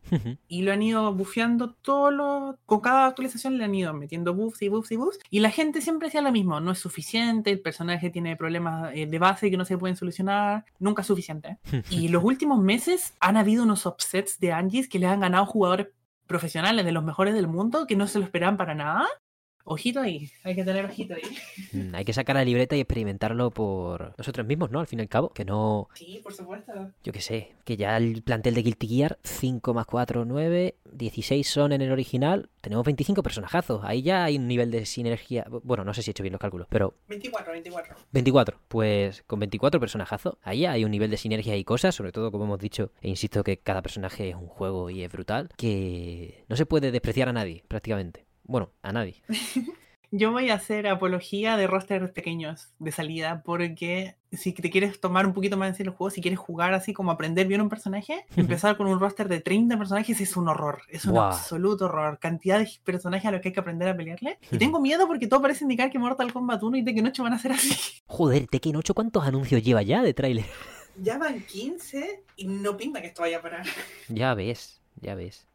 [0.47, 2.55] Y lo han ido bufeando todos los.
[2.65, 5.19] Con cada actualización le han ido metiendo buffs y buffs y buffs.
[5.29, 9.05] Y la gente siempre decía lo mismo: no es suficiente, el personaje tiene problemas eh,
[9.05, 10.65] de base que no se pueden solucionar.
[10.79, 11.57] Nunca es suficiente.
[11.89, 15.87] y los últimos meses han habido unos upsets de Angies que le han ganado jugadores
[16.27, 19.07] profesionales, de los mejores del mundo, que no se lo esperaban para nada.
[19.65, 21.21] Ojito ahí, hay que tener ojito ahí.
[21.71, 24.79] Mm, Hay que sacar la libreta y experimentarlo por nosotros mismos, ¿no?
[24.79, 25.29] Al fin y al cabo.
[25.29, 26.71] Que no, Sí, por supuesto.
[27.03, 31.47] yo qué sé, que ya el plantel de Guilty Gear, 5 más 4, 9, 16
[31.47, 33.81] son en el original, tenemos 25 personajazos.
[33.83, 35.45] Ahí ya hay un nivel de sinergia.
[35.63, 37.95] Bueno, no sé si he hecho bien los cálculos, pero 24, 24.
[38.11, 38.59] 24.
[38.67, 42.45] Pues con 24 personajazos, ahí hay un nivel de sinergia y cosas, sobre todo como
[42.45, 46.55] hemos dicho, e insisto que cada personaje es un juego y es brutal, que no
[46.55, 48.25] se puede despreciar a nadie, prácticamente.
[48.43, 49.21] Bueno, a nadie.
[50.13, 55.25] Yo voy a hacer apología de rosters pequeños de salida, porque si te quieres tomar
[55.25, 57.69] un poquito más en serio el juego, si quieres jugar así como aprender bien un
[57.69, 62.19] personaje, empezar con un roster de 30 personajes es un horror, es un absoluto horror.
[62.19, 64.37] Cantidad de personajes a los que hay que aprender a pelearle.
[64.51, 67.33] Y tengo miedo porque todo parece indicar que Mortal Kombat 1 y Tekken 8 van
[67.33, 68.01] a ser así.
[68.07, 70.45] Joder, Tekken 8, ¿cuántos anuncios lleva ya de tráiler?
[71.01, 73.65] Ya van 15 y no pinta que esto vaya a parar.
[74.09, 75.47] Ya ves, ya ves.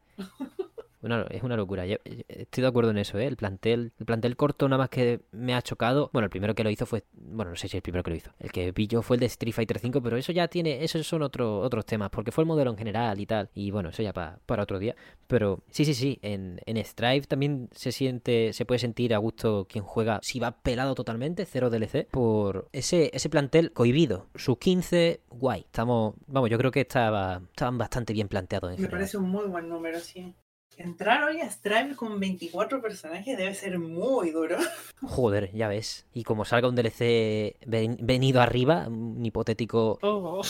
[1.31, 1.87] Es una locura.
[1.87, 1.97] Yo-
[2.29, 3.27] estoy de acuerdo en eso, ¿eh?
[3.27, 6.11] El plantel, el plantel corto nada más que me ha chocado.
[6.13, 7.05] Bueno, el primero que lo hizo fue.
[7.13, 8.31] Bueno, no sé si el primero que lo hizo.
[8.39, 10.83] El que yo fue el de Street Fighter 5, pero eso ya tiene.
[10.85, 13.51] Esos son otro- otros temas, porque fue el modelo en general y tal.
[13.55, 14.97] Y bueno, eso ya pa- para otro día.
[15.27, 16.19] Pero sí, sí, sí.
[16.23, 18.53] En, en Strive también se siente.
[18.53, 20.19] Se puede sentir a gusto quien juega.
[20.23, 22.09] Si va pelado totalmente, cero DLC.
[22.11, 24.27] Por ese, ese plantel cohibido.
[24.35, 25.61] Sus 15, guay.
[25.63, 26.15] Estamos.
[26.27, 28.99] Vamos, yo creo que estaba, estaban bastante bien planteados en Me general.
[28.99, 30.35] parece un muy buen número, sí.
[30.77, 34.59] Entrar hoy a Strive con 24 personajes debe ser muy duro.
[35.03, 36.07] Joder, ya ves.
[36.13, 40.43] Y como salga un DLC ven- venido arriba, un hipotético, Oh.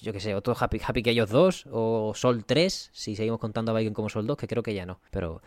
[0.00, 3.74] yo que sé, otro Happy, Happy Chaos 2 o Sol 3, si seguimos contando a
[3.74, 5.00] Bacon como Sol 2, que creo que ya no.
[5.10, 5.42] Pero.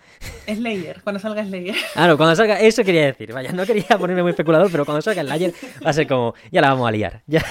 [0.45, 1.75] Slayer, cuando salga Slayer.
[1.95, 3.33] Ah, no, cuando salga, eso quería decir.
[3.33, 5.51] Vaya, no quería ponerme muy especulador, pero cuando salga el Layer
[5.83, 7.23] va a ser como, ya la vamos a liar.
[7.25, 7.43] Ya.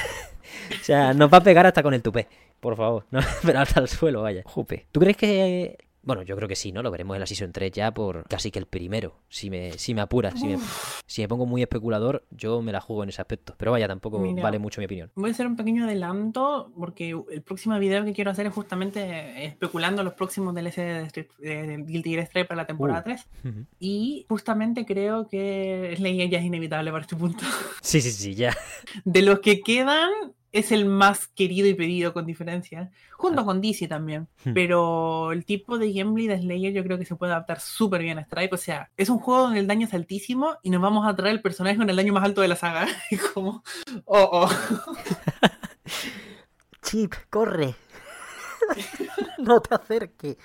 [0.80, 2.28] O sea, nos va a pegar hasta con el tupé.
[2.61, 4.42] Por favor, no, pero hasta el suelo, vaya.
[4.45, 4.86] Jupe.
[4.92, 5.78] ¿Tú crees que.?
[6.05, 6.82] Bueno, yo creo que sí, ¿no?
[6.82, 9.16] Lo veremos en la Season 3 ya por casi que el primero.
[9.28, 10.59] Si me, si me apuras, si me,
[11.07, 13.55] si me pongo muy especulador, yo me la juego en ese aspecto.
[13.57, 14.42] Pero vaya, tampoco Mira.
[14.42, 15.11] vale mucho mi opinión.
[15.14, 19.44] Voy a hacer un pequeño adelanto porque el próximo video que quiero hacer es justamente
[19.46, 23.05] especulando los próximos DLC de, Street- de Guilty Gear Strive para la temporada Uh.
[23.05, 23.26] 3.
[23.80, 27.44] Y justamente creo que Slayer ya es inevitable para este punto.
[27.80, 28.57] Sí, sí, sí, ya.
[29.05, 30.11] De los que quedan,
[30.55, 32.92] es el más querido y pedido con diferencia.
[33.11, 34.28] Junto con DC también.
[34.44, 34.55] Hmm.
[34.55, 38.18] Pero el tipo de gameplay de Slayer yo creo que se puede adaptar súper bien
[38.18, 38.55] a Stripe.
[38.55, 41.34] O sea, es un juego donde el daño es altísimo y nos vamos a traer
[41.34, 42.86] el personaje con el daño más alto de la saga.
[43.11, 43.64] Y como,
[44.05, 44.48] oh, oh.
[46.82, 47.74] Chip, corre.
[49.38, 50.36] no te acerques.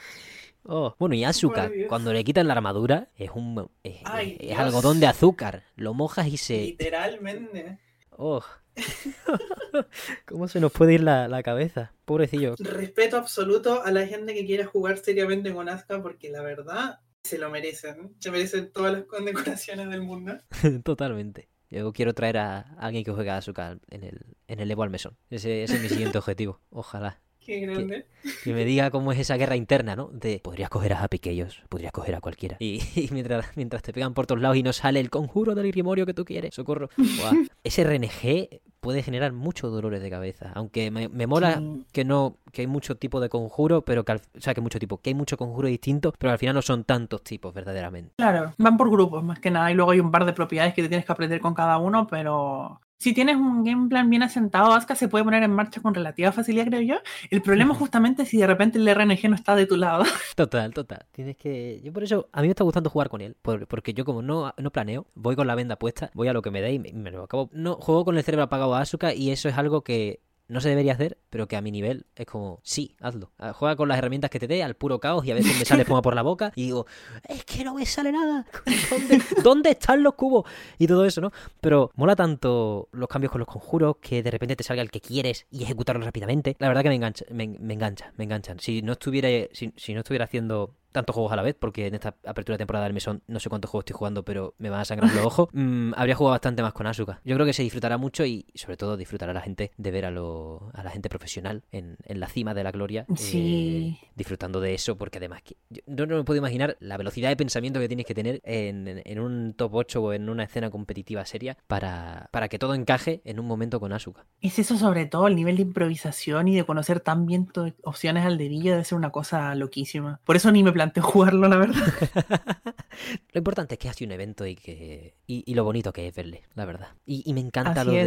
[0.64, 0.96] Oh.
[0.98, 1.40] Bueno, y Dios.
[1.88, 5.66] cuando le quitan la armadura, es un es, Ay, es algodón de azúcar.
[5.76, 6.58] Lo mojas y se.
[6.58, 7.78] Literalmente.
[8.18, 8.42] Oh.
[10.26, 11.94] ¿Cómo se nos puede ir la, la cabeza?
[12.06, 12.56] Pobrecillo.
[12.60, 17.38] Respeto absoluto a la gente que quiera jugar seriamente con Asuka porque la verdad se
[17.38, 18.16] lo merecen.
[18.20, 20.38] Se merecen todas las condecoraciones del mundo.
[20.84, 21.50] Totalmente.
[21.70, 24.90] Yo quiero traer a alguien que juegue a Asuka en el, en el Evo al
[24.90, 25.18] mesón.
[25.30, 26.62] Ese, ese es mi siguiente objetivo.
[26.70, 27.22] Ojalá.
[27.50, 28.06] Qué grande.
[28.44, 30.10] Que me diga cómo es esa guerra interna, ¿no?
[30.14, 32.58] De podrías coger a Happy Chaos, podrías coger a cualquiera.
[32.60, 35.68] Y, y mientras, mientras te pegan por todos lados y no sale el conjuro del
[35.72, 36.90] Grimorio que tú quieres, socorro.
[37.64, 40.52] Ese RNG puede generar muchos dolores de cabeza.
[40.56, 41.86] Aunque me, me mola Sí.
[41.92, 44.80] que no, que hay mucho tipo de conjuro, pero que al- o sea que mucho
[44.80, 48.14] tipo, que hay mucho conjuro distinto, pero al final no son tantos tipos, verdaderamente.
[48.18, 50.82] Claro, van por grupos más que nada y luego hay un par de propiedades que
[50.84, 54.74] te tienes que aprender con cada uno, pero si tienes un game plan bien asentado,
[54.74, 56.96] Asuka se puede poner en marcha con relativa facilidad, creo yo.
[57.32, 60.04] El problema justamente es si de repente el RNG no está de tu lado.
[60.36, 61.06] Total, total.
[61.12, 61.82] Tienes que.
[61.84, 62.28] Yo por eso.
[62.34, 63.36] A mí me está gustando jugar con él.
[63.42, 66.42] por- porque yo, como no, no planeo, voy con la venda puesta, voy a lo
[66.42, 67.50] que me dé y me, me lo acabo.
[67.54, 70.70] No, juego con el cerebro apagado a Asuka y eso es algo que no se
[70.70, 73.32] debería hacer, pero que a mi nivel es como, sí, hazlo.
[73.38, 75.64] Ah, Juega con las herramientas que te dé, al puro caos, y a veces me
[75.64, 76.88] sale espuma por la boca y digo,
[77.28, 78.46] es que no me sale nada.
[78.90, 80.46] ¿Dónde, dónde están los cubos?
[80.80, 81.32] Y todo eso, ¿no?
[81.62, 85.02] Pero mola tanto los cambios con los conjuros que de repente te salga el que
[85.02, 86.56] quieres y ejecutarlo rápidamente.
[86.60, 88.60] La verdad que me engancha, me, me engancha, me enganchan.
[88.60, 91.96] Si no estuviera, si, si no estuviera haciendo tantos juegos a la vez, porque en
[91.96, 94.80] esta apertura de temporada del mesón no sé cuántos juegos estoy jugando, pero me van
[94.82, 97.22] a sangrar los ojos, mm, habría jugado bastante más con Asuka.
[97.24, 100.12] Yo creo que se disfrutará mucho y sobre todo disfrutará la gente de ver a,
[100.12, 103.06] lo- a la gente profesional en, en la cima de la gloria.
[103.10, 103.98] eh, Sí.
[104.16, 107.38] disfrutando de eso, porque además que yo no, no me puedo imaginar la velocidad de
[107.38, 110.70] pensamiento que tienes que tener en, en- en un top 8 o en una escena
[110.70, 114.26] competitiva seria para, para que todo encaje en un momento con Asuka.
[114.42, 118.26] Es eso sobre todo, el nivel de improvisación y de conocer tan bien tus opciones
[118.26, 120.20] al dedillo debe ser una cosa loquísima.
[120.26, 121.76] Por eso ni me planteo jugarlo, la verdad.
[123.34, 126.16] Lo importante es que hace un evento y que y, y lo bonito que es
[126.16, 126.90] verle, la verdad.
[127.06, 128.06] Y, y me encanta Así lo, es,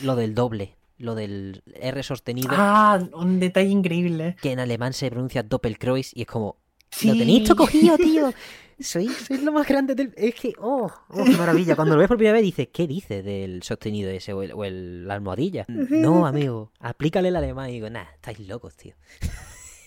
[0.00, 4.36] de, lo del doble, lo del R sostenido, Ah, un detalle increíble.
[4.42, 6.56] que en alemán se pronuncia Doppelkreuz y es como,
[7.02, 7.18] Lo Sí.
[7.18, 8.32] tenéis todo cogido, tío.
[8.80, 10.14] Sois, sois lo más grande del...
[10.16, 11.74] Es que, oh, oh, qué maravilla.
[11.74, 14.64] Cuando lo ves por primera vez dices, ¿qué dices del sostenido ese o, el, o
[14.64, 15.64] el- la almohadilla?
[15.68, 18.94] No, amigo, aplícale el alemán y digo, nah, estáis locos, tío.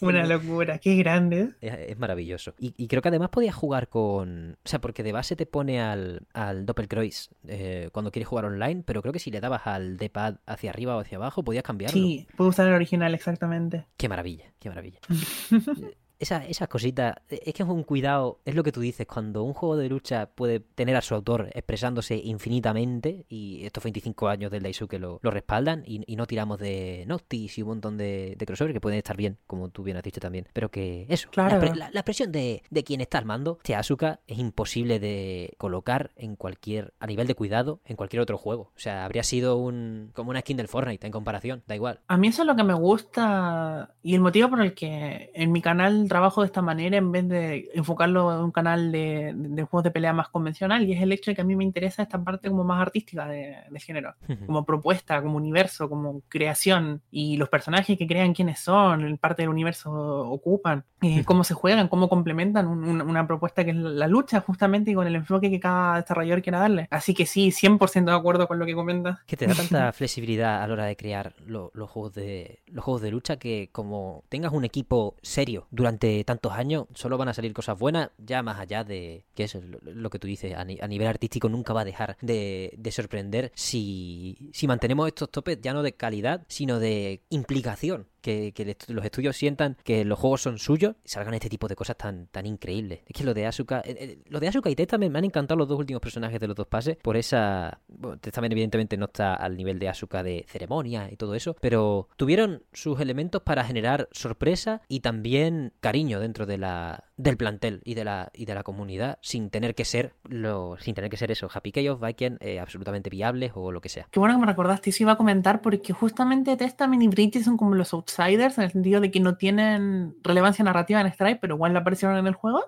[0.02, 1.50] Una locura, qué grande.
[1.62, 2.54] Es, es maravilloso.
[2.60, 4.58] Y, y creo que además podías jugar con...
[4.64, 8.84] O sea, porque de base te pone al, al Doppelkreuz eh, cuando quieres jugar online,
[8.86, 11.94] pero creo que si le dabas al D-pad hacia arriba o hacia abajo, podías cambiarlo.
[11.94, 13.86] Sí, puedo usar el original exactamente.
[13.98, 15.00] Qué maravilla, qué maravilla.
[16.22, 19.54] Esa- esas cositas, es que es un cuidado, es lo que tú dices, cuando un
[19.54, 24.62] juego de lucha puede tener a su autor expresándose infinitamente, y estos 25 años del
[24.64, 28.46] Daisuke lo, lo respaldan, y, y no tiramos de Noctis y un montón de, de
[28.46, 31.60] crossover que pueden estar bien, como tú bien has dicho también, pero que eso, Claro.
[31.60, 35.54] la, la- la presión de, de quien está al mando, este Asuka, es imposible de
[35.58, 38.72] colocar en cualquier, a nivel de cuidado, en cualquier otro juego.
[38.76, 42.00] O sea, habría sido un como una skin del Fortnite en comparación, da igual.
[42.08, 45.52] A mí eso es lo que me gusta y el motivo por el que en
[45.52, 49.64] mi canal trabajo de esta manera en vez de enfocarlo en un canal de, de
[49.64, 52.04] juegos de pelea más convencional y es el hecho de que a mí me interesa
[52.04, 54.14] esta parte como más artística de, de género,
[54.46, 59.50] como propuesta, como universo, como creación y los personajes que crean quiénes son, parte del
[59.50, 59.90] universo
[60.30, 64.42] ocupan, eh, cómo se juegan, cómo complementan un- un- una propuesta que es la lucha
[64.42, 66.88] justamente y con el enfoque que cada desarrollador quiera darle.
[66.92, 69.20] Así que sí, 100% de acuerdo con lo que comentas.
[69.26, 72.84] que te da tanta flexibilidad a la hora de crear lo- los juegos de los
[72.84, 77.34] juegos de lucha que como tengas un equipo serio durante tantos años solo van a
[77.34, 80.66] salir cosas buenas ya más allá de que es lo, lo que tú dices a,
[80.66, 85.30] ni- a nivel artístico nunca va a dejar de, de sorprender si, si mantenemos estos
[85.30, 90.42] topes ya no de calidad sino de implicación que, los estudios sientan que los juegos
[90.42, 93.02] son suyos y salgan este tipo de cosas tan, tan increíbles.
[93.06, 93.84] Es que lo de Asuka,
[94.30, 96.68] lo de Asuka y Testament me han encantado los dos últimos personajes de los dos
[96.68, 97.80] pases por esa...
[97.88, 102.08] Bueno, Testament evidentemente no está al nivel de Asuka de ceremonia y todo eso, pero
[102.16, 107.94] tuvieron sus elementos para generar sorpresa y también cariño dentro de la del plantel y
[107.94, 111.32] de la y de la comunidad sin tener que ser lo sin tener que ser
[111.32, 114.48] eso Happy Chaos Viking eh, absolutamente viables o lo que sea Qué bueno que me
[114.48, 118.66] recordaste, eso iba a comentar porque justamente Testament y Bridges son como los outsiders en
[118.66, 122.34] el sentido de que no tienen relevancia narrativa en Stripe, pero igual aparecieron en el
[122.34, 122.66] juego.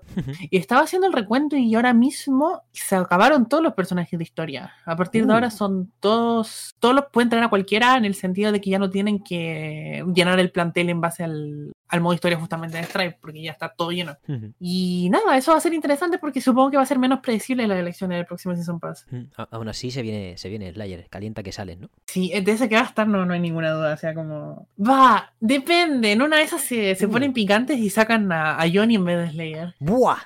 [0.50, 4.74] Y estaba haciendo el recuento y ahora mismo se acabaron todos los personajes de historia.
[4.86, 5.36] A partir de Uh.
[5.36, 8.80] ahora son todos, todos los pueden traer a cualquiera en el sentido de que ya
[8.80, 13.18] no tienen que llenar el plantel en base al, al modo historia justamente de Stripe,
[13.22, 14.18] porque ya está todo lleno.
[14.60, 17.68] Y nada, eso va a ser interesante porque supongo que va a ser menos predecible
[17.68, 19.06] la elección del próximo Season Pass.
[19.38, 21.90] A- aún así se viene se viene Slayer calienta que salen ¿no?
[22.08, 23.94] Sí, de ese que va a estar no, no hay ninguna duda.
[23.94, 24.68] O sea, como.
[24.80, 26.12] Va, depende.
[26.12, 27.12] En una de esas se, se Uh.
[27.12, 29.76] ponen picantes y sacan a, a Johnny en vez de Slayer.
[29.80, 30.18] ¡Buah!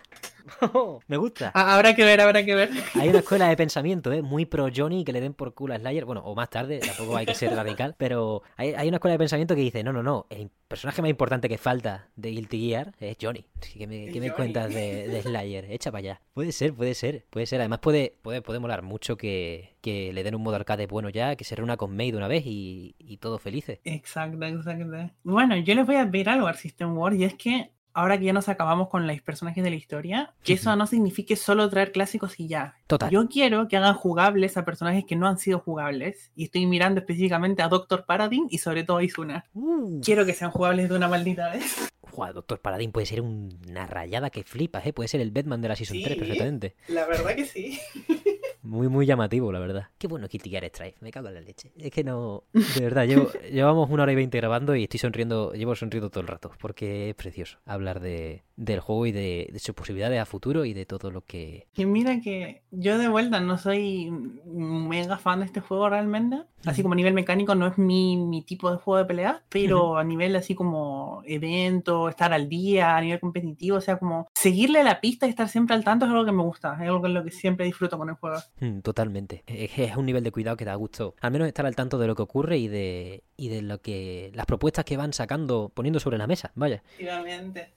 [1.07, 1.51] Me gusta.
[1.53, 2.69] Ah, habrá que ver, habrá que ver.
[2.95, 4.21] Hay una escuela de pensamiento, ¿eh?
[4.21, 6.05] Muy pro Johnny que le den por culo a Slayer.
[6.05, 7.95] Bueno, o más tarde, tampoco hay que ser radical.
[7.97, 10.25] Pero hay, hay una escuela de pensamiento que dice: no, no, no.
[10.29, 13.45] El personaje más importante que falta de Guilty Gear es Johnny.
[13.59, 15.71] ¿Qué me, qué me cuentas de, de Slayer?
[15.71, 16.21] Echa para allá.
[16.33, 17.59] Puede ser, puede ser, puede ser.
[17.61, 21.35] Además, puede, puede, puede molar mucho que, que le den un modo arcade bueno ya,
[21.35, 23.79] que se reúna con May de una vez y, y todos felices.
[23.83, 25.13] Exacto, exacto.
[25.23, 28.25] Bueno, yo les voy a pedir algo al System War y es que ahora que
[28.25, 31.91] ya nos acabamos con los personajes de la historia, que eso no signifique solo traer
[31.91, 32.75] clásicos y ya.
[32.85, 33.09] Total.
[33.09, 36.99] Yo quiero que hagan jugables a personajes que no han sido jugables y estoy mirando
[36.99, 39.45] específicamente a Doctor Paradigm y sobre todo a Izuna.
[39.55, 39.99] Uh.
[40.01, 41.91] Quiero que sean jugables de una maldita vez.
[42.11, 44.93] Joder, Doctor Paladín puede ser una rayada que flipas, ¿eh?
[44.93, 46.03] Puede ser el Batman de la Season Sí.
[46.03, 46.75] 3 perfectamente.
[46.87, 47.79] La verdad que sí.
[48.67, 49.87] Muy, muy llamativo, la verdad.
[49.97, 51.71] Qué bueno Kitty Gear Strife, me cago en la leche.
[51.77, 52.43] Es que no.
[52.51, 56.19] De verdad, llevo, llevamos una hora y veinte grabando y estoy sonriendo, llevo sonriendo todo
[56.21, 60.25] el rato, porque es precioso hablar de, del juego y de, de sus posibilidades a
[60.25, 61.67] futuro y de todo lo que.
[61.73, 64.11] Que mira que yo de vuelta no soy
[64.45, 66.41] mega fan de este juego realmente.
[66.65, 69.97] Así como a nivel mecánico no es mi, mi tipo de juego de pelea, pero
[69.97, 74.83] a nivel así como evento, estar al día, a nivel competitivo, o sea, como seguirle
[74.83, 77.07] la pista y estar siempre al tanto es algo que me gusta, es algo que
[77.07, 78.37] es lo que siempre disfruto con el juego.
[78.59, 79.43] Mm, Totalmente.
[79.45, 81.15] Es, es un nivel de cuidado que da gusto.
[81.21, 84.31] Al menos estar al tanto de lo que ocurre y de, y de lo que.
[84.33, 86.51] las propuestas que van sacando, poniendo sobre la mesa.
[86.55, 86.83] Vaya.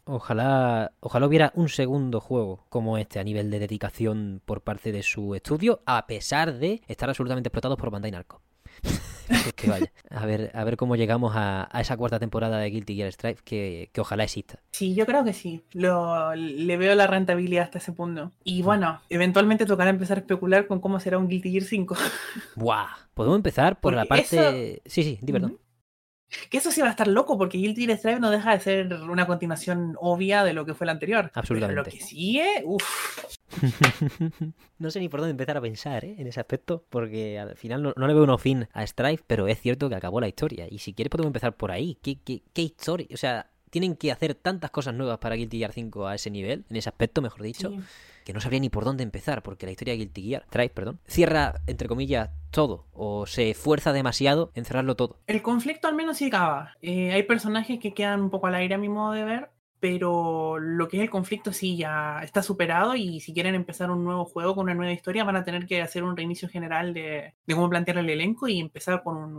[0.04, 5.02] Ojalá, ojalá hubiera un segundo juego como este a nivel de dedicación por parte de
[5.02, 8.40] su estudio, a pesar de estar absolutamente explotados por Bandai Namco.
[9.30, 12.70] Es que vaya, a ver, a ver cómo llegamos a, a esa cuarta temporada de
[12.70, 14.58] Guilty Gear Strive que, que ojalá exista.
[14.72, 15.62] Sí, yo creo que sí.
[15.72, 18.32] Lo, le veo la rentabilidad hasta ese punto.
[18.44, 21.96] Y bueno, eventualmente tocará empezar a especular con cómo será un Guilty Gear 5.
[22.56, 22.88] ¡Buah!
[23.14, 24.82] Podemos empezar por la parte.
[24.86, 25.58] Sí, sí, di perdón.
[26.48, 28.94] Que eso sí va a estar loco, porque Guilty Gear Strive no deja de ser
[28.94, 31.30] una continuación obvia de lo que fue el anterior.
[31.34, 31.82] Absolutamente.
[31.82, 33.26] Pero lo que sigue, uff.
[34.78, 36.14] no sé ni por dónde empezar a pensar ¿eh?
[36.18, 39.48] en ese aspecto, porque al final no, no le veo uno fin a Strife, pero
[39.48, 40.66] es cierto que acabó la historia.
[40.70, 41.98] Y si quieres podemos empezar por ahí.
[42.00, 43.08] ¿Qué, qué, qué historia?
[43.12, 46.64] O sea, tienen que hacer tantas cosas nuevas para Guilty Gear 5 a ese nivel,
[46.68, 47.80] en ese aspecto, mejor dicho, Sí.
[48.30, 51.62] Que no sabría ni por dónde empezar, porque la historia de Guilty Gear, perdón, cierra,
[51.66, 55.18] entre comillas, todo, o se esfuerza demasiado en cerrarlo todo.
[55.26, 56.76] El conflicto al menos sí acaba.
[56.80, 59.50] Eh, hay personajes que quedan un poco al aire a mi modo de ver,
[59.80, 64.04] pero lo que es el conflicto sí ya está superado y si quieren empezar un
[64.04, 67.34] nuevo juego con una nueva historia van a tener que hacer un reinicio general de,
[67.52, 69.34] cómo plantear el elenco y empezar con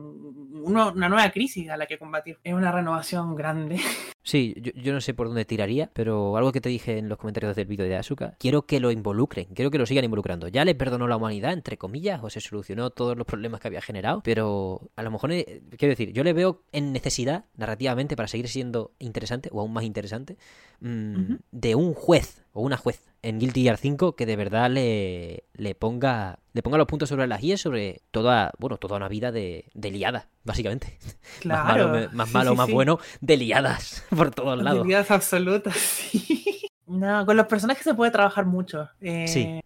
[0.66, 2.40] una nueva crisis a la que combatir.
[2.44, 3.80] Es una renovación grande.
[4.24, 7.18] Sí, yo, yo no sé por dónde tiraría, pero algo que te dije en los
[7.18, 10.48] comentarios del vídeo de Asuka, quiero que lo involucren, quiero que lo sigan involucrando.
[10.48, 13.82] Ya le perdonó la humanidad, entre comillas, o se solucionó todos los problemas que había
[13.82, 18.28] generado, pero a lo mejor, eh, quiero decir, yo le veo en necesidad, narrativamente, para
[18.28, 20.38] seguir siendo interesante, o aún más interesante,
[20.82, 25.46] mm, de un juez o una juez en Guilty Gear 5 que de verdad le,
[25.54, 29.32] le ponga le ponga los puntos sobre las IES sobre toda, bueno, toda una vida
[29.32, 30.98] de, de liadas, básicamente.
[31.40, 31.88] Claro.
[31.88, 32.74] Más malo, más, Sí, malo, sí, más sí.
[32.74, 34.80] bueno, de liadas por todos lados.
[34.82, 36.68] Habilidades absolutas, sí.
[36.88, 38.90] No, con los personajes se puede trabajar mucho.
[39.00, 39.62] Eh, Sí.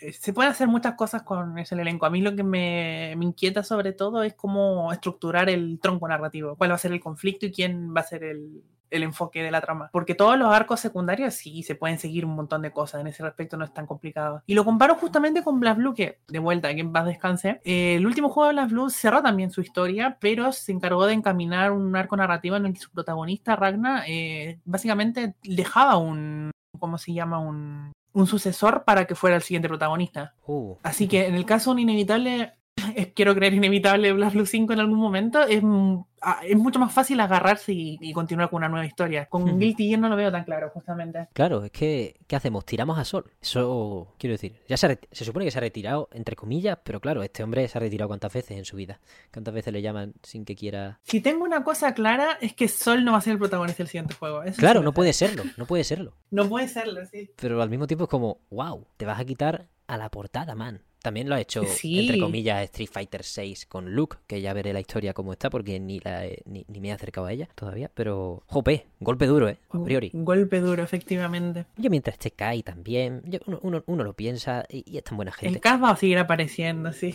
[0.00, 2.04] eh, Se pueden hacer muchas cosas con ese elenco.
[2.04, 6.56] A mí lo que me, me inquieta sobre todo es cómo estructurar el tronco narrativo.
[6.56, 9.50] ¿Cuál va a ser el conflicto y quién va a ser el, el enfoque de
[9.50, 9.90] la trama?
[9.92, 13.00] Porque todos los arcos secundarios sí se pueden seguir un montón de cosas.
[13.00, 14.42] En ese respecto no es tan complicado.
[14.46, 17.60] Y lo comparo justamente con Blast Blue, que de vuelta, que en paz descanse.
[17.64, 21.14] eh, el último juego de Blast Blue cerró también su historia, pero se encargó de
[21.14, 26.50] encaminar un arco narrativo en el que su protagonista, Ragna, eh, básicamente dejaba un.
[26.78, 27.38] ¿Cómo se llama?
[27.38, 30.34] Un, un sucesor para que fuera el siguiente protagonista.
[30.46, 32.52] Uh, Así que en el caso de un inevitable,
[32.96, 36.78] es- quiero creer inevitable Blast Blue 5 en algún momento, es, m- ah, es mucho
[36.78, 39.26] más fácil agarrarse y, y continuar con una nueva historia.
[39.26, 39.58] Con Ujú.
[39.58, 41.28] Guilty Gear no lo veo tan claro, justamente.
[41.32, 42.64] Claro, es que, ¿qué hacemos?
[42.64, 43.30] ¿Tiramos a Sol?
[43.40, 47.22] Eso, quiero decir, ya se, se supone que se ha retirado, entre comillas, pero claro,
[47.22, 49.00] este hombre se ha retirado cuántas veces en su vida.
[49.32, 51.00] ¿Cuántas veces le llaman sin que quiera...?
[51.02, 53.88] Si tengo una cosa clara, es que Sol no va a ser el protagonista del
[53.88, 54.42] siguiente juego.
[54.42, 56.14] Eso Claro, no puede serlo, no puede serlo.
[56.30, 57.30] No puede serlo, sí.
[57.40, 60.82] Pero al mismo tiempo es como, wow, te vas a quitar a la portada, man.
[61.08, 62.00] También lo ha hecho, Sí.
[62.00, 65.80] entre comillas, Street Fighter 6 con Luke, que ya veré la historia cómo está, porque
[65.80, 67.90] ni, la he- ni, ni me he acercado a ella todavía.
[67.94, 69.56] Pero, jope, golpe duro, ¿eh?
[69.70, 70.10] A priori.
[70.12, 71.64] Un golpe duro, efectivamente.
[71.78, 75.16] Yo mientras esté Kai también, yo- uno, uno, uno lo piensa y, y es tan
[75.16, 75.54] buena gente.
[75.56, 77.14] El Cas va a seguir apareciendo, sí.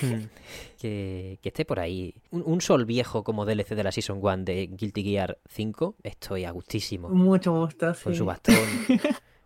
[0.00, 0.24] Mm,
[0.80, 2.14] que, que esté por ahí.
[2.30, 6.44] Un, un sol viejo como DLC de la Season 1 de Guilty Gear 5, estoy
[6.44, 7.08] a gustísimo.
[7.10, 8.04] Mucho gusto, sí.
[8.04, 8.54] Con su bastón,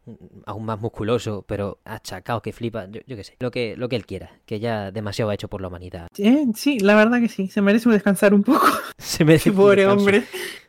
[0.47, 2.87] aún más musculoso, pero achacado que flipa.
[2.91, 5.49] Yo, yo qué sé, lo que, lo que él quiera, que ya demasiado ha hecho
[5.49, 6.09] por la humanidad.
[6.19, 7.49] Eh, sí, la verdad que sí.
[7.49, 8.67] Se merece descansar un poco.
[8.99, 10.01] Se merece un Pobre descanso.
[10.05, 10.25] hombre.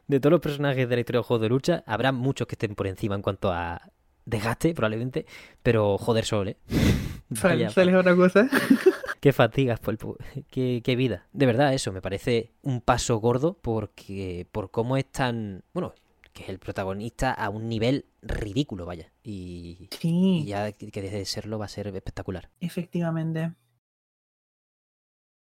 [0.07, 2.75] De todos los personajes de la historia del juego de lucha, habrá muchos que estén
[2.75, 3.81] por encima en cuanto a
[4.25, 5.25] desgaste, probablemente,
[5.63, 6.57] pero joder, Sol, ¿eh?
[7.41, 8.47] Vaya, Sol es otra cosa.
[9.19, 10.17] Qué fatigas, pu-
[10.51, 11.27] qué, qué vida.
[11.31, 15.63] De verdad, eso me parece un paso gordo porque por cómo es tan.
[15.73, 15.93] Bueno,
[16.33, 19.11] que es el protagonista a un nivel ridículo, vaya.
[19.23, 22.49] Y, y Sí, ya que que deje de serlo va a ser espectacular.
[22.59, 23.53] efectivamente.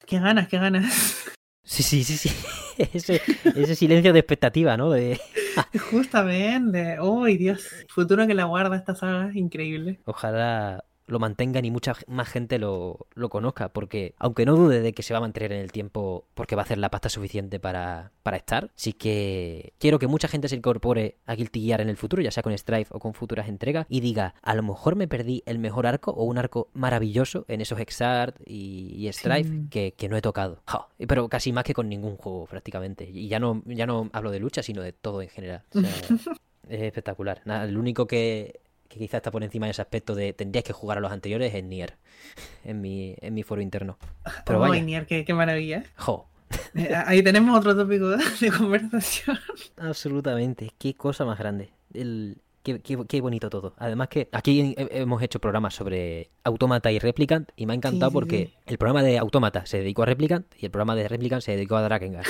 [0.06, 1.16] Qué ganas, qué ganas.
[1.70, 2.30] Sí, sí, sí, sí.
[2.94, 4.90] Ese, ese silencio de expectativa, ¿no?
[4.92, 5.20] De,
[5.92, 6.98] Justamente.
[7.02, 7.68] ¡Uy, Dios!
[7.90, 10.00] Futuro que la guarda esta saga, increíble.
[10.06, 14.94] ojalá lo mantengan y mucha más gente lo, lo conozca, porque aunque no dude de
[14.94, 17.60] que se va a mantener en el tiempo porque va a hacer la pasta suficiente
[17.60, 21.90] para, para estar, sí que quiero que mucha gente se incorpore a Guilty Gear en
[21.90, 24.96] el futuro, ya sea con Strife o con futuras entregas, y diga, a lo mejor
[24.96, 29.50] me perdí el mejor arco o un arco maravilloso en esos Exart y, y Strife
[29.50, 29.68] Sí.
[29.70, 30.62] que, que no he tocado.
[30.68, 33.10] Ja, pero casi más que con ningún juego prácticamente.
[33.10, 35.64] Y ya no, ya no hablo de lucha, sino de todo en general.
[35.74, 35.90] O sea,
[36.70, 37.42] es espectacular.
[37.46, 38.60] Nada, el único que,
[38.98, 41.54] que quizá está por encima de ese aspecto de tendrías que jugar a los anteriores
[41.54, 41.96] es Nier.
[42.66, 43.98] En mi, en mi foro interno.
[44.46, 45.84] Pero ¡Ay, vaya, Nier, qué, qué maravilla!
[45.98, 46.28] jo,
[46.76, 49.38] Eh, ahí tenemos otro tópico de conversación.
[49.78, 50.72] absolutamente.
[50.78, 51.70] Qué cosa más grande.
[51.94, 53.74] El, qué, qué- qué bonito todo.
[53.78, 58.12] Además que aquí he- hemos hecho programas sobre Automata y Replicant y me ha encantado
[58.12, 58.54] Sí, porque sí.
[58.66, 61.76] el programa de Automata se dedicó a Replicant y el programa de Replicant se dedicó
[61.78, 62.26] a Drakengard.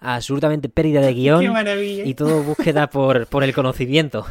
[0.00, 1.44] absolutamente pérdida de ¡Qué guion
[2.06, 4.26] y todo búsqueda por, por el conocimiento.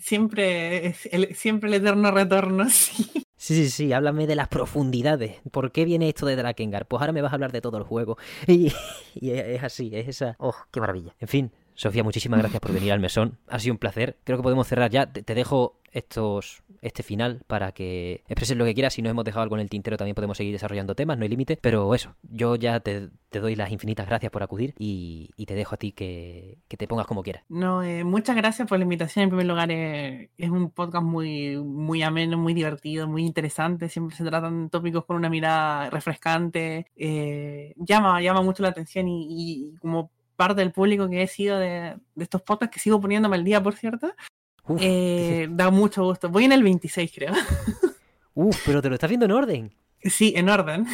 [0.00, 3.26] Siempre, el, siempre el eterno retorno, sí.
[3.36, 5.40] Sí, sí, sí, háblame de las profundidades.
[5.50, 6.86] ¿Por qué viene esto de Drakengard?
[6.86, 8.18] Pues ahora me vas a hablar de todo el juego.
[8.46, 8.70] Y,
[9.14, 10.36] y es así, es esa...
[10.38, 11.14] ¡Oh, qué maravilla!
[11.18, 13.38] En fin, Sofía, muchísimas gracias por venir al mesón.
[13.48, 14.18] Ha sido un placer.
[14.24, 15.10] Creo que podemos cerrar ya.
[15.10, 18.94] Te, dejo estos este final para que expreses lo que quieras.
[18.94, 21.28] Si no hemos dejado algo en el tintero, también podemos seguir desarrollando temas, no hay
[21.28, 21.58] límite.
[21.60, 25.78] Pero eso, yo ya te, doy las infinitas gracias por acudir y, te dejo a
[25.78, 27.42] ti que, que te pongas como quieras.
[27.48, 29.24] No, eh, muchas gracias por la invitación.
[29.24, 33.88] En primer lugar, eh, es un podcast muy, muy ameno, muy divertido, muy interesante.
[33.88, 36.86] Siempre se tratan tópicos con una mirada refrescante.
[36.96, 40.10] eh, llama, llama mucho la atención y, y como
[40.40, 43.62] parte del público que he sido de, de estos podcasts, que sigo poniéndome al día,
[43.62, 44.10] por cierto,
[44.66, 46.30] Uf, eh, da mucho gusto.
[46.30, 47.34] Voy en el 26, creo.
[48.32, 49.74] uf, pero te lo estás viendo en orden.
[50.02, 50.86] Sí, en orden.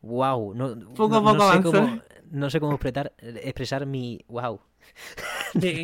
[0.00, 2.00] Wow, no, Poco a no- no poco sé cómo,
[2.30, 4.58] no sé cómo expresar, expresar mi wow.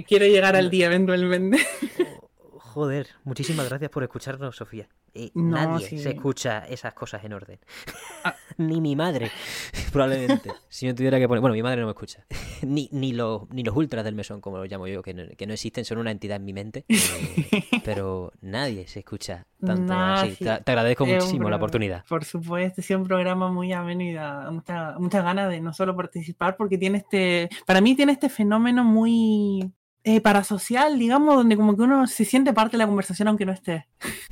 [0.08, 1.58] quiero llegar al día eventualmente.
[2.74, 4.88] Joder, muchísimas gracias por escucharnos, Sofía.
[5.34, 5.98] No, nadie sí.
[5.98, 7.60] se escucha esas cosas en orden.
[8.24, 8.34] Ah.
[8.58, 9.30] ni mi madre,
[9.92, 10.50] probablemente.
[10.68, 11.40] si no tuviera que poner.
[11.40, 12.24] Bueno, mi madre no me escucha.
[12.62, 15.46] ni, ni, los, ni los ultras del mesón, como los llamo yo, que no, que
[15.46, 16.84] no existen, son una entidad en mi mente.
[16.88, 20.30] eh, pero nadie se escucha tanto Nah, así.
[20.34, 20.44] sí.
[20.44, 22.04] Te, te agradezco Es muchísimo la oportunidad.
[22.08, 25.94] Por supuesto, es un programa muy ameno y da mucha, muchas ganas de no solo
[25.94, 29.70] participar, porque tiene este, para mí tiene este fenómeno muy
[30.04, 33.52] eh, parasocial, digamos, donde como que uno se siente parte de la conversación aunque no
[33.52, 33.86] esté.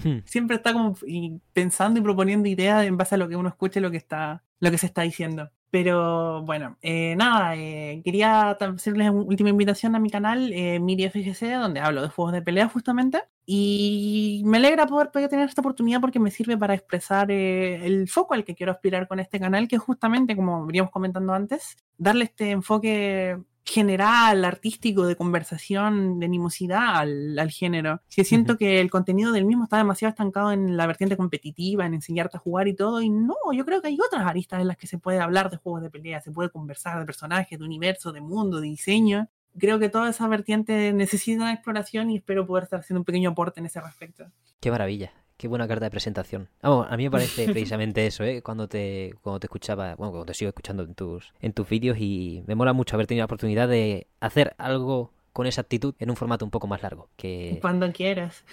[0.04, 0.18] Hmm.
[0.24, 3.80] Siempre está como y pensando y proponiendo ideas en base a lo que uno escuche,
[3.80, 5.50] lo que está, lo que se está diciendo.
[5.72, 11.08] Pero bueno, eh, nada, eh, quería hacerles una última invitación a mi canal, eh, Miri
[11.08, 13.22] FGC, donde hablo de juegos de pelea justamente.
[13.46, 18.06] Y me alegra poder, poder tener esta oportunidad porque me sirve para expresar eh, el
[18.06, 21.76] foco al que quiero aspirar con este canal, que es justamente, como veníamos comentando antes,
[21.96, 28.02] darle este enfoque general, artístico, de conversación, de animosidad al, al género.
[28.14, 31.94] Que siento que el contenido del mismo está demasiado estancado en la vertiente competitiva, en
[31.94, 34.76] enseñarte a jugar y todo, y no, yo creo que hay otras aristas en las
[34.76, 38.12] que se puede hablar de juegos de pelea, se puede conversar de personajes, de universo,
[38.12, 39.28] de mundo, de diseño.
[39.58, 43.60] Creo que toda esa vertiente necesita exploración y espero poder estar haciendo un pequeño aporte
[43.60, 44.24] en ese respecto.
[44.60, 45.12] Qué maravilla.
[45.42, 46.48] Qué buena carta de presentación.
[46.62, 48.42] Vamos, a mí me parece precisamente eso, ¿eh?
[48.42, 51.98] Cuando te, cuando te escuchaba, bueno, cuando te sigo escuchando en tus, en tus vídeos
[51.98, 56.10] y me mola mucho haber tenido la oportunidad de hacer algo con esa actitud en
[56.10, 58.44] un formato un poco más largo, que, Cuando quieras.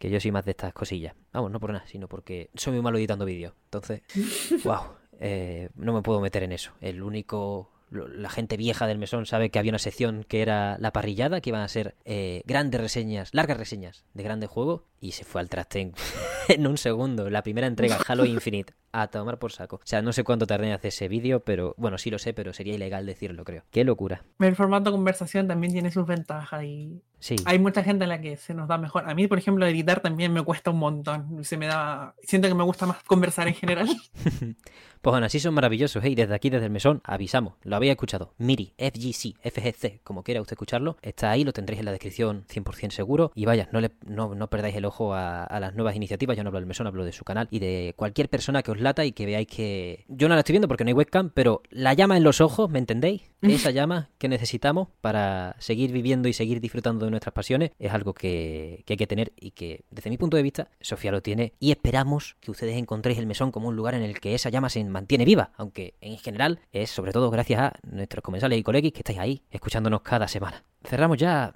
[0.00, 1.14] que yo soy más de estas cosillas.
[1.32, 3.54] Vamos, no por nada, sino porque soy muy malo editando vídeos.
[3.66, 4.02] Entonces,
[4.64, 4.80] wow,
[5.20, 6.72] eh, no me puedo meter en eso.
[6.80, 7.70] El único...
[7.90, 11.50] La gente vieja del mesón sabe que había una sección que era la parrillada, que
[11.50, 15.48] iban a ser eh, grandes reseñas, largas reseñas de grandes juegos, y se fue al
[15.50, 15.92] traste en,
[16.48, 17.28] en un segundo.
[17.28, 19.76] La primera entrega, Halo Infinite, a tomar por saco.
[19.76, 22.32] O sea, no sé cuánto tardé en hacer ese vídeo, pero bueno, sí lo sé,
[22.32, 23.64] pero sería ilegal decirlo, creo.
[23.70, 24.22] Qué locura.
[24.38, 27.36] El formato conversación también tiene sus ventajas y Sí.
[27.46, 29.08] hay mucha gente a la que se nos da mejor.
[29.08, 31.42] A mí, por ejemplo, editar también me cuesta un montón.
[31.44, 33.88] Se me da, siento que me gusta más conversar en general.
[35.04, 36.08] Pues aún así son maravillosos, ¿eh?
[36.08, 37.56] Y desde aquí, desde el mesón, avisamos.
[37.62, 38.32] Lo habéis escuchado.
[38.38, 40.96] Miri, FGC, FGC, como quiera usted escucharlo.
[41.02, 43.30] Está ahí, lo tendréis en la descripción 100% seguro.
[43.34, 46.36] Y vaya, no, le, no, no perdáis el ojo a, a las nuevas iniciativas.
[46.36, 47.48] Yo no hablo del mesón, hablo de su canal.
[47.50, 50.04] Y de cualquier persona que os lata y que veáis que...
[50.08, 52.70] Yo no la estoy viendo porque no hay webcam, pero la llama en los ojos,
[52.70, 53.22] ¿me entendéis?
[53.42, 58.14] Esa llama que necesitamos para seguir viviendo y seguir disfrutando de nuestras pasiones es algo
[58.14, 61.52] que, que hay que tener y que, desde mi punto de vista, Sofía lo tiene.
[61.60, 64.68] Y esperamos que ustedes encontréis el mesón como un lugar en el que esa llama
[64.68, 68.92] se mantiene viva, aunque en general es sobre todo gracias a nuestros comensales y colegas
[68.92, 70.64] que estáis ahí, escuchándonos cada semana.
[70.84, 71.52] Cerramos ya.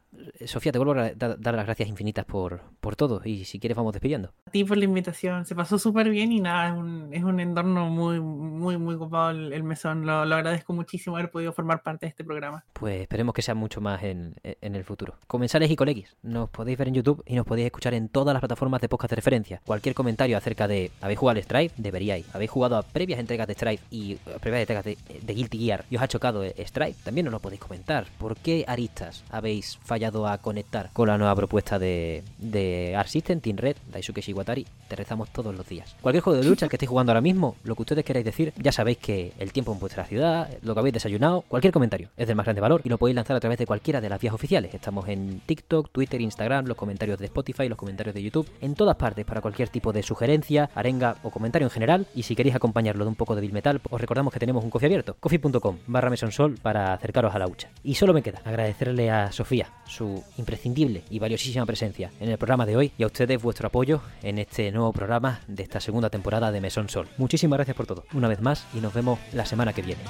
[0.46, 3.76] Sofía, te vuelvo a da- dar las gracias infinitas por, por todo y si quieres
[3.76, 4.32] vamos despidiendo.
[4.46, 5.44] A ti por la invitación.
[5.46, 9.30] Se pasó súper bien y nada, es un, es un entorno muy, muy, muy copado
[9.30, 10.05] el, el mesón.
[10.06, 12.64] Lo, lo agradezco muchísimo haber podido formar parte de este programa.
[12.72, 15.14] Pues esperemos que sea mucho más en, en el futuro.
[15.28, 18.40] Comensales y coleguis, nos podéis ver en YouTube y nos podéis escuchar en todas las
[18.40, 19.60] plataformas de podcast de referencia.
[19.64, 21.74] Cualquier comentario acerca de ¿habéis jugado al Stripe?
[21.76, 22.26] Deberíais.
[22.34, 25.84] ¿Habéis jugado a previas entregas de Stripe y a previas entregas de, de Guilty Gear
[25.90, 26.96] y os ha chocado Stripe?
[27.05, 28.06] También nos lo podéis comentar.
[28.18, 33.57] ¿Por qué aristas habéis fallado a conectar con la nueva propuesta de, de System, Team
[33.57, 34.66] Red, Daisuke Shiwatari?
[34.89, 35.97] Te rezamos todos los días.
[36.01, 38.73] Cualquier juego de lucha que estéis jugando ahora mismo, lo que ustedes queráis decir, ya
[38.73, 42.36] sabéis que el tiempo en vuestra ciudad, lo que habéis desayunado, cualquier comentario es del
[42.36, 44.74] más grande valor y lo podéis lanzar a través de cualquiera de las vías oficiales.
[44.74, 48.97] Estamos en TikTok, Twitter, Instagram, los comentarios de Spotify, los comentarios de YouTube, en todas
[48.97, 52.07] partes para cualquier tipo de sugerencia, arenga o comentario en general.
[52.15, 54.70] Y si queréis acompañarlo de un poco de Bill Metal, os recordamos que tenemos un
[54.70, 57.69] coffee abierto, coffee.com barra mesonsol para acercaros a la hucha.
[57.82, 62.66] Y solo me queda agradecerle a Sofía su imprescindible y valiosísima presencia en el programa
[62.66, 66.52] de hoy y a ustedes vuestro apoyo en este nuevo programa de esta segunda temporada
[66.52, 67.09] de Mesón Sol.
[67.16, 70.02] Muchísimas gracias por todo, una vez más, y nos vemos la semana que viene.